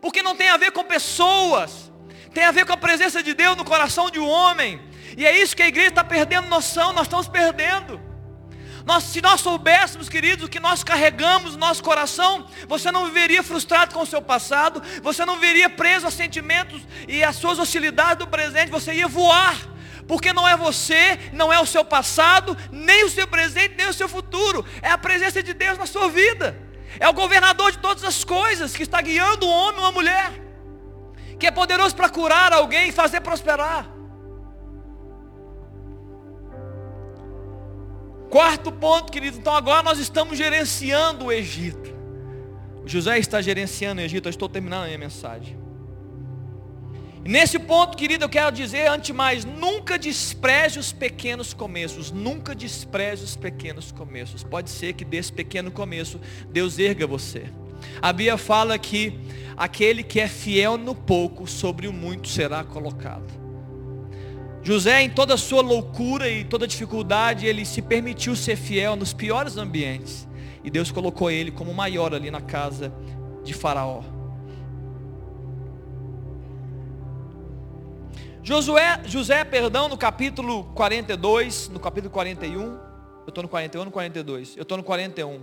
Porque 0.00 0.22
não 0.22 0.34
tem 0.34 0.48
a 0.48 0.56
ver 0.56 0.72
com 0.72 0.82
pessoas, 0.84 1.89
tem 2.32 2.44
a 2.44 2.50
ver 2.50 2.64
com 2.64 2.72
a 2.72 2.76
presença 2.76 3.22
de 3.22 3.34
Deus 3.34 3.56
no 3.56 3.64
coração 3.64 4.10
de 4.10 4.18
um 4.18 4.28
homem. 4.28 4.80
E 5.16 5.26
é 5.26 5.40
isso 5.40 5.56
que 5.56 5.62
a 5.62 5.68
igreja 5.68 5.88
está 5.88 6.04
perdendo 6.04 6.48
noção, 6.48 6.92
nós 6.92 7.06
estamos 7.06 7.28
perdendo. 7.28 8.00
Nós, 8.84 9.04
se 9.04 9.20
nós 9.20 9.40
soubéssemos, 9.40 10.08
queridos, 10.08 10.46
o 10.46 10.48
que 10.48 10.58
nós 10.58 10.82
carregamos 10.82 11.52
no 11.52 11.58
nosso 11.58 11.82
coração, 11.82 12.46
você 12.66 12.90
não 12.90 13.06
viveria 13.06 13.42
frustrado 13.42 13.94
com 13.94 14.02
o 14.02 14.06
seu 14.06 14.22
passado, 14.22 14.82
você 15.02 15.24
não 15.24 15.34
viveria 15.34 15.68
preso 15.68 16.06
a 16.06 16.10
sentimentos 16.10 16.82
e 17.06 17.22
às 17.22 17.36
suas 17.36 17.58
hostilidades 17.58 18.18
do 18.18 18.26
presente, 18.26 18.70
você 18.70 18.94
ia 18.94 19.08
voar 19.08 19.56
porque 20.08 20.32
não 20.32 20.48
é 20.48 20.56
você, 20.56 21.20
não 21.32 21.52
é 21.52 21.60
o 21.60 21.66
seu 21.66 21.84
passado, 21.84 22.56
nem 22.72 23.04
o 23.04 23.08
seu 23.08 23.28
presente, 23.28 23.76
nem 23.76 23.88
o 23.88 23.94
seu 23.94 24.08
futuro, 24.08 24.66
é 24.82 24.90
a 24.90 24.98
presença 24.98 25.40
de 25.40 25.54
Deus 25.54 25.78
na 25.78 25.86
sua 25.86 26.08
vida, 26.08 26.58
é 26.98 27.08
o 27.08 27.12
governador 27.12 27.70
de 27.70 27.78
todas 27.78 28.02
as 28.02 28.24
coisas 28.24 28.74
que 28.74 28.82
está 28.82 29.00
guiando 29.00 29.46
um 29.46 29.48
homem 29.48 29.78
ou 29.78 29.84
uma 29.84 29.92
mulher, 29.92 30.32
que 31.40 31.46
é 31.46 31.50
poderoso 31.50 31.96
para 31.96 32.08
curar 32.08 32.52
alguém 32.52 32.90
e 32.90 32.92
fazer 32.92 33.20
prosperar. 33.22 33.90
Quarto 38.28 38.70
ponto, 38.70 39.10
querido, 39.10 39.38
então 39.38 39.56
agora 39.56 39.82
nós 39.82 39.98
estamos 39.98 40.38
gerenciando 40.38 41.24
o 41.24 41.32
Egito. 41.32 41.90
José 42.86 43.18
está 43.18 43.40
gerenciando 43.42 44.00
o 44.00 44.04
Egito, 44.04 44.28
eu 44.28 44.30
estou 44.30 44.48
terminando 44.48 44.84
a 44.84 44.86
minha 44.86 44.98
mensagem. 44.98 45.58
Nesse 47.24 47.58
ponto, 47.58 47.96
querido, 47.96 48.24
eu 48.24 48.28
quero 48.28 48.50
dizer, 48.52 48.86
antes 48.88 49.14
mais, 49.14 49.44
nunca 49.44 49.98
despreze 49.98 50.78
os 50.78 50.92
pequenos 50.92 51.52
começos, 51.52 52.10
nunca 52.10 52.54
despreze 52.54 53.24
os 53.24 53.36
pequenos 53.36 53.92
começos. 53.92 54.42
Pode 54.42 54.70
ser 54.70 54.92
que 54.94 55.04
desse 55.04 55.32
pequeno 55.32 55.70
começo, 55.70 56.20
Deus 56.50 56.78
erga 56.78 57.06
você. 57.06 57.50
A 58.00 58.12
Bíblia 58.12 58.36
fala 58.38 58.78
que 58.78 59.18
aquele 59.56 60.02
que 60.02 60.20
é 60.20 60.28
fiel 60.28 60.76
no 60.78 60.94
pouco, 60.94 61.46
sobre 61.46 61.86
o 61.86 61.92
muito 61.92 62.28
será 62.28 62.64
colocado. 62.64 63.40
José, 64.62 65.02
em 65.02 65.10
toda 65.10 65.34
a 65.34 65.38
sua 65.38 65.62
loucura 65.62 66.28
e 66.28 66.44
toda 66.44 66.66
dificuldade, 66.66 67.46
ele 67.46 67.64
se 67.64 67.80
permitiu 67.80 68.36
ser 68.36 68.56
fiel 68.56 68.94
nos 68.94 69.12
piores 69.12 69.56
ambientes. 69.56 70.28
E 70.62 70.70
Deus 70.70 70.90
colocou 70.90 71.30
ele 71.30 71.50
como 71.50 71.72
maior 71.72 72.14
ali 72.14 72.30
na 72.30 72.40
casa 72.40 72.92
de 73.42 73.54
Faraó. 73.54 74.02
Josué, 78.42 79.00
José, 79.06 79.44
perdão, 79.44 79.88
no 79.88 79.96
capítulo 79.96 80.64
42, 80.74 81.68
no 81.68 81.78
capítulo 81.78 82.10
41, 82.10 82.62
eu 82.62 83.28
estou 83.28 83.42
no 83.42 83.48
41 83.48 83.84
no 83.84 83.90
42, 83.90 84.56
eu 84.56 84.62
estou 84.62 84.76
no 84.76 84.82
41. 84.82 85.40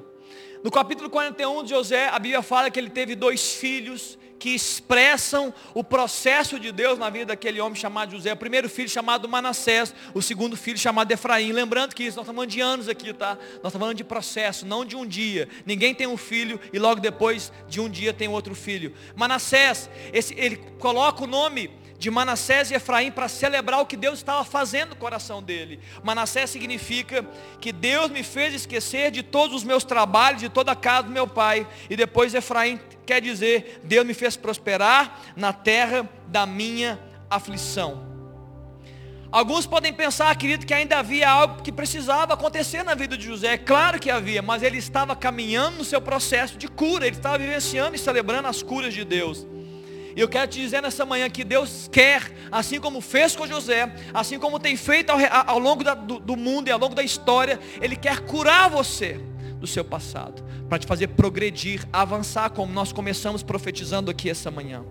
No 0.63 0.71
capítulo 0.71 1.09
41 1.09 1.63
de 1.63 1.69
José, 1.69 2.09
a 2.09 2.19
Bíblia 2.19 2.41
fala 2.41 2.69
que 2.69 2.79
ele 2.79 2.89
teve 2.89 3.15
dois 3.15 3.53
filhos 3.53 4.17
que 4.37 4.49
expressam 4.49 5.53
o 5.73 5.83
processo 5.83 6.59
de 6.59 6.71
Deus 6.71 6.97
na 6.97 7.09
vida 7.09 7.27
daquele 7.27 7.59
homem 7.59 7.75
chamado 7.75 8.11
José. 8.11 8.33
O 8.33 8.37
primeiro 8.37 8.69
filho 8.69 8.89
chamado 8.89 9.27
Manassés, 9.27 9.93
o 10.13 10.21
segundo 10.21 10.55
filho 10.55 10.77
chamado 10.77 11.11
Efraim. 11.11 11.51
Lembrando 11.51 11.93
que 11.93 12.03
isso, 12.03 12.17
nós 12.17 12.23
estamos 12.23 12.35
falando 12.35 12.49
de 12.49 12.61
anos 12.61 12.89
aqui, 12.89 13.13
tá? 13.13 13.35
Nós 13.35 13.55
estamos 13.55 13.77
falando 13.77 13.97
de 13.97 14.03
processo, 14.03 14.65
não 14.65 14.85
de 14.85 14.95
um 14.95 15.05
dia. 15.05 15.47
Ninguém 15.65 15.93
tem 15.93 16.07
um 16.07 16.17
filho 16.17 16.59
e 16.71 16.79
logo 16.79 17.01
depois 17.01 17.51
de 17.67 17.79
um 17.79 17.89
dia 17.89 18.13
tem 18.13 18.27
outro 18.27 18.55
filho. 18.55 18.93
Manassés, 19.15 19.89
esse, 20.13 20.33
ele 20.35 20.57
coloca 20.79 21.23
o 21.23 21.27
nome 21.27 21.71
de 21.99 22.11
Manassés 22.11 22.69
e 22.69 22.75
Efraim 22.75 23.11
para 23.11 23.27
celebrar 23.27 23.79
o 23.81 23.85
que 23.85 23.97
Deus 23.97 24.19
estava 24.19 24.43
fazendo 24.43 24.89
no 24.89 24.95
coração 24.95 25.41
dele. 25.41 25.79
Manassés 26.03 26.49
significa 26.49 27.25
que 27.59 27.71
Deus 27.71 28.11
me 28.11 28.23
fez 28.23 28.53
esquecer 28.53 29.09
de 29.11 29.23
todos 29.23 29.55
os 29.55 29.63
meus 29.63 29.83
trabalhos, 29.83 30.41
de 30.41 30.49
toda 30.49 30.71
a 30.71 30.75
casa 30.75 31.03
do 31.03 31.11
meu 31.11 31.27
pai. 31.27 31.67
E 31.89 31.95
depois 31.95 32.33
Efraim 32.33 32.79
quer 33.05 33.21
dizer, 33.21 33.81
Deus 33.83 34.05
me 34.05 34.13
fez 34.13 34.37
prosperar 34.37 35.21
na 35.35 35.51
terra 35.51 36.07
da 36.27 36.45
minha 36.45 36.99
aflição. 37.29 38.05
Alguns 39.29 39.65
podem 39.65 39.91
pensar, 39.91 40.33
querido, 40.37 40.65
que 40.65 40.73
ainda 40.73 40.99
havia 40.99 41.29
algo 41.29 41.61
que 41.61 41.71
precisava 41.71 42.33
acontecer 42.33 42.83
na 42.83 42.95
vida 42.95 43.17
de 43.17 43.25
José. 43.25 43.53
É 43.53 43.57
claro 43.57 43.99
que 43.99 44.09
havia, 44.09 44.41
mas 44.41 44.63
ele 44.63 44.77
estava 44.77 45.15
caminhando 45.15 45.79
no 45.79 45.83
seu 45.83 46.01
processo 46.01 46.57
de 46.57 46.67
cura, 46.67 47.05
ele 47.05 47.17
estava 47.17 47.37
vivenciando 47.37 47.95
e 47.95 47.99
celebrando 47.99 48.47
as 48.47 48.63
curas 48.63 48.93
de 48.93 49.03
Deus. 49.03 49.45
E 50.17 50.19
eu 50.19 50.27
quero 50.27 50.47
te 50.47 50.59
dizer 50.59 50.81
nessa 50.81 51.05
manhã 51.05 51.29
que 51.29 51.43
Deus 51.43 51.87
quer, 51.91 52.23
assim 52.51 52.79
como 52.79 53.01
fez 53.01 53.35
com 53.35 53.45
José, 53.45 53.93
assim 54.11 54.39
como 54.39 54.59
tem 54.59 54.75
feito 54.75 55.11
ao, 55.11 55.19
ao 55.45 55.59
longo 55.59 55.83
da, 55.83 55.93
do, 55.93 56.17
do 56.17 56.35
mundo 56.35 56.69
e 56.69 56.71
ao 56.71 56.79
longo 56.79 56.95
da 56.95 57.03
história, 57.03 57.59
Ele 57.79 57.95
quer 57.95 58.21
curar 58.21 58.67
você 58.67 59.21
do 59.59 59.67
seu 59.67 59.85
passado, 59.85 60.43
para 60.67 60.79
te 60.79 60.87
fazer 60.87 61.09
progredir, 61.09 61.87
avançar, 61.93 62.49
como 62.49 62.73
nós 62.73 62.91
começamos 62.91 63.43
profetizando 63.43 64.09
aqui 64.09 64.27
essa 64.27 64.49
manhã. 64.49 64.83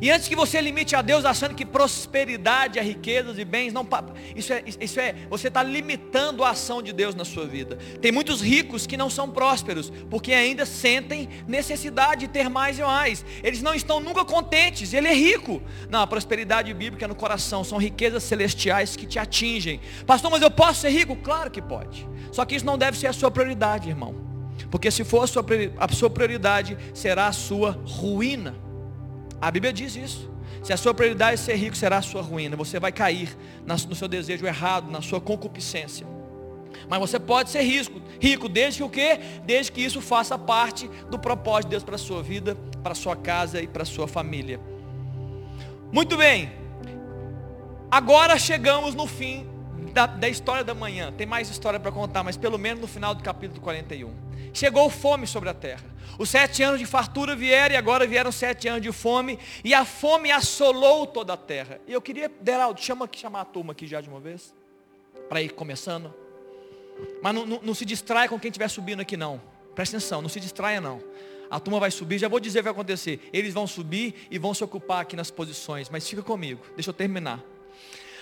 E 0.00 0.10
antes 0.10 0.28
que 0.28 0.36
você 0.36 0.60
limite 0.60 0.96
a 0.96 1.02
Deus 1.02 1.24
achando 1.24 1.54
que 1.54 1.64
prosperidade 1.64 2.78
é 2.78 2.82
riquezas 2.82 3.38
e 3.38 3.44
bens, 3.44 3.72
não, 3.72 3.86
isso 4.34 4.52
é, 4.52 4.62
isso 4.80 5.00
é 5.00 5.14
você 5.28 5.48
está 5.48 5.62
limitando 5.62 6.44
a 6.44 6.50
ação 6.50 6.82
de 6.82 6.92
Deus 6.92 7.14
na 7.14 7.24
sua 7.24 7.46
vida. 7.46 7.76
Tem 8.00 8.10
muitos 8.10 8.40
ricos 8.40 8.86
que 8.86 8.96
não 8.96 9.10
são 9.10 9.30
prósperos, 9.30 9.92
porque 10.10 10.32
ainda 10.32 10.64
sentem 10.64 11.28
necessidade 11.46 12.22
de 12.22 12.28
ter 12.28 12.48
mais 12.48 12.78
e 12.78 12.82
mais. 12.82 13.24
Eles 13.42 13.62
não 13.62 13.74
estão 13.74 14.00
nunca 14.00 14.24
contentes, 14.24 14.92
ele 14.92 15.08
é 15.08 15.14
rico. 15.14 15.62
Não, 15.88 16.02
a 16.02 16.06
prosperidade 16.06 16.72
bíblica 16.72 17.04
é 17.04 17.08
no 17.08 17.14
coração, 17.14 17.62
são 17.64 17.78
riquezas 17.78 18.22
celestiais 18.22 18.96
que 18.96 19.06
te 19.06 19.18
atingem. 19.18 19.80
Pastor, 20.06 20.30
mas 20.30 20.42
eu 20.42 20.50
posso 20.50 20.80
ser 20.80 20.90
rico? 20.90 21.16
Claro 21.16 21.50
que 21.50 21.60
pode. 21.60 22.08
Só 22.32 22.44
que 22.44 22.54
isso 22.54 22.66
não 22.66 22.78
deve 22.78 22.96
ser 22.98 23.06
a 23.06 23.12
sua 23.12 23.30
prioridade, 23.30 23.88
irmão. 23.88 24.14
Porque 24.70 24.90
se 24.90 25.04
for 25.04 25.24
a 25.24 25.26
sua, 25.26 25.44
a 25.78 25.88
sua 25.92 26.10
prioridade, 26.10 26.76
será 26.94 27.26
a 27.26 27.32
sua 27.32 27.72
ruína. 27.84 28.69
A 29.40 29.50
Bíblia 29.50 29.72
diz 29.72 29.96
isso. 29.96 30.30
Se 30.62 30.72
a 30.72 30.76
sua 30.76 30.92
prioridade 30.92 31.34
é 31.34 31.36
ser 31.36 31.56
rico, 31.56 31.76
será 31.76 31.98
a 31.98 32.02
sua 32.02 32.20
ruína. 32.20 32.56
Você 32.56 32.78
vai 32.78 32.92
cair 32.92 33.36
no 33.64 33.94
seu 33.94 34.06
desejo 34.06 34.46
errado, 34.46 34.90
na 34.90 35.00
sua 35.00 35.20
concupiscência. 35.20 36.06
Mas 36.88 37.00
você 37.00 37.18
pode 37.18 37.50
ser 37.50 37.62
rico, 37.62 38.00
rico 38.20 38.48
desde 38.48 38.78
que 38.78 38.84
o 38.84 38.88
quê? 38.88 39.18
Desde 39.44 39.72
que 39.72 39.80
isso 39.80 40.00
faça 40.00 40.38
parte 40.38 40.88
do 41.10 41.18
propósito 41.18 41.64
de 41.64 41.70
Deus 41.70 41.82
para 41.82 41.94
a 41.94 41.98
sua 41.98 42.22
vida, 42.22 42.56
para 42.82 42.92
a 42.92 42.94
sua 42.94 43.16
casa 43.16 43.60
e 43.60 43.66
para 43.66 43.82
a 43.82 43.86
sua 43.86 44.06
família. 44.06 44.60
Muito 45.92 46.16
bem. 46.16 46.52
Agora 47.90 48.38
chegamos 48.38 48.94
no 48.94 49.06
fim 49.06 49.46
da, 49.92 50.06
da 50.06 50.28
história 50.28 50.62
da 50.62 50.74
manhã. 50.74 51.12
Tem 51.12 51.26
mais 51.26 51.48
história 51.50 51.80
para 51.80 51.90
contar, 51.90 52.22
mas 52.22 52.36
pelo 52.36 52.58
menos 52.58 52.80
no 52.80 52.86
final 52.86 53.14
do 53.14 53.22
capítulo 53.22 53.60
41. 53.60 54.12
Chegou 54.52 54.88
fome 54.90 55.26
sobre 55.26 55.48
a 55.48 55.54
terra. 55.54 55.84
Os 56.18 56.28
sete 56.28 56.62
anos 56.62 56.78
de 56.78 56.86
fartura 56.86 57.34
vieram 57.34 57.74
e 57.74 57.78
agora 57.78 58.06
vieram 58.06 58.32
sete 58.32 58.68
anos 58.68 58.82
de 58.82 58.92
fome. 58.92 59.38
E 59.64 59.72
a 59.72 59.84
fome 59.84 60.30
assolou 60.30 61.06
toda 61.06 61.32
a 61.32 61.36
terra. 61.36 61.80
E 61.86 61.92
eu 61.92 62.00
queria, 62.00 62.30
Deraldo, 62.40 62.80
chama 62.80 63.08
chamar 63.12 63.42
a 63.42 63.44
turma 63.44 63.72
aqui 63.72 63.86
já 63.86 64.00
de 64.00 64.08
uma 64.08 64.20
vez. 64.20 64.54
Para 65.28 65.40
ir 65.40 65.50
começando. 65.50 66.12
Mas 67.22 67.34
não, 67.34 67.46
não, 67.46 67.60
não 67.62 67.74
se 67.74 67.84
distrai 67.84 68.28
com 68.28 68.38
quem 68.38 68.50
estiver 68.50 68.68
subindo 68.68 69.00
aqui 69.00 69.16
não. 69.16 69.40
Presta 69.74 69.96
atenção, 69.96 70.20
não 70.20 70.28
se 70.28 70.40
distraia 70.40 70.80
não. 70.80 71.02
A 71.50 71.58
turma 71.58 71.80
vai 71.80 71.90
subir, 71.90 72.18
já 72.18 72.28
vou 72.28 72.38
dizer 72.38 72.60
o 72.60 72.62
que 72.62 72.64
vai 72.64 72.72
acontecer. 72.72 73.28
Eles 73.32 73.52
vão 73.52 73.66
subir 73.66 74.26
e 74.30 74.38
vão 74.38 74.54
se 74.54 74.62
ocupar 74.62 75.00
aqui 75.00 75.16
nas 75.16 75.30
posições. 75.30 75.88
Mas 75.88 76.08
fica 76.08 76.22
comigo, 76.22 76.62
deixa 76.76 76.90
eu 76.90 76.94
terminar. 76.94 77.42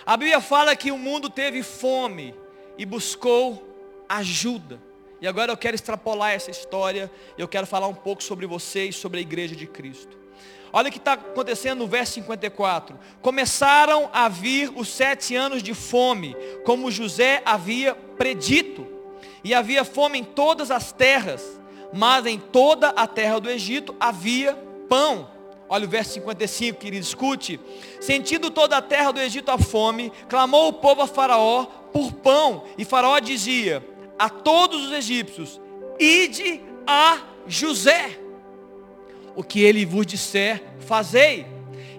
A 0.08 0.16
Bíblia 0.16 0.40
fala 0.40 0.74
que 0.74 0.90
o 0.90 0.96
mundo 0.96 1.28
teve 1.28 1.62
fome 1.62 2.34
e 2.78 2.86
buscou 2.86 3.62
ajuda. 4.08 4.80
E 5.20 5.28
agora 5.28 5.52
eu 5.52 5.56
quero 5.56 5.74
extrapolar 5.74 6.32
essa 6.32 6.50
história, 6.50 7.12
eu 7.36 7.46
quero 7.46 7.66
falar 7.66 7.88
um 7.88 7.94
pouco 7.94 8.22
sobre 8.22 8.46
vocês, 8.46 8.96
sobre 8.96 9.18
a 9.18 9.20
igreja 9.20 9.54
de 9.54 9.66
Cristo. 9.66 10.16
Olha 10.72 10.88
o 10.88 10.90
que 10.90 10.96
está 10.96 11.12
acontecendo 11.12 11.80
no 11.80 11.86
verso 11.86 12.14
54. 12.14 12.98
Começaram 13.20 14.08
a 14.10 14.30
vir 14.30 14.72
os 14.74 14.88
sete 14.88 15.36
anos 15.36 15.62
de 15.62 15.74
fome, 15.74 16.34
como 16.64 16.90
José 16.90 17.42
havia 17.44 17.94
predito. 17.94 18.86
E 19.44 19.52
havia 19.52 19.84
fome 19.84 20.20
em 20.20 20.24
todas 20.24 20.70
as 20.70 20.90
terras, 20.90 21.60
mas 21.92 22.24
em 22.24 22.38
toda 22.38 22.88
a 22.88 23.06
terra 23.06 23.38
do 23.38 23.50
Egito 23.50 23.94
havia 24.00 24.54
pão. 24.88 25.28
Olha 25.68 25.86
o 25.86 25.88
verso 25.88 26.12
55, 26.14 26.78
querido, 26.78 27.04
escute. 27.04 27.60
Sentindo 28.00 28.50
toda 28.50 28.78
a 28.78 28.82
terra 28.82 29.12
do 29.12 29.20
Egito 29.20 29.50
a 29.50 29.58
fome, 29.58 30.10
clamou 30.28 30.68
o 30.68 30.72
povo 30.72 31.02
a 31.02 31.06
Faraó 31.06 31.64
por 31.92 32.12
pão. 32.12 32.64
E 32.78 32.84
Faraó 32.84 33.18
dizia: 33.18 33.84
a 34.18 34.28
todos 34.28 34.86
os 34.86 34.92
egípcios: 34.92 35.60
Ide 35.98 36.60
a 36.86 37.20
José. 37.46 38.18
O 39.36 39.44
que 39.44 39.60
ele 39.60 39.86
vos 39.86 40.06
disser, 40.06 40.62
fazei. 40.80 41.46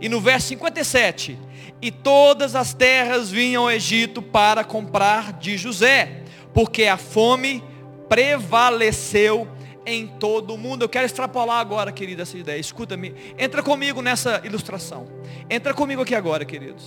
E 0.02 0.10
no 0.10 0.20
verso 0.20 0.48
57, 0.48 1.38
e 1.82 1.92
todas 1.92 2.56
as 2.56 2.74
terras 2.74 3.30
vinham 3.30 3.64
ao 3.64 3.72
Egito 3.72 4.22
para 4.22 4.64
comprar 4.64 5.34
de 5.34 5.58
José, 5.58 6.24
porque 6.54 6.86
a 6.86 6.98
fome 6.98 7.64
prevaleceu 8.10 9.48
em 9.90 10.08
todo 10.08 10.54
o 10.54 10.58
mundo. 10.58 10.84
Eu 10.84 10.90
quero 10.90 11.06
extrapolar 11.06 11.60
agora, 11.60 11.92
querida, 11.92 12.24
essa 12.24 12.38
ideia. 12.38 12.60
Escuta-me. 12.60 13.14
Entra 13.38 13.64
comigo 13.64 14.02
nessa 14.02 14.42
ilustração. 14.44 15.08
Entra 15.50 15.74
comigo 15.74 16.02
aqui 16.02 16.16
agora, 16.16 16.46
queridos. 16.46 16.86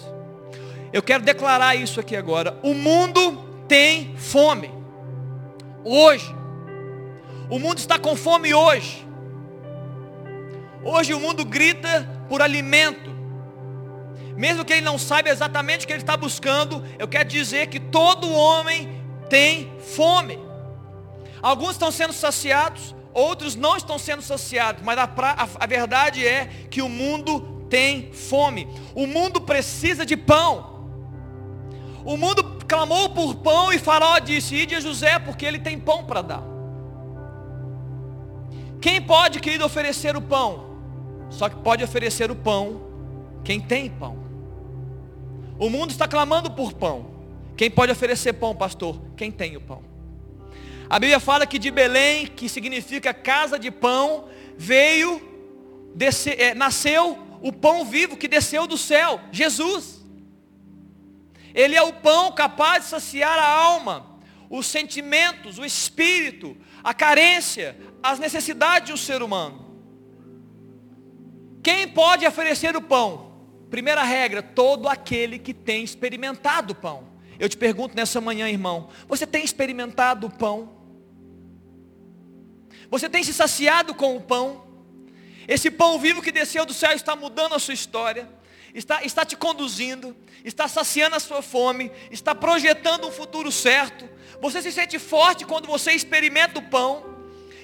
Eu 0.93 1.03
quero 1.03 1.25
declarar 1.25 1.75
isso 1.75 1.99
aqui 1.99 2.15
agora. 2.15 2.59
O 2.63 2.75
mundo 2.75 3.39
tem 3.67 4.15
fome 4.17 4.71
hoje. 5.85 6.35
O 7.51 7.59
mundo 7.59 7.79
está 7.79 7.99
com 7.99 8.15
fome 8.17 8.55
hoje. 8.55 9.07
Hoje 10.85 11.15
o 11.15 11.21
mundo 11.21 11.45
grita 11.45 12.09
por 12.29 12.43
alimento. 12.43 13.11
Mesmo 14.37 14.65
que 14.65 14.73
ele 14.73 14.83
não 14.83 14.99
saiba 14.99 15.29
exatamente 15.29 15.85
o 15.85 15.87
que 15.87 15.93
ele 15.93 16.03
está 16.03 16.17
buscando, 16.17 16.83
eu 16.99 17.07
quero 17.07 17.29
dizer 17.29 17.69
que 17.69 17.79
todo 17.79 18.33
homem 18.33 19.03
tem 19.29 19.71
fome. 19.79 20.39
Alguns 21.43 21.73
estão 21.73 21.91
sendo 21.91 22.13
saciados, 22.13 22.95
outros 23.13 23.57
não 23.57 23.77
estão 23.77 23.99
sendo 23.99 24.23
saciados, 24.23 24.83
mas 24.83 24.97
a, 24.97 25.05
a, 25.05 25.65
a 25.65 25.67
verdade 25.67 26.27
é 26.27 26.47
que 26.71 26.81
o 26.81 26.89
mundo 26.89 27.67
tem 27.69 28.13
fome. 28.13 28.69
O 28.95 29.07
mundo 29.07 29.41
precisa 29.41 30.07
de 30.07 30.17
pão. 30.17 30.87
O 32.05 32.17
mundo 32.17 32.59
clamou 32.67 33.11
por 33.11 33.35
pão 33.37 33.73
e 33.73 33.79
Faraó 33.79 34.19
disse: 34.19 34.55
Ide 34.55 34.77
a 34.77 34.81
José, 34.81 35.19
porque 35.19 35.45
ele 35.45 35.59
tem 35.59 35.79
pão 35.79 36.05
para 36.05 36.23
dar. 36.23 36.43
Quem 38.81 39.01
pode, 39.01 39.41
querido, 39.41 39.65
oferecer 39.65 40.17
o 40.17 40.23
pão? 40.23 40.73
Só 41.31 41.49
que 41.49 41.57
pode 41.57 41.83
oferecer 41.83 42.31
o 42.31 42.37
pão 42.37 42.93
quem 43.45 43.61
tem 43.61 43.91
pão. 43.91 44.17
O 45.59 45.69
mundo 45.69 45.91
está 45.91 46.07
clamando 46.07 46.51
por 46.51 46.73
pão. 46.73 47.07
Quem 47.57 47.71
pode 47.71 47.93
oferecer 47.93 48.33
pão, 48.35 48.55
pastor? 48.55 49.01
Quem 49.17 49.31
tem 49.31 49.57
o 49.57 49.61
pão. 49.61 49.92
A 50.93 50.99
Bíblia 50.99 51.19
fala 51.19 51.47
que 51.47 51.59
de 51.59 51.71
Belém, 51.71 52.27
que 52.27 52.51
significa 52.51 53.15
casa 53.15 53.59
de 53.59 53.71
pão, 53.71 54.29
veio, 54.59 55.23
descer, 55.95 56.39
é, 56.39 56.55
nasceu 56.55 57.19
o 57.41 57.51
pão 57.51 57.83
vivo 57.83 58.15
que 58.15 58.29
desceu 58.29 58.67
do 58.67 58.77
céu, 58.77 59.19
Jesus. 59.33 60.05
Ele 61.55 61.75
é 61.75 61.81
o 61.81 61.95
pão 61.95 62.31
capaz 62.33 62.85
de 62.85 62.91
saciar 62.91 63.39
a 63.39 63.49
alma, 63.49 64.21
os 64.51 64.67
sentimentos, 64.67 65.59
o 65.59 65.65
espírito, 65.65 66.55
a 66.85 66.93
carência, 66.93 67.75
as 68.03 68.19
necessidades 68.19 68.91
do 68.91 68.99
ser 68.99 69.23
humano. 69.23 69.65
Quem 71.63 71.89
pode 71.89 72.27
oferecer 72.27 72.77
o 72.77 72.83
pão? 72.83 73.33
Primeira 73.71 74.03
regra, 74.03 74.43
todo 74.43 74.87
aquele 74.87 75.39
que 75.39 75.55
tem 75.55 75.83
experimentado 75.83 76.75
o 76.75 76.77
pão. 76.77 77.09
Eu 77.39 77.49
te 77.49 77.57
pergunto 77.57 77.97
nessa 77.97 78.21
manhã, 78.21 78.47
irmão, 78.47 78.91
você 79.09 79.27
tem 79.27 79.43
experimentado 79.43 80.27
o 80.27 80.31
pão? 80.31 80.82
Você 82.93 83.09
tem 83.09 83.25
se 83.25 83.33
saciado 83.33 83.95
com 83.95 84.15
o 84.15 84.21
pão? 84.21 84.67
Esse 85.49 85.71
pão 85.71 85.99
vivo 85.99 86.21
que 86.21 86.31
desceu 86.31 86.67
do 86.67 86.75
céu 86.75 86.93
está 86.93 87.17
mudando 87.17 87.55
a 87.55 87.59
sua 87.59 87.73
história, 87.73 88.29
está, 88.75 89.03
está 89.03 89.25
te 89.25 89.35
conduzindo, 89.35 90.15
está 90.45 90.69
saciando 90.69 91.17
a 91.17 91.19
sua 91.19 91.41
fome, 91.41 91.91
está 92.11 92.35
projetando 92.35 93.09
um 93.09 93.11
futuro 93.11 93.51
certo. 93.51 94.07
Você 94.43 94.61
se 94.61 94.71
sente 94.71 94.99
forte 94.99 95.47
quando 95.47 95.67
você 95.67 95.93
experimenta 95.93 96.59
o 96.59 96.69
pão. 96.69 97.17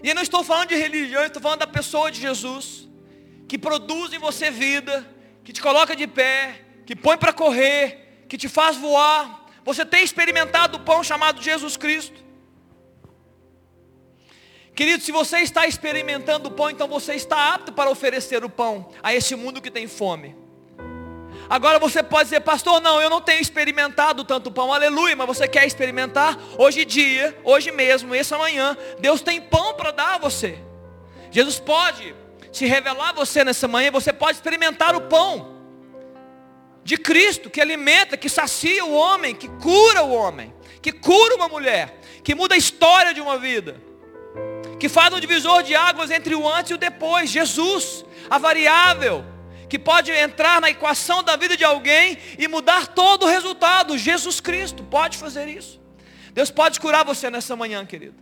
E 0.03 0.09
eu 0.09 0.15
não 0.15 0.23
estou 0.23 0.43
falando 0.43 0.71
de 0.71 0.77
religião, 0.77 1.21
eu 1.21 1.27
estou 1.27 1.43
falando 1.43 1.59
da 1.59 1.67
pessoa 1.67 2.11
de 2.11 2.23
Jesus, 2.23 2.89
que 3.47 3.59
produz 3.59 4.15
em 4.15 4.19
você 4.19 4.51
vida, 4.51 5.07
que 5.45 5.53
te 5.53 5.61
coloca 5.61 5.95
de 5.95 6.07
pé, 6.07 6.65
que 6.87 6.97
põe 6.97 7.19
para 7.19 7.35
correr, 7.35 8.25
que 8.31 8.39
te 8.39 8.49
faz 8.49 8.79
voar. 8.79 9.45
Você 9.63 9.85
tem 9.85 10.03
experimentado 10.03 10.79
o 10.79 10.81
pão 10.81 11.05
chamado 11.05 11.43
Jesus 11.43 11.77
Cristo. 11.77 12.28
Querido, 14.79 15.03
se 15.03 15.11
você 15.11 15.39
está 15.39 15.67
experimentando 15.67 16.49
o 16.49 16.53
pão, 16.53 16.71
então 16.71 16.87
você 16.87 17.17
está 17.17 17.53
apto 17.53 17.73
para 17.73 17.91
oferecer 17.91 18.45
o 18.45 18.49
pão 18.49 18.89
a 19.03 19.13
esse 19.13 19.35
mundo 19.35 19.61
que 19.61 19.73
tem 19.73 19.89
fome. 19.89 20.37
Agora 21.51 21.81
você 21.81 22.01
pode 22.01 22.27
dizer, 22.27 22.43
pastor, 22.43 22.81
não, 22.81 23.03
eu 23.03 23.11
não 23.11 23.21
tenho 23.21 23.41
experimentado 23.41 24.23
tanto 24.23 24.53
pão, 24.53 24.73
aleluia, 24.73 25.17
mas 25.17 25.27
você 25.27 25.49
quer 25.49 25.67
experimentar? 25.67 26.39
Hoje 26.57 26.85
dia, 26.85 27.37
hoje 27.43 27.73
mesmo, 27.73 28.15
essa 28.15 28.39
manhã, 28.39 28.77
Deus 29.01 29.21
tem 29.21 29.41
pão 29.41 29.75
para 29.75 29.91
dar 29.91 30.15
a 30.15 30.19
você. 30.19 30.61
Jesus 31.33 31.59
pode 31.59 32.15
se 32.53 32.65
revelar 32.65 33.09
a 33.09 33.15
você 33.15 33.43
nessa 33.43 33.67
manhã, 33.67 33.91
você 33.91 34.13
pode 34.13 34.37
experimentar 34.37 34.95
o 34.95 35.01
pão 35.01 35.57
de 36.85 36.97
Cristo, 36.97 37.51
que 37.51 37.61
alimenta, 37.61 38.17
que 38.17 38.29
sacia 38.29 38.85
o 38.85 38.95
homem, 38.95 39.35
que 39.35 39.49
cura 39.49 40.05
o 40.05 40.13
homem, 40.13 40.55
que 40.81 40.93
cura 40.93 41.35
uma 41.35 41.49
mulher, 41.49 41.99
que 42.23 42.33
muda 42.33 42.55
a 42.55 42.59
história 42.59 43.13
de 43.13 43.21
uma 43.21 43.37
vida, 43.37 43.88
que 44.79 44.89
faz 44.89 45.13
um 45.13 45.21
divisor 45.21 45.63
de 45.63 45.75
águas 45.75 46.11
entre 46.11 46.35
o 46.35 46.49
antes 46.49 46.71
e 46.71 46.75
o 46.75 46.79
depois, 46.79 47.31
Jesus, 47.31 48.05
a 48.31 48.39
variável 48.39 49.25
que 49.69 49.79
pode 49.79 50.11
entrar 50.11 50.61
na 50.61 50.71
equação 50.71 51.23
da 51.23 51.37
vida 51.37 51.57
de 51.57 51.65
alguém 51.65 52.17
e 52.39 52.49
mudar 52.49 52.87
todo 52.89 53.25
o 53.25 53.29
resultado. 53.29 53.99
Jesus 53.99 54.41
Cristo 54.41 54.83
pode 54.83 55.19
fazer 55.19 55.47
isso. 55.47 55.79
Deus 56.33 56.51
pode 56.51 56.81
curar 56.81 57.05
você 57.05 57.29
nessa 57.29 57.55
manhã, 57.55 57.85
querido. 57.85 58.17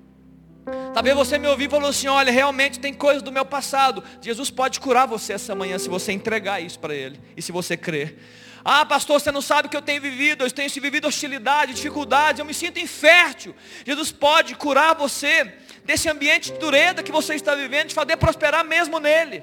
Talvez 0.92 1.14
você 1.14 1.38
me 1.38 1.46
ouviu 1.46 1.68
e 1.68 1.70
falou 1.70 1.90
assim: 1.90 2.08
olha, 2.08 2.32
realmente 2.32 2.80
tem 2.80 2.92
coisas 2.92 3.22
do 3.22 3.30
meu 3.30 3.44
passado. 3.44 4.02
Jesus 4.20 4.50
pode 4.50 4.80
curar 4.80 5.06
você 5.06 5.34
essa 5.34 5.54
manhã 5.54 5.78
se 5.78 5.88
você 5.88 6.10
entregar 6.10 6.60
isso 6.60 6.78
para 6.80 6.94
Ele 6.94 7.20
e 7.36 7.42
se 7.42 7.52
você 7.52 7.76
crer. 7.76 8.18
Ah, 8.64 8.84
pastor, 8.84 9.20
você 9.20 9.30
não 9.30 9.40
sabe 9.40 9.68
o 9.68 9.70
que 9.70 9.76
eu 9.76 9.82
tenho 9.82 10.02
vivido. 10.02 10.42
Eu 10.42 10.50
tenho 10.50 10.68
vivido 10.68 11.06
hostilidade, 11.06 11.72
dificuldades. 11.72 12.40
Eu 12.40 12.44
me 12.44 12.52
sinto 12.52 12.80
infértil. 12.80 13.54
Jesus 13.86 14.10
pode 14.10 14.56
curar 14.56 14.96
você 14.96 15.54
desse 15.86 16.08
ambiente 16.08 16.52
de 16.52 16.58
dureza 16.58 17.02
que 17.02 17.12
você 17.12 17.34
está 17.34 17.54
vivendo, 17.54 17.88
de 17.88 17.94
fazer 17.94 18.16
prosperar 18.16 18.64
mesmo 18.64 18.98
nele. 18.98 19.42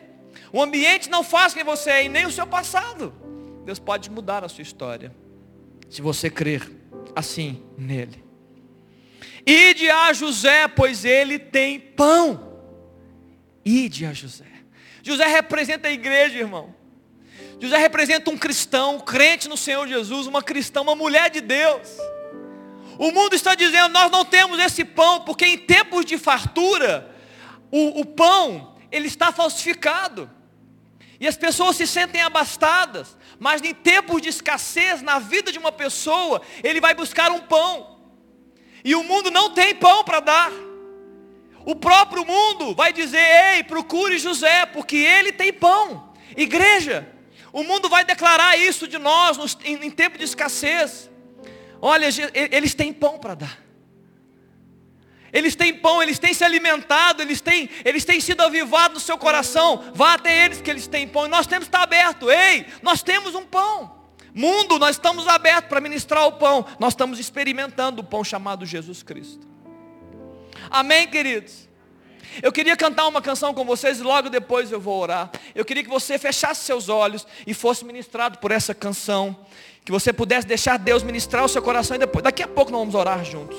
O 0.51 0.61
ambiente 0.61 1.09
não 1.09 1.23
faz 1.23 1.53
quem 1.53 1.63
você 1.63 1.89
é 1.89 2.05
e 2.05 2.09
nem 2.09 2.25
o 2.25 2.31
seu 2.31 2.45
passado. 2.45 3.13
Deus 3.65 3.79
pode 3.79 4.11
mudar 4.11 4.43
a 4.43 4.49
sua 4.49 4.61
história. 4.61 5.15
Se 5.89 6.01
você 6.01 6.29
crer 6.29 6.69
assim 7.15 7.63
nele. 7.77 8.23
Ide 9.45 9.89
a 9.89 10.11
José, 10.13 10.67
pois 10.67 11.05
ele 11.05 11.39
tem 11.39 11.79
pão. 11.79 12.53
Ide 13.63 14.05
a 14.05 14.13
José. 14.13 14.45
José 15.01 15.25
representa 15.25 15.87
a 15.87 15.91
igreja, 15.91 16.37
irmão. 16.37 16.75
José 17.59 17.77
representa 17.77 18.29
um 18.29 18.37
cristão, 18.37 18.97
um 18.97 18.99
crente 18.99 19.47
no 19.47 19.55
Senhor 19.55 19.87
Jesus, 19.87 20.27
uma 20.27 20.43
cristã, 20.43 20.81
uma 20.81 20.95
mulher 20.95 21.29
de 21.29 21.39
Deus. 21.41 21.97
O 22.97 23.11
mundo 23.11 23.35
está 23.35 23.55
dizendo, 23.55 23.89
nós 23.89 24.11
não 24.11 24.23
temos 24.23 24.59
esse 24.59 24.83
pão, 24.85 25.21
porque 25.21 25.45
em 25.45 25.57
tempos 25.57 26.05
de 26.05 26.17
fartura, 26.17 27.13
o, 27.71 28.01
o 28.01 28.05
pão, 28.05 28.75
ele 28.91 29.07
está 29.07 29.31
falsificado. 29.31 30.29
E 31.19 31.27
as 31.27 31.37
pessoas 31.37 31.75
se 31.75 31.87
sentem 31.87 32.21
abastadas. 32.21 33.17
Mas 33.39 33.61
em 33.61 33.73
tempos 33.73 34.21
de 34.21 34.29
escassez 34.29 35.01
na 35.01 35.19
vida 35.19 35.51
de 35.51 35.57
uma 35.57 35.71
pessoa, 35.71 36.41
ele 36.63 36.81
vai 36.81 36.93
buscar 36.93 37.31
um 37.31 37.39
pão. 37.39 37.99
E 38.83 38.93
o 38.95 39.03
mundo 39.03 39.31
não 39.31 39.49
tem 39.49 39.73
pão 39.73 40.03
para 40.03 40.19
dar. 40.19 40.51
O 41.65 41.75
próprio 41.75 42.25
mundo 42.25 42.75
vai 42.75 42.91
dizer: 42.91 43.55
Ei, 43.55 43.63
procure 43.63 44.19
José, 44.19 44.65
porque 44.65 44.97
ele 44.97 45.31
tem 45.31 45.53
pão. 45.53 46.13
Igreja, 46.35 47.07
o 47.51 47.63
mundo 47.63 47.87
vai 47.87 48.03
declarar 48.03 48.57
isso 48.57 48.87
de 48.87 48.97
nós 48.97 49.37
em, 49.63 49.85
em 49.85 49.91
tempo 49.91 50.17
de 50.17 50.25
escassez. 50.25 51.09
Olha, 51.85 52.07
eles 52.33 52.73
têm 52.73 52.93
pão 52.93 53.19
para 53.19 53.35
dar. 53.35 53.59
Eles 55.33 55.53
têm 55.53 55.73
pão, 55.73 56.01
eles 56.01 56.17
têm 56.17 56.33
se 56.33 56.41
alimentado, 56.41 57.21
eles 57.21 57.41
têm, 57.41 57.69
eles 57.83 58.05
têm 58.05 58.21
sido 58.21 58.39
avivados 58.39 58.93
no 58.93 59.05
seu 59.05 59.17
coração. 59.17 59.91
Vá 59.93 60.13
até 60.13 60.45
eles 60.45 60.61
que 60.61 60.69
eles 60.69 60.87
têm 60.87 61.05
pão. 61.05 61.25
E 61.25 61.27
nós 61.27 61.45
temos 61.45 61.65
que 61.65 61.75
estar 61.75 61.83
aberto. 61.83 62.31
Ei, 62.31 62.65
nós 62.81 63.03
temos 63.03 63.35
um 63.35 63.45
pão. 63.45 64.01
Mundo, 64.33 64.79
nós 64.79 64.91
estamos 64.91 65.27
abertos 65.27 65.67
para 65.67 65.81
ministrar 65.81 66.25
o 66.25 66.31
pão. 66.31 66.65
Nós 66.79 66.93
estamos 66.93 67.19
experimentando 67.19 67.99
o 67.99 68.05
pão 68.05 68.23
chamado 68.23 68.65
Jesus 68.65 69.03
Cristo. 69.03 69.45
Amém, 70.69 71.05
queridos? 71.09 71.67
Eu 72.41 72.53
queria 72.53 72.77
cantar 72.77 73.07
uma 73.07 73.21
canção 73.21 73.53
com 73.53 73.65
vocês 73.65 73.99
e 73.99 74.03
logo 74.03 74.29
depois 74.29 74.71
eu 74.71 74.79
vou 74.79 75.01
orar. 75.01 75.29
Eu 75.53 75.65
queria 75.65 75.83
que 75.83 75.89
você 75.89 76.17
fechasse 76.17 76.63
seus 76.63 76.87
olhos 76.87 77.27
e 77.45 77.53
fosse 77.53 77.83
ministrado 77.83 78.37
por 78.37 78.51
essa 78.51 78.73
canção. 78.73 79.37
Que 79.85 79.91
você 79.91 80.13
pudesse 80.13 80.47
deixar 80.47 80.77
Deus 80.77 81.03
ministrar 81.03 81.43
o 81.43 81.49
seu 81.49 81.61
coração 81.61 81.95
e 81.95 81.99
depois, 81.99 82.23
daqui 82.23 82.41
a 82.41 82.47
pouco 82.47 82.71
nós 82.71 82.79
vamos 82.79 82.95
orar 82.95 83.23
juntos. 83.23 83.57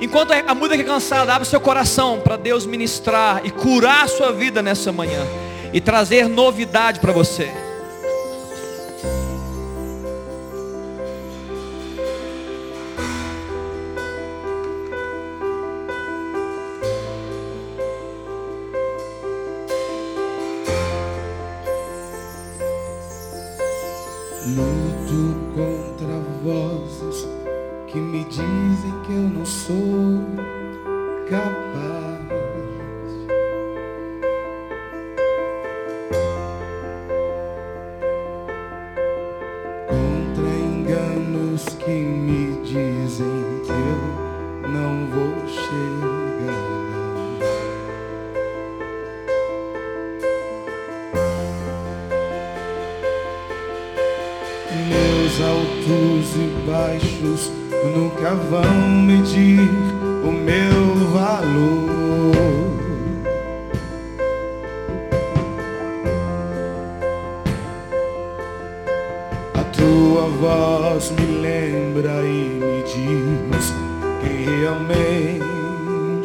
Enquanto 0.00 0.32
a 0.32 0.54
música 0.54 0.80
é 0.80 0.84
cansada, 0.84 1.34
abre 1.34 1.46
seu 1.46 1.60
coração 1.60 2.20
para 2.20 2.36
Deus 2.36 2.64
ministrar 2.64 3.44
e 3.44 3.50
curar 3.50 4.04
a 4.04 4.08
sua 4.08 4.32
vida 4.32 4.62
nessa 4.62 4.90
manhã 4.90 5.26
e 5.74 5.80
trazer 5.80 6.26
novidade 6.26 7.00
para 7.00 7.12
você. 7.12 7.69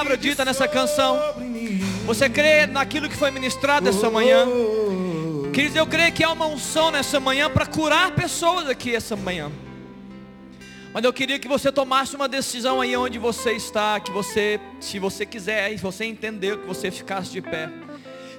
palavra 0.00 0.16
dita 0.16 0.46
nessa 0.46 0.66
canção? 0.66 1.20
Você 2.06 2.26
crê 2.30 2.66
naquilo 2.66 3.06
que 3.06 3.14
foi 3.14 3.30
ministrado 3.30 3.86
essa 3.86 4.08
manhã? 4.08 4.46
Queridos, 5.52 5.76
eu 5.76 5.86
creio 5.86 6.10
que 6.10 6.24
há 6.24 6.32
uma 6.32 6.46
unção 6.46 6.90
nessa 6.90 7.20
manhã 7.20 7.50
para 7.50 7.66
curar 7.66 8.10
pessoas 8.12 8.66
aqui 8.66 8.96
essa 8.96 9.14
manhã. 9.14 9.52
Mas 10.94 11.04
eu 11.04 11.12
queria 11.12 11.38
que 11.38 11.46
você 11.46 11.70
tomasse 11.70 12.16
uma 12.16 12.26
decisão 12.26 12.80
aí 12.80 12.96
onde 12.96 13.18
você 13.18 13.52
está, 13.52 14.00
que 14.00 14.10
você, 14.10 14.58
se 14.80 14.98
você 14.98 15.26
quiser, 15.26 15.68
se 15.72 15.82
você 15.82 16.06
entendeu, 16.06 16.56
que 16.56 16.66
você 16.66 16.90
ficasse 16.90 17.30
de 17.32 17.42
pé. 17.42 17.68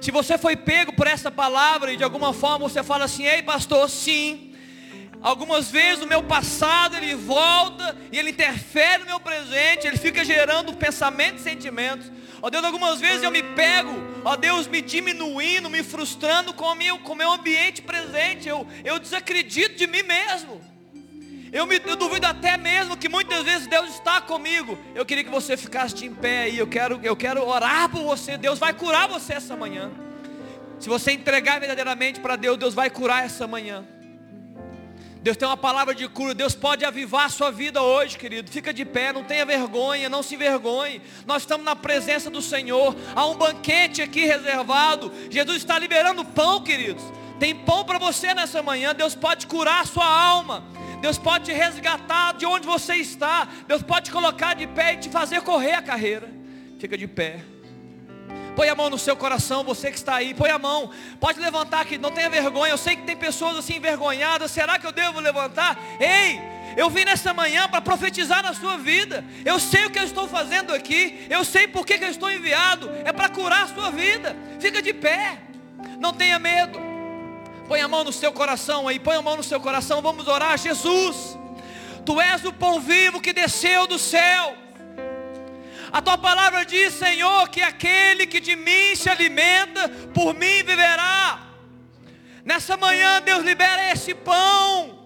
Se 0.00 0.10
você 0.10 0.36
foi 0.36 0.56
pego 0.56 0.92
por 0.92 1.06
essa 1.06 1.30
palavra 1.30 1.92
e 1.92 1.96
de 1.96 2.02
alguma 2.02 2.32
forma 2.32 2.68
você 2.68 2.82
fala 2.82 3.04
assim, 3.04 3.24
ei 3.24 3.40
pastor, 3.40 3.88
sim. 3.88 4.51
Algumas 5.22 5.70
vezes 5.70 6.02
o 6.02 6.06
meu 6.06 6.22
passado 6.22 6.96
ele 6.96 7.14
volta 7.14 7.96
e 8.10 8.18
ele 8.18 8.30
interfere 8.30 9.04
no 9.04 9.06
meu 9.06 9.20
presente, 9.20 9.86
ele 9.86 9.96
fica 9.96 10.24
gerando 10.24 10.74
pensamentos 10.74 11.42
e 11.42 11.44
sentimentos. 11.44 12.10
Ó 12.40 12.50
Deus, 12.50 12.64
algumas 12.64 13.00
vezes 13.00 13.22
eu 13.22 13.30
me 13.30 13.40
pego, 13.40 13.92
ó 14.24 14.34
Deus, 14.34 14.66
me 14.66 14.82
diminuindo, 14.82 15.70
me 15.70 15.84
frustrando 15.84 16.52
com 16.52 16.64
o 16.64 16.74
meu, 16.74 16.98
com 16.98 17.12
o 17.12 17.16
meu 17.16 17.30
ambiente 17.30 17.80
presente. 17.80 18.48
Eu, 18.48 18.66
eu 18.84 18.98
desacredito 18.98 19.76
de 19.76 19.86
mim 19.86 20.02
mesmo. 20.02 20.60
Eu, 21.52 21.66
me, 21.66 21.80
eu 21.84 21.94
duvido 21.94 22.26
até 22.26 22.56
mesmo 22.56 22.96
que 22.96 23.08
muitas 23.08 23.44
vezes 23.44 23.68
Deus 23.68 23.90
está 23.90 24.20
comigo. 24.20 24.76
Eu 24.92 25.06
queria 25.06 25.22
que 25.22 25.30
você 25.30 25.56
ficasse 25.56 25.94
de 25.94 26.06
em 26.06 26.14
pé 26.14 26.44
aí. 26.44 26.58
Eu 26.58 26.66
quero, 26.66 26.98
eu 27.02 27.14
quero 27.14 27.46
orar 27.46 27.88
por 27.90 28.02
você. 28.02 28.36
Deus 28.36 28.58
vai 28.58 28.72
curar 28.72 29.06
você 29.06 29.34
essa 29.34 29.54
manhã. 29.54 29.92
Se 30.80 30.88
você 30.88 31.12
entregar 31.12 31.60
verdadeiramente 31.60 32.18
para 32.18 32.34
Deus, 32.34 32.58
Deus 32.58 32.74
vai 32.74 32.90
curar 32.90 33.24
essa 33.24 33.46
manhã. 33.46 33.84
Deus 35.22 35.36
tem 35.36 35.46
uma 35.46 35.56
palavra 35.56 35.94
de 35.94 36.08
cura, 36.08 36.34
Deus 36.34 36.52
pode 36.52 36.84
avivar 36.84 37.26
a 37.26 37.28
sua 37.28 37.52
vida 37.52 37.80
hoje, 37.80 38.18
querido. 38.18 38.50
Fica 38.50 38.74
de 38.74 38.84
pé, 38.84 39.12
não 39.12 39.22
tenha 39.22 39.46
vergonha, 39.46 40.08
não 40.08 40.20
se 40.20 40.34
envergonhe. 40.34 41.00
Nós 41.24 41.42
estamos 41.42 41.64
na 41.64 41.76
presença 41.76 42.28
do 42.28 42.42
Senhor. 42.42 42.96
Há 43.14 43.24
um 43.26 43.36
banquete 43.36 44.02
aqui 44.02 44.24
reservado. 44.24 45.12
Jesus 45.30 45.58
está 45.58 45.78
liberando 45.78 46.24
pão, 46.24 46.60
queridos. 46.60 47.04
Tem 47.38 47.54
pão 47.54 47.84
para 47.84 47.98
você 47.98 48.34
nessa 48.34 48.64
manhã. 48.64 48.92
Deus 48.92 49.14
pode 49.14 49.46
curar 49.46 49.82
a 49.82 49.86
sua 49.86 50.04
alma. 50.04 50.64
Deus 51.00 51.18
pode 51.18 51.44
te 51.44 51.52
resgatar 51.52 52.34
de 52.34 52.44
onde 52.44 52.66
você 52.66 52.96
está. 52.96 53.46
Deus 53.68 53.80
pode 53.80 54.06
te 54.06 54.10
colocar 54.10 54.54
de 54.54 54.66
pé 54.66 54.94
e 54.94 54.96
te 54.96 55.08
fazer 55.08 55.42
correr 55.42 55.74
a 55.74 55.82
carreira. 55.82 56.28
Fica 56.80 56.98
de 56.98 57.06
pé. 57.06 57.51
Põe 58.54 58.68
a 58.68 58.74
mão 58.74 58.90
no 58.90 58.98
seu 58.98 59.16
coração, 59.16 59.64
você 59.64 59.90
que 59.90 59.96
está 59.96 60.16
aí, 60.16 60.34
põe 60.34 60.50
a 60.50 60.58
mão. 60.58 60.90
Pode 61.18 61.40
levantar 61.40 61.80
aqui, 61.80 61.96
não 61.96 62.10
tenha 62.10 62.28
vergonha. 62.28 62.72
Eu 62.72 62.78
sei 62.78 62.96
que 62.96 63.02
tem 63.02 63.16
pessoas 63.16 63.56
assim 63.56 63.76
envergonhadas. 63.76 64.50
Será 64.50 64.78
que 64.78 64.86
eu 64.86 64.92
devo 64.92 65.20
levantar? 65.20 65.78
Ei, 65.98 66.40
eu 66.76 66.90
vim 66.90 67.04
nessa 67.04 67.32
manhã 67.32 67.68
para 67.68 67.80
profetizar 67.80 68.42
na 68.42 68.52
sua 68.52 68.76
vida. 68.76 69.24
Eu 69.44 69.58
sei 69.58 69.86
o 69.86 69.90
que 69.90 69.98
eu 69.98 70.04
estou 70.04 70.28
fazendo 70.28 70.74
aqui. 70.74 71.26
Eu 71.30 71.44
sei 71.44 71.66
por 71.66 71.86
que, 71.86 71.94
eu 71.94 72.08
estou 72.08 72.30
enviado. 72.30 72.90
É 73.04 73.12
para 73.12 73.28
curar 73.28 73.64
a 73.64 73.68
sua 73.68 73.90
vida. 73.90 74.36
Fica 74.60 74.82
de 74.82 74.92
pé. 74.92 75.38
Não 75.98 76.12
tenha 76.12 76.38
medo. 76.38 76.78
Põe 77.66 77.80
a 77.80 77.88
mão 77.88 78.04
no 78.04 78.12
seu 78.12 78.32
coração 78.32 78.86
aí. 78.86 78.98
Põe 78.98 79.16
a 79.16 79.22
mão 79.22 79.36
no 79.36 79.42
seu 79.42 79.60
coração. 79.60 80.02
Vamos 80.02 80.28
orar. 80.28 80.58
Jesus, 80.58 81.38
Tu 82.04 82.20
és 82.20 82.44
o 82.44 82.52
pão 82.52 82.80
vivo 82.80 83.20
que 83.20 83.32
desceu 83.32 83.86
do 83.86 83.98
céu. 83.98 84.56
A 85.92 86.00
tua 86.00 86.16
palavra 86.16 86.64
diz, 86.64 86.94
Senhor, 86.94 87.48
que 87.50 87.60
aquele 87.60 88.26
que 88.26 88.40
de 88.40 88.56
mim 88.56 88.96
se 88.96 89.10
alimenta, 89.10 89.88
por 90.14 90.32
mim 90.32 90.62
viverá. 90.62 91.48
Nessa 92.44 92.78
manhã, 92.78 93.20
Deus 93.20 93.44
libera 93.44 93.92
esse 93.92 94.14
pão. 94.14 94.98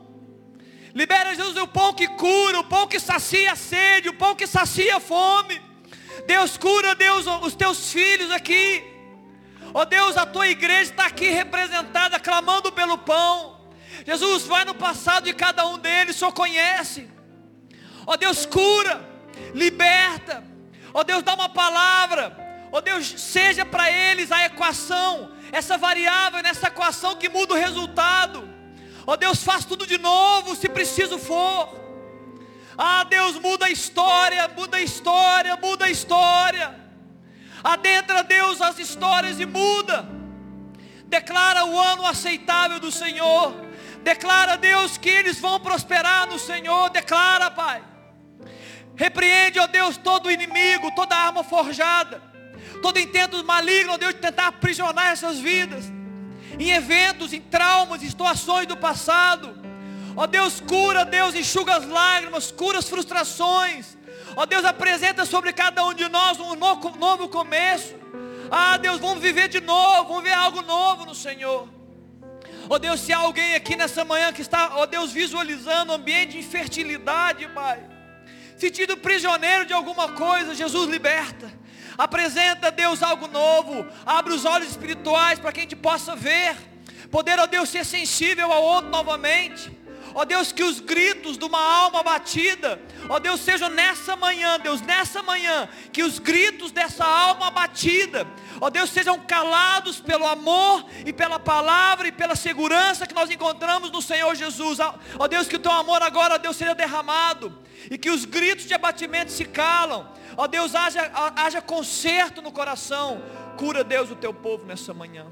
Libera, 0.94 1.34
Jesus, 1.34 1.56
o 1.56 1.66
pão 1.66 1.92
que 1.92 2.06
cura, 2.06 2.60
o 2.60 2.64
pão 2.64 2.86
que 2.86 3.00
sacia 3.00 3.52
a 3.52 3.56
sede, 3.56 4.08
o 4.08 4.14
pão 4.14 4.36
que 4.36 4.46
sacia 4.46 4.96
a 4.96 5.00
fome. 5.00 5.60
Deus 6.26 6.56
cura, 6.56 6.94
Deus, 6.94 7.26
os 7.42 7.54
teus 7.56 7.92
filhos 7.92 8.30
aqui. 8.30 8.82
Ó 9.74 9.84
Deus, 9.84 10.16
a 10.16 10.24
tua 10.24 10.46
igreja 10.48 10.90
está 10.92 11.06
aqui 11.06 11.28
representada, 11.28 12.20
clamando 12.20 12.70
pelo 12.70 12.96
pão. 12.96 13.60
Jesus, 14.06 14.44
vai 14.44 14.64
no 14.64 14.74
passado 14.74 15.24
de 15.24 15.34
cada 15.34 15.66
um 15.66 15.78
deles, 15.78 16.14
Senhor 16.14 16.32
conhece. 16.32 17.10
Ó 18.06 18.16
Deus, 18.16 18.46
cura, 18.46 19.04
liberta. 19.52 20.55
Ó 20.96 21.04
Deus, 21.04 21.22
dá 21.22 21.34
uma 21.34 21.50
palavra. 21.50 22.34
Ó 22.72 22.80
Deus, 22.80 23.06
seja 23.20 23.66
para 23.66 23.90
eles 23.90 24.32
a 24.32 24.46
equação, 24.46 25.30
essa 25.52 25.76
variável 25.76 26.42
nessa 26.42 26.68
equação 26.68 27.16
que 27.16 27.28
muda 27.28 27.52
o 27.52 27.56
resultado. 27.58 28.48
Ó 29.06 29.14
Deus, 29.14 29.44
faz 29.44 29.66
tudo 29.66 29.86
de 29.86 29.98
novo, 29.98 30.56
se 30.56 30.70
preciso 30.70 31.18
for. 31.18 31.78
Ah, 32.78 33.04
Deus, 33.04 33.38
muda 33.38 33.66
a 33.66 33.70
história, 33.70 34.48
muda 34.56 34.78
a 34.78 34.80
história, 34.80 35.54
muda 35.56 35.84
a 35.84 35.90
história. 35.90 36.74
Adentra, 37.62 38.22
Deus, 38.22 38.62
as 38.62 38.78
histórias 38.78 39.38
e 39.38 39.44
muda. 39.44 40.08
Declara 41.04 41.66
o 41.66 41.78
ano 41.78 42.06
aceitável 42.06 42.80
do 42.80 42.90
Senhor. 42.90 43.54
Declara, 44.02 44.56
Deus, 44.56 44.96
que 44.96 45.10
eles 45.10 45.38
vão 45.38 45.60
prosperar 45.60 46.26
no 46.26 46.38
Senhor. 46.38 46.88
Declara, 46.88 47.50
Pai. 47.50 47.82
Repreende, 48.96 49.60
ó 49.60 49.66
Deus, 49.66 49.98
todo 49.98 50.30
inimigo, 50.30 50.90
toda 50.92 51.14
arma 51.14 51.44
forjada, 51.44 52.22
todo 52.80 52.98
intento 52.98 53.44
maligno, 53.44 53.92
ó 53.92 53.98
Deus, 53.98 54.14
de 54.14 54.20
tentar 54.20 54.46
aprisionar 54.46 55.08
essas 55.08 55.38
vidas, 55.38 55.84
em 56.58 56.70
eventos, 56.70 57.34
em 57.34 57.40
traumas, 57.40 58.02
em 58.02 58.08
situações 58.08 58.66
do 58.66 58.76
passado. 58.76 59.54
Ó 60.16 60.26
Deus, 60.26 60.60
cura, 60.60 61.04
Deus, 61.04 61.34
enxuga 61.34 61.76
as 61.76 61.86
lágrimas, 61.86 62.50
cura 62.50 62.78
as 62.78 62.88
frustrações. 62.88 63.98
Ó 64.34 64.46
Deus, 64.46 64.64
apresenta 64.64 65.26
sobre 65.26 65.52
cada 65.52 65.84
um 65.84 65.92
de 65.92 66.08
nós 66.08 66.40
um 66.40 66.54
novo 66.54 67.28
começo. 67.28 67.94
Ah, 68.50 68.78
Deus, 68.78 68.98
vamos 68.98 69.20
viver 69.20 69.48
de 69.48 69.60
novo, 69.60 70.08
vamos 70.08 70.22
ver 70.22 70.32
algo 70.32 70.62
novo 70.62 71.04
no 71.04 71.14
Senhor. 71.14 71.68
Ó 72.70 72.78
Deus, 72.78 73.00
se 73.00 73.12
há 73.12 73.18
alguém 73.18 73.54
aqui 73.54 73.76
nessa 73.76 74.06
manhã 74.06 74.32
que 74.32 74.40
está, 74.40 74.76
ó 74.76 74.86
Deus, 74.86 75.12
visualizando 75.12 75.92
um 75.92 75.96
ambiente 75.96 76.32
de 76.32 76.38
infertilidade, 76.38 77.46
Pai 77.48 77.95
sentido 78.56 78.96
prisioneiro 78.96 79.64
de 79.64 79.72
alguma 79.72 80.12
coisa, 80.12 80.54
Jesus 80.54 80.88
liberta. 80.88 81.52
Apresenta 81.96 82.68
a 82.68 82.70
Deus 82.70 83.02
algo 83.02 83.26
novo. 83.28 83.86
Abre 84.04 84.34
os 84.34 84.44
olhos 84.44 84.70
espirituais 84.70 85.38
para 85.38 85.52
que 85.52 85.60
a 85.60 85.62
gente 85.62 85.76
possa 85.76 86.14
ver. 86.14 86.56
Poder, 87.10 87.38
ó 87.38 87.46
Deus, 87.46 87.68
ser 87.68 87.84
sensível 87.84 88.52
ao 88.52 88.62
outro 88.62 88.90
novamente. 88.90 89.70
Ó 90.18 90.24
Deus, 90.24 90.50
que 90.50 90.64
os 90.64 90.80
gritos 90.80 91.36
de 91.36 91.44
uma 91.44 91.60
alma 91.60 92.02
batida, 92.02 92.80
ó 93.06 93.18
Deus, 93.18 93.38
sejam 93.38 93.68
nessa 93.68 94.16
manhã, 94.16 94.58
Deus, 94.58 94.80
nessa 94.80 95.22
manhã, 95.22 95.68
que 95.92 96.02
os 96.02 96.18
gritos 96.18 96.72
dessa 96.72 97.04
alma 97.04 97.50
batida, 97.50 98.26
ó 98.58 98.70
Deus, 98.70 98.88
sejam 98.88 99.20
calados 99.20 100.00
pelo 100.00 100.26
amor 100.26 100.86
e 101.04 101.12
pela 101.12 101.38
palavra 101.38 102.08
e 102.08 102.12
pela 102.12 102.34
segurança 102.34 103.06
que 103.06 103.14
nós 103.14 103.30
encontramos 103.30 103.90
no 103.90 104.00
Senhor 104.00 104.34
Jesus. 104.34 104.78
Ó 105.18 105.28
Deus, 105.28 105.46
que 105.48 105.56
o 105.56 105.60
teu 105.60 105.72
amor 105.72 106.02
agora, 106.02 106.36
ó 106.36 106.38
Deus, 106.38 106.56
seja 106.56 106.74
derramado 106.74 107.52
e 107.90 107.98
que 107.98 108.08
os 108.08 108.24
gritos 108.24 108.64
de 108.64 108.72
abatimento 108.72 109.30
se 109.30 109.44
calam. 109.44 110.10
Ó 110.34 110.46
Deus, 110.46 110.74
haja, 110.74 111.12
haja 111.36 111.60
conserto 111.60 112.40
no 112.40 112.50
coração. 112.50 113.22
Cura, 113.58 113.84
Deus, 113.84 114.10
o 114.10 114.16
teu 114.16 114.32
povo 114.32 114.64
nessa 114.64 114.94
manhã. 114.94 115.26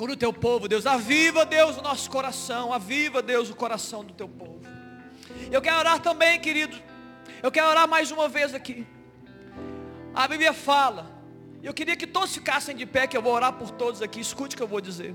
Cura 0.00 0.14
o 0.14 0.16
teu 0.16 0.32
povo, 0.32 0.66
Deus. 0.66 0.86
Aviva, 0.86 1.44
Deus, 1.44 1.76
o 1.76 1.82
nosso 1.82 2.10
coração. 2.10 2.72
Aviva, 2.72 3.20
Deus, 3.20 3.50
o 3.50 3.54
coração 3.54 4.02
do 4.02 4.14
teu 4.14 4.26
povo. 4.26 4.62
Eu 5.52 5.60
quero 5.60 5.76
orar 5.76 6.00
também, 6.00 6.40
querido. 6.40 6.74
Eu 7.42 7.52
quero 7.52 7.68
orar 7.68 7.86
mais 7.86 8.10
uma 8.10 8.26
vez 8.26 8.54
aqui. 8.54 8.86
A 10.14 10.26
Bíblia 10.26 10.54
fala. 10.54 11.14
Eu 11.62 11.74
queria 11.74 11.94
que 11.96 12.06
todos 12.06 12.32
ficassem 12.32 12.74
de 12.74 12.86
pé, 12.86 13.06
que 13.06 13.14
eu 13.14 13.20
vou 13.20 13.34
orar 13.34 13.52
por 13.52 13.70
todos 13.72 14.00
aqui. 14.00 14.20
Escute 14.20 14.54
o 14.54 14.56
que 14.56 14.62
eu 14.62 14.66
vou 14.66 14.80
dizer. 14.80 15.14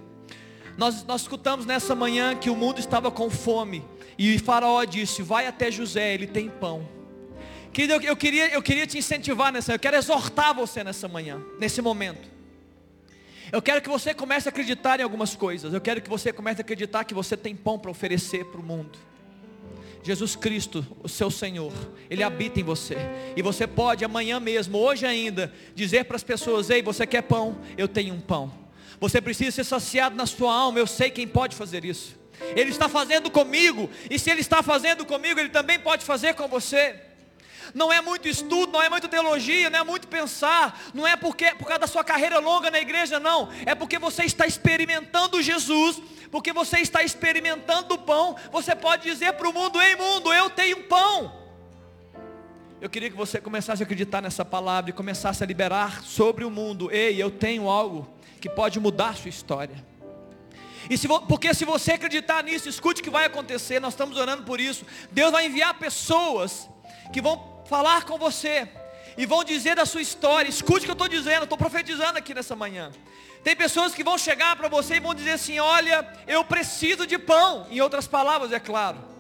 Nós, 0.78 1.04
nós 1.04 1.22
escutamos 1.22 1.66
nessa 1.66 1.96
manhã 1.96 2.36
que 2.36 2.52
o 2.52 2.56
mundo 2.56 2.80
estava 2.80 3.10
com 3.10 3.28
fome. 3.28 3.84
E 4.20 4.38
Faraó 4.38 4.84
disse: 4.84 5.24
Vai 5.24 5.48
até 5.48 5.72
José, 5.72 6.14
ele 6.14 6.28
tem 6.28 6.48
pão. 6.48 6.88
Querido, 7.74 7.94
eu, 7.94 8.02
eu, 8.02 8.16
queria, 8.16 8.54
eu 8.54 8.62
queria 8.62 8.86
te 8.86 9.00
incentivar 9.00 9.52
nessa, 9.52 9.74
eu 9.74 9.80
quero 9.80 9.98
exortar 9.98 10.54
você 10.54 10.84
nessa 10.84 11.08
manhã, 11.08 11.42
nesse 11.60 11.82
momento. 11.82 12.35
Eu 13.52 13.62
quero 13.62 13.82
que 13.82 13.90
você 13.90 14.14
comece 14.14 14.48
a 14.48 14.52
acreditar 14.52 15.00
em 15.00 15.04
algumas 15.04 15.36
coisas. 15.36 15.74
Eu 15.74 15.82
quero 15.82 16.02
que 16.02 16.10
você 16.10 16.34
comece 16.34 16.62
a 16.62 16.64
acreditar 16.64 17.04
que 17.04 17.14
você 17.14 17.38
tem 17.38 17.56
pão 17.56 17.78
para 17.78 17.92
oferecer 17.92 18.46
para 18.46 18.60
o 18.60 18.64
mundo. 18.64 18.98
Jesus 20.04 20.36
Cristo, 20.36 20.86
o 21.02 21.10
seu 21.10 21.32
Senhor, 21.32 21.74
Ele 22.10 22.22
habita 22.24 22.60
em 22.60 22.64
você. 22.64 22.96
E 23.36 23.42
você 23.42 23.66
pode 23.66 24.06
amanhã 24.06 24.40
mesmo, 24.40 24.78
hoje 24.78 25.06
ainda, 25.06 25.52
dizer 25.74 26.06
para 26.06 26.16
as 26.16 26.24
pessoas: 26.24 26.70
Ei, 26.70 26.82
você 26.82 27.08
quer 27.08 27.24
pão? 27.24 27.58
Eu 27.78 27.88
tenho 27.88 28.14
um 28.14 28.22
pão. 28.22 28.54
Você 29.00 29.20
precisa 29.20 29.52
ser 29.52 29.64
saciado 29.64 30.16
na 30.16 30.26
sua 30.26 30.54
alma. 30.54 30.80
Eu 30.80 30.88
sei 30.88 31.10
quem 31.10 31.28
pode 31.28 31.56
fazer 31.56 31.84
isso. 31.84 32.16
Ele 32.56 32.70
está 32.70 32.88
fazendo 32.88 33.32
comigo. 33.32 33.90
E 34.10 34.20
se 34.20 34.30
Ele 34.30 34.42
está 34.42 34.62
fazendo 34.62 35.06
comigo, 35.06 35.40
Ele 35.40 35.50
também 35.50 35.80
pode 35.80 36.06
fazer 36.06 36.34
com 36.36 36.48
você 36.48 36.96
não 37.76 37.92
é 37.92 38.00
muito 38.00 38.26
estudo, 38.30 38.72
não 38.72 38.82
é 38.82 38.88
muito 38.88 39.10
teologia, 39.10 39.70
não 39.70 39.80
é 39.80 39.84
muito 39.84 40.08
pensar, 40.08 40.82
não 40.94 41.06
é 41.06 41.18
porque 41.18 41.54
por 41.56 41.66
causa 41.68 41.80
da 41.80 41.88
sua 41.88 42.06
carreira 42.06 42.40
longa 42.40 42.72
na 42.72 42.80
igreja, 42.80 43.20
não. 43.20 43.50
É 43.66 43.76
porque 43.76 44.00
você 44.00 44.24
está 44.24 44.48
experimentando 44.48 45.42
Jesus, 45.42 46.02
porque 46.32 46.54
você 46.54 46.78
está 46.80 47.04
experimentando 47.04 47.96
o 47.96 47.98
pão. 47.98 48.38
Você 48.50 48.74
pode 48.74 49.04
dizer 49.04 49.34
para 49.34 49.50
o 49.50 49.54
mundo: 49.54 49.82
Ei 49.82 49.94
mundo, 49.98 50.34
eu 50.34 50.50
tenho 50.50 50.84
pão. 50.84 51.36
Eu 52.80 52.90
queria 52.90 53.10
que 53.10 53.18
você 53.18 53.42
começasse 53.42 53.84
a 53.84 53.86
acreditar 53.86 54.22
nessa 54.22 54.46
palavra 54.46 54.92
e 54.92 54.94
começasse 54.94 55.44
a 55.44 55.46
liberar 55.46 56.02
sobre 56.02 56.46
o 56.46 56.50
mundo: 56.50 56.90
Ei, 56.90 57.22
eu 57.22 57.30
tenho 57.30 57.68
algo 57.68 58.08
que 58.40 58.48
pode 58.48 58.80
mudar 58.80 59.10
a 59.10 59.16
sua 59.16 59.28
história. 59.28 59.84
E 60.90 60.98
se, 60.98 61.10
porque 61.28 61.54
se 61.54 61.66
você 61.66 61.92
acreditar 61.92 62.42
nisso, 62.42 62.70
escute 62.70 63.02
o 63.02 63.04
que 63.04 63.10
vai 63.10 63.26
acontecer, 63.26 63.82
nós 63.82 63.92
estamos 63.92 64.16
orando 64.16 64.44
por 64.44 64.62
isso. 64.62 64.86
Deus 65.12 65.30
vai 65.34 65.48
enviar 65.48 65.74
pessoas 65.74 66.70
que 67.12 67.20
vão 67.20 67.55
falar 67.66 68.06
com 68.06 68.18
você 68.18 68.68
e 69.18 69.26
vão 69.26 69.44
dizer 69.44 69.76
da 69.76 69.86
sua 69.86 70.02
história. 70.02 70.50
Escute 70.50 70.82
o 70.82 70.84
que 70.84 70.92
eu 70.92 70.94
estou 70.94 71.08
dizendo, 71.08 71.44
estou 71.44 71.58
profetizando 71.58 72.18
aqui 72.18 72.34
nessa 72.34 72.56
manhã. 72.56 72.92
Tem 73.44 73.56
pessoas 73.56 73.94
que 73.94 74.04
vão 74.04 74.18
chegar 74.18 74.56
para 74.56 74.68
você 74.68 74.96
e 74.96 75.00
vão 75.00 75.14
dizer 75.14 75.32
assim: 75.32 75.60
Olha, 75.60 76.08
eu 76.28 76.44
preciso 76.44 77.06
de 77.06 77.18
pão. 77.18 77.68
Em 77.70 77.82
outras 77.82 78.08
palavras, 78.08 78.52
é 78.52 78.60
claro. 78.60 79.16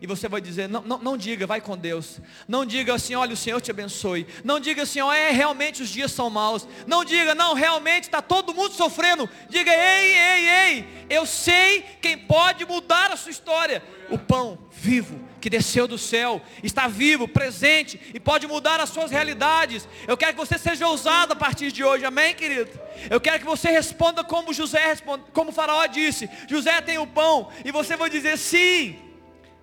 E 0.00 0.06
você 0.06 0.28
vai 0.28 0.42
dizer, 0.42 0.68
não, 0.68 0.82
não, 0.82 0.98
não 0.98 1.16
diga, 1.16 1.46
vai 1.46 1.60
com 1.60 1.76
Deus. 1.76 2.20
Não 2.46 2.66
diga 2.66 2.94
assim, 2.94 3.14
olha, 3.14 3.32
o 3.32 3.36
Senhor 3.36 3.60
te 3.62 3.70
abençoe. 3.70 4.26
Não 4.44 4.60
diga 4.60 4.82
assim, 4.82 5.00
ó, 5.00 5.10
é, 5.12 5.30
realmente 5.30 5.82
os 5.82 5.88
dias 5.88 6.12
são 6.12 6.28
maus. 6.28 6.68
Não 6.86 7.02
diga, 7.02 7.34
não, 7.34 7.54
realmente 7.54 8.04
está 8.04 8.20
todo 8.20 8.54
mundo 8.54 8.74
sofrendo. 8.74 9.28
Diga, 9.48 9.72
ei, 9.72 10.18
ei, 10.18 10.48
ei, 10.48 11.06
eu 11.08 11.24
sei 11.24 11.82
quem 12.02 12.18
pode 12.18 12.66
mudar 12.66 13.10
a 13.10 13.16
sua 13.16 13.30
história. 13.30 13.82
O 14.10 14.18
pão 14.18 14.58
vivo 14.70 15.18
que 15.46 15.50
desceu 15.50 15.86
do 15.86 15.96
céu, 15.96 16.42
está 16.60 16.88
vivo, 16.88 17.28
presente 17.28 18.00
e 18.12 18.18
pode 18.18 18.48
mudar 18.48 18.80
as 18.80 18.88
suas 18.88 19.12
realidades. 19.12 19.88
Eu 20.04 20.16
quero 20.16 20.32
que 20.32 20.38
você 20.44 20.58
seja 20.58 20.88
ousado 20.88 21.34
a 21.34 21.36
partir 21.36 21.70
de 21.70 21.84
hoje, 21.84 22.04
amém, 22.04 22.34
querido? 22.34 22.68
Eu 23.08 23.20
quero 23.20 23.38
que 23.38 23.44
você 23.44 23.70
responda 23.70 24.24
como 24.24 24.52
José 24.52 24.84
responde, 24.88 25.22
como 25.32 25.52
faraó 25.52 25.86
disse: 25.86 26.28
José 26.48 26.80
tem 26.80 26.98
o 26.98 27.06
pão, 27.06 27.48
e 27.64 27.70
você 27.70 27.96
vai 27.96 28.10
dizer 28.10 28.36
sim 28.38 28.98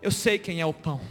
eu 0.01 0.09
sei 0.09 0.39
quem 0.39 0.61
é 0.61 0.65
o 0.65 0.71
pão. 0.71 1.01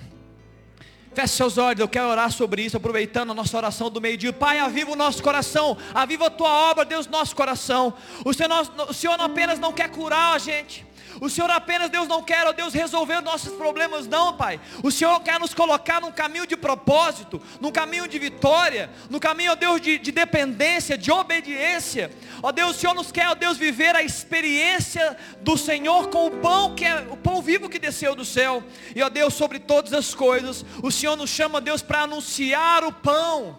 Feche 1.14 1.34
seus 1.34 1.58
olhos, 1.58 1.80
eu 1.80 1.88
quero 1.88 2.06
orar 2.06 2.32
sobre 2.32 2.62
isso, 2.62 2.78
aproveitando 2.78 3.32
a 3.32 3.34
nossa 3.34 3.54
oração 3.54 3.90
do 3.90 4.00
meio-dia. 4.00 4.32
Pai, 4.32 4.58
aviva 4.58 4.90
o 4.90 4.96
nosso 4.96 5.22
coração, 5.22 5.76
aviva 5.92 6.28
a 6.28 6.30
tua 6.30 6.70
obra, 6.70 6.86
Deus, 6.86 7.06
nosso 7.06 7.36
coração. 7.36 7.92
O 8.24 8.32
Senhor, 8.32 8.50
o 8.88 8.94
Senhor 8.94 9.20
apenas 9.20 9.58
não 9.58 9.70
quer 9.70 9.90
curar 9.90 10.34
a 10.34 10.38
gente, 10.38 10.86
o 11.20 11.28
Senhor 11.28 11.50
apenas, 11.50 11.90
Deus, 11.90 12.08
não 12.08 12.22
quer, 12.22 12.46
ó 12.46 12.52
Deus, 12.52 12.72
resolver 12.72 13.20
nossos 13.20 13.52
problemas, 13.54 14.06
não, 14.06 14.36
Pai. 14.36 14.60
O 14.82 14.90
Senhor 14.90 15.20
quer 15.20 15.38
nos 15.38 15.54
colocar 15.54 16.00
num 16.00 16.12
caminho 16.12 16.46
de 16.46 16.56
propósito, 16.56 17.40
num 17.60 17.70
caminho 17.70 18.08
de 18.08 18.18
vitória, 18.18 18.90
no 19.10 19.20
caminho, 19.20 19.52
ó 19.52 19.54
Deus, 19.54 19.80
de, 19.80 19.98
de 19.98 20.10
dependência, 20.10 20.96
de 20.96 21.10
obediência. 21.10 22.10
Ó 22.42 22.50
Deus, 22.52 22.76
o 22.76 22.80
Senhor 22.80 22.94
nos 22.94 23.12
quer, 23.12 23.28
ó 23.28 23.34
Deus, 23.34 23.56
viver 23.56 23.94
a 23.94 24.02
experiência 24.02 25.16
do 25.40 25.56
Senhor 25.56 26.08
com 26.08 26.26
o 26.26 26.30
pão 26.30 26.74
que 26.74 26.84
é 26.84 27.06
o 27.10 27.16
pão 27.16 27.42
vivo 27.42 27.68
que 27.68 27.78
desceu 27.78 28.14
do 28.14 28.24
céu. 28.24 28.62
E 28.94 29.02
ó 29.02 29.08
Deus, 29.08 29.34
sobre 29.34 29.58
todas 29.58 29.92
as 29.92 30.14
coisas, 30.14 30.64
o 30.82 30.90
Senhor 30.90 31.16
nos 31.16 31.30
chama, 31.30 31.60
Deus, 31.60 31.82
para 31.82 32.02
anunciar 32.02 32.84
o 32.84 32.92
pão. 32.92 33.58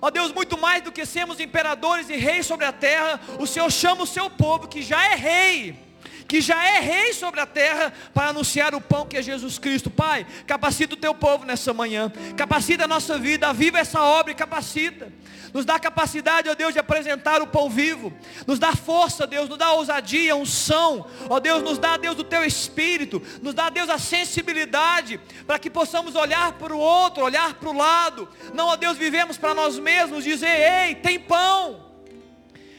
Ó 0.00 0.10
Deus, 0.10 0.32
muito 0.32 0.58
mais 0.58 0.82
do 0.82 0.92
que 0.92 1.06
sermos 1.06 1.40
imperadores 1.40 2.10
e 2.10 2.16
reis 2.16 2.44
sobre 2.46 2.66
a 2.66 2.72
terra, 2.72 3.18
o 3.38 3.46
Senhor 3.46 3.70
chama 3.70 4.02
o 4.02 4.06
seu 4.06 4.28
povo 4.28 4.68
que 4.68 4.82
já 4.82 5.02
é 5.12 5.14
rei 5.14 5.83
que 6.26 6.40
já 6.40 6.62
é 6.64 6.80
rei 6.80 7.12
sobre 7.12 7.40
a 7.40 7.46
terra, 7.46 7.92
para 8.12 8.28
anunciar 8.28 8.74
o 8.74 8.80
pão 8.80 9.06
que 9.06 9.16
é 9.16 9.22
Jesus 9.22 9.58
Cristo. 9.58 9.90
Pai, 9.90 10.26
capacita 10.46 10.94
o 10.94 10.98
teu 10.98 11.14
povo 11.14 11.44
nessa 11.44 11.72
manhã, 11.72 12.12
capacita 12.36 12.84
a 12.84 12.88
nossa 12.88 13.18
vida, 13.18 13.48
aviva 13.48 13.78
essa 13.78 14.02
obra 14.02 14.32
e 14.32 14.34
capacita. 14.34 15.12
Nos 15.54 15.64
dá 15.64 15.78
capacidade, 15.78 16.48
ó 16.48 16.54
Deus, 16.56 16.72
de 16.72 16.80
apresentar 16.80 17.40
o 17.40 17.46
pão 17.46 17.70
vivo. 17.70 18.12
Nos 18.44 18.58
dá 18.58 18.74
força, 18.74 19.24
Deus, 19.24 19.48
nos 19.48 19.56
dá 19.56 19.70
ousadia, 19.70 20.34
unção. 20.34 21.06
Ó 21.30 21.38
Deus, 21.38 21.62
nos 21.62 21.78
dá, 21.78 21.96
Deus, 21.96 22.18
o 22.18 22.24
teu 22.24 22.44
espírito. 22.44 23.22
Nos 23.40 23.54
dá, 23.54 23.70
Deus, 23.70 23.88
a 23.88 23.96
sensibilidade 23.96 25.20
para 25.46 25.56
que 25.60 25.70
possamos 25.70 26.16
olhar 26.16 26.54
para 26.54 26.74
o 26.74 26.78
outro, 26.78 27.22
olhar 27.22 27.54
para 27.54 27.68
o 27.68 27.76
lado. 27.76 28.28
Não, 28.52 28.66
ó 28.66 28.74
Deus, 28.74 28.98
vivemos 28.98 29.38
para 29.38 29.54
nós 29.54 29.78
mesmos, 29.78 30.24
dizer, 30.24 30.48
ei, 30.48 30.96
tem 30.96 31.20
pão. 31.20 31.83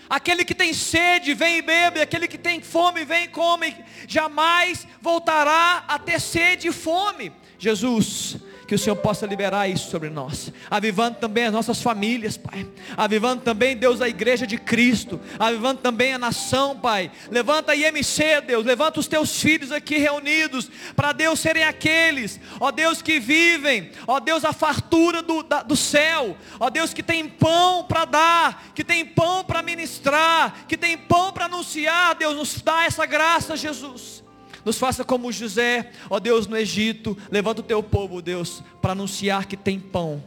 Aquele 0.10 0.46
que 0.46 0.54
tem 0.54 0.74
sede, 0.74 1.34
vem 1.34 1.58
e 1.58 1.62
bebe. 1.62 2.02
Aquele 2.02 2.28
que 2.28 2.38
tem 2.38 2.62
fome, 2.62 3.06
vem 3.06 3.26
e 3.26 3.28
come. 3.28 3.76
Jamais 4.08 4.88
voltará 5.02 5.84
a 5.88 5.98
ter 5.98 6.20
sede 6.20 6.68
e 6.68 6.72
fome. 6.72 7.32
Jesus, 7.58 8.38
que 8.68 8.76
o 8.76 8.80
Senhor 8.80 8.96
possa 8.96 9.26
liberar 9.26 9.68
isso 9.70 9.90
sobre 9.90 10.10
nós, 10.10 10.52
avivando 10.70 11.18
também 11.20 11.46
as 11.46 11.54
nossas 11.54 11.82
famílias, 11.82 12.36
Pai, 12.38 12.68
avivando 12.98 13.44
também, 13.44 13.78
Deus, 13.78 14.02
a 14.02 14.10
igreja 14.10 14.48
de 14.48 14.58
Cristo, 14.58 15.20
avivando 15.38 15.82
também 15.82 16.14
a 16.14 16.18
nação, 16.18 16.78
Pai. 16.78 17.12
Levanta 17.30 17.72
a 17.72 17.76
IMC, 17.76 18.42
Deus, 18.48 18.66
levanta 18.66 19.00
os 19.00 19.08
teus 19.08 19.40
filhos 19.40 19.72
aqui 19.72 19.98
reunidos, 19.98 20.70
para 20.96 21.12
Deus 21.12 21.40
serem 21.40 21.64
aqueles, 21.64 22.40
ó 22.60 22.72
Deus, 22.72 23.02
que 23.02 23.20
vivem, 23.20 23.92
ó 24.08 24.20
Deus, 24.20 24.44
a 24.44 24.54
fartura 24.54 25.22
do, 25.22 25.44
da, 25.44 25.62
do 25.62 25.76
céu, 25.76 26.36
ó 26.60 26.70
Deus, 26.70 26.94
que 26.94 27.04
tem 27.04 27.28
pão 27.28 27.84
para 27.84 28.06
dar, 28.06 28.72
que 28.74 28.84
tem 28.84 29.06
pão 29.06 29.44
para 29.44 29.62
ministrar, 29.62 30.66
que 30.68 30.76
tem 30.76 30.98
pão 30.98 31.32
para 31.32 31.46
anunciar, 31.46 32.16
Deus, 32.16 32.36
nos 32.36 32.62
dá 32.62 32.86
essa 32.86 33.06
graça, 33.06 33.56
Jesus. 33.56 34.25
Nos 34.66 34.80
faça 34.80 35.04
como 35.04 35.32
José, 35.32 35.92
ó 36.10 36.20
Deus, 36.20 36.48
no 36.48 36.58
Egito. 36.58 37.16
Levanta 37.30 37.62
o 37.62 37.64
teu 37.64 37.84
povo, 37.84 38.20
Deus, 38.20 38.64
para 38.82 38.94
anunciar 38.94 39.46
que 39.46 39.56
tem 39.56 39.80
pão. 39.80 40.24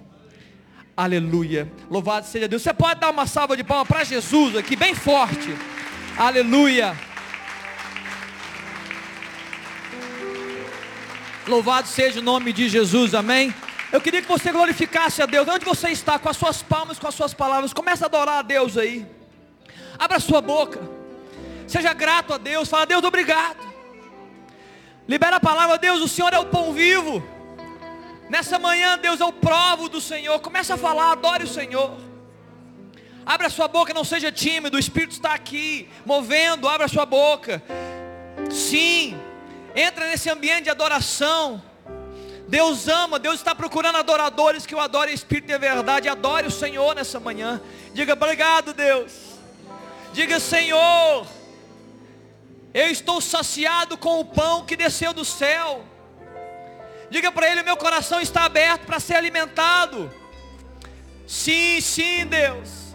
Aleluia. 0.97 1.71
Louvado 1.91 2.27
seja 2.27 2.47
Deus. 2.47 2.63
Você 2.63 2.73
pode 2.73 3.01
dar 3.01 3.11
uma 3.11 3.27
salva 3.27 3.57
de 3.57 3.65
palmas 3.65 3.89
para 3.89 4.05
Jesus 4.05 4.57
aqui, 4.57 4.77
bem 4.77 4.95
forte. 4.95 5.49
Aleluia. 6.17 6.97
Louvado 11.47 11.89
seja 11.89 12.21
o 12.21 12.23
nome 12.23 12.53
de 12.53 12.69
Jesus, 12.69 13.15
amém. 13.15 13.55
Eu 13.91 14.01
queria 14.01 14.21
que 14.21 14.29
você 14.29 14.53
glorificasse 14.53 15.23
a 15.23 15.27
Deus. 15.27 15.49
Onde 15.49 15.65
você 15.65 15.89
está, 15.89 16.19
com 16.19 16.29
as 16.29 16.37
suas 16.37 16.63
palmas, 16.63 16.99
com 16.99 17.09
as 17.09 17.15
suas 17.15 17.33
palavras, 17.33 17.73
comece 17.73 18.05
a 18.05 18.07
adorar 18.07 18.41
a 18.41 18.43
Deus 18.43 18.77
aí. 18.77 19.07
Abra 19.99 20.21
sua 20.21 20.41
boca. 20.41 20.81
Seja 21.67 21.93
grato 21.93 22.35
a 22.35 22.39
Deus. 22.39 22.69
Fala, 22.69 22.87
Deus, 22.87 23.03
obrigado. 23.03 23.78
Libera 25.09 25.37
a 25.37 25.41
palavra, 25.41 25.79
Deus, 25.79 26.03
o 26.03 26.09
Senhor 26.09 26.35
é 26.35 26.39
o 26.39 26.45
pão 26.45 26.75
vivo. 26.75 27.27
Nessa 28.29 28.59
manhã, 28.59 28.99
Deus, 28.99 29.19
eu 29.21 29.33
provo 29.33 29.89
do 29.89 30.03
Senhor. 30.03 30.39
Começa 30.41 30.75
a 30.75 30.77
falar, 30.77 31.13
adore 31.13 31.45
o 31.45 31.49
Senhor. 31.49 31.97
Abra 33.25 33.47
a 33.47 33.51
sua 33.51 33.67
boca, 33.67 33.95
não 33.95 34.05
seja 34.05 34.31
tímido. 34.31 34.77
O 34.77 34.81
Espírito 34.81 35.13
está 35.13 35.33
aqui, 35.33 35.89
movendo. 36.05 36.69
Abra 36.69 36.85
a 36.85 36.89
sua 36.89 37.07
boca. 37.07 37.63
Sim, 38.51 39.19
entra 39.75 40.09
nesse 40.11 40.29
ambiente 40.29 40.65
de 40.65 40.71
adoração. 40.71 41.63
Deus 42.47 42.87
ama, 42.87 43.19
Deus 43.19 43.37
está 43.37 43.55
procurando 43.55 43.97
adoradores 43.97 44.67
que 44.67 44.75
o 44.75 44.81
adorem 44.81 45.13
em 45.13 45.15
espírito 45.15 45.51
e 45.51 45.59
verdade. 45.59 46.07
Adore 46.07 46.47
o 46.47 46.51
Senhor 46.51 46.95
nessa 46.95 47.19
manhã. 47.19 47.61
Diga 47.95 48.13
obrigado, 48.13 48.75
Deus. 48.75 49.13
Diga, 50.13 50.39
Senhor, 50.39 51.27
eu 52.73 52.91
estou 52.91 53.21
saciado 53.21 53.97
com 53.97 54.21
o 54.21 54.25
pão 54.25 54.65
que 54.65 54.77
desceu 54.77 55.13
do 55.13 55.25
céu. 55.25 55.85
Diga 57.11 57.33
para 57.33 57.51
ele: 57.51 57.63
meu 57.63 57.77
coração 57.77 58.21
está 58.21 58.45
aberto 58.45 58.85
para 58.87 59.01
ser 59.01 59.15
alimentado. 59.15 60.11
Sim, 61.27 61.81
sim, 61.81 62.27
Deus. 62.27 62.95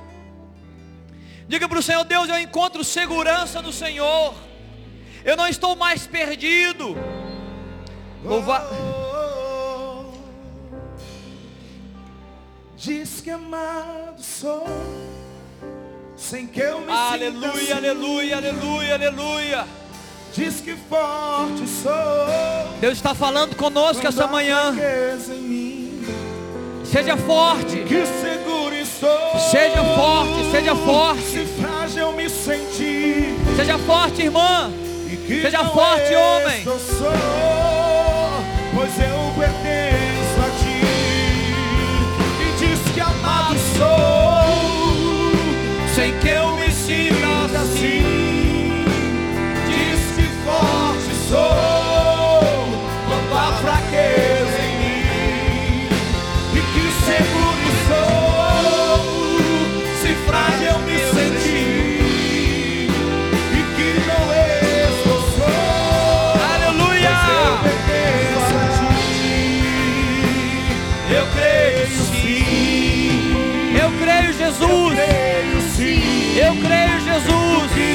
Diga 1.48 1.68
para 1.68 1.80
o 1.80 1.84
Senhor: 1.84 2.04
Deus, 2.04 2.30
eu 2.30 2.40
encontro 2.40 2.84
segurança 2.84 3.62
no 3.62 3.74
Senhor. 3.74 4.34
Eu 5.24 5.36
não 5.36 5.48
estou 5.48 5.76
mais 5.76 6.06
perdido. 6.06 6.96
Louva... 8.24 8.94
Diz 12.76 13.22
que 13.22 13.30
amado 13.30 14.22
sou 14.22 14.68
sem 16.24 16.48
que 16.48 16.62
eu 16.62 16.80
me 16.80 16.92
Aleluia, 16.92 17.52
sinta 17.60 17.74
assim. 17.74 17.74
aleluia, 17.74 18.38
aleluia, 18.38 18.94
aleluia. 18.96 19.66
Diz 20.34 20.62
que 20.62 20.76
forte 20.90 21.68
sou 21.68 21.94
Deus 22.80 22.94
está 22.94 23.14
falando 23.14 23.56
conosco 23.56 24.08
essa 24.08 24.26
manhã. 24.26 24.72
mim. 24.72 26.02
Seja 26.86 27.18
forte, 27.18 27.84
Que 27.84 28.06
seguro 28.06 28.76
estou 28.76 29.40
seja 29.52 29.84
forte, 29.84 30.52
seja 30.52 30.76
Se 30.76 30.82
forte, 30.82 31.46
frágil 31.62 32.12
me 32.14 32.30
senti 32.30 33.36
seja 33.56 33.78
forte, 33.80 34.22
irmã. 34.24 34.72
Seja 35.42 35.64
forte, 35.66 36.16
homem. 36.16 36.64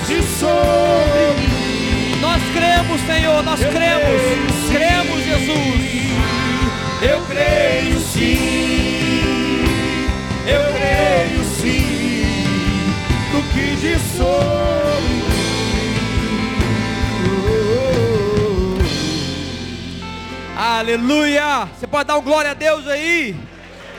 De 0.08 0.22
sobre 0.22 1.46
Nós 2.20 2.42
cremos, 2.54 3.00
Senhor. 3.02 3.42
Nós 3.42 3.60
Eu 3.60 3.70
cremos. 3.70 4.22
creio, 4.22 4.48
sim. 4.50 4.74
Cremos, 4.74 5.24
Jesus. 5.24 5.98
eu 7.02 7.20
creio 7.28 8.00
sim, 8.00 9.64
eu 10.46 10.64
creio 10.72 11.44
sim, 11.60 12.24
no 13.32 13.42
que 13.52 13.76
de 13.76 13.98
sobre 14.16 15.18
Aleluia. 20.56 21.68
Você 21.78 21.86
pode 21.86 22.08
dar 22.08 22.18
um 22.18 22.22
glória 22.22 22.50
a 22.50 22.54
Deus 22.54 22.86
aí? 22.88 23.36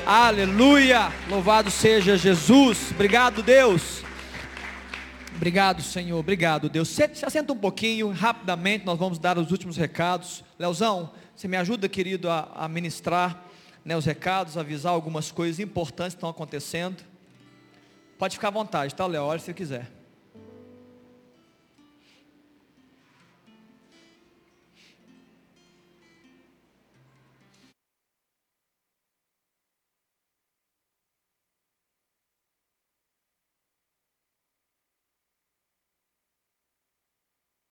Aleluia. 0.05 1.10
Louvado 1.30 1.72
seja 1.72 2.18
Jesus. 2.18 2.91
Obrigado, 2.91 3.41
Deus. 3.41 3.99
Obrigado, 5.40 5.82
Senhor. 5.82 6.20
Obrigado, 6.20 6.68
Deus. 6.68 6.90
Se, 6.90 7.16
se 7.16 7.26
assenta 7.26 7.54
um 7.54 7.58
pouquinho, 7.58 8.12
rapidamente, 8.12 8.86
nós 8.86 9.00
vamos 9.00 9.18
dar 9.18 9.38
os 9.38 9.52
últimos 9.52 9.78
recados. 9.78 10.44
Leozão, 10.60 11.12
você 11.34 11.48
me 11.48 11.56
ajuda, 11.56 11.88
querido, 11.88 12.30
a, 12.30 12.52
a 12.54 12.68
ministrar 12.68 13.46
né, 13.86 13.96
os 13.96 14.04
recados, 14.04 14.58
avisar 14.58 14.92
algumas 14.92 15.32
coisas 15.32 15.58
importantes 15.62 16.14
que 16.14 16.18
estão 16.18 16.30
acontecendo. 16.30 17.02
Pode 18.18 18.36
ficar 18.36 18.50
à 18.50 18.52
vontade, 18.52 18.94
tá, 18.94 19.08
Léo? 19.08 19.24
Olha 19.24 19.40
se 19.40 19.46
você 19.46 19.54
quiser. 19.54 19.99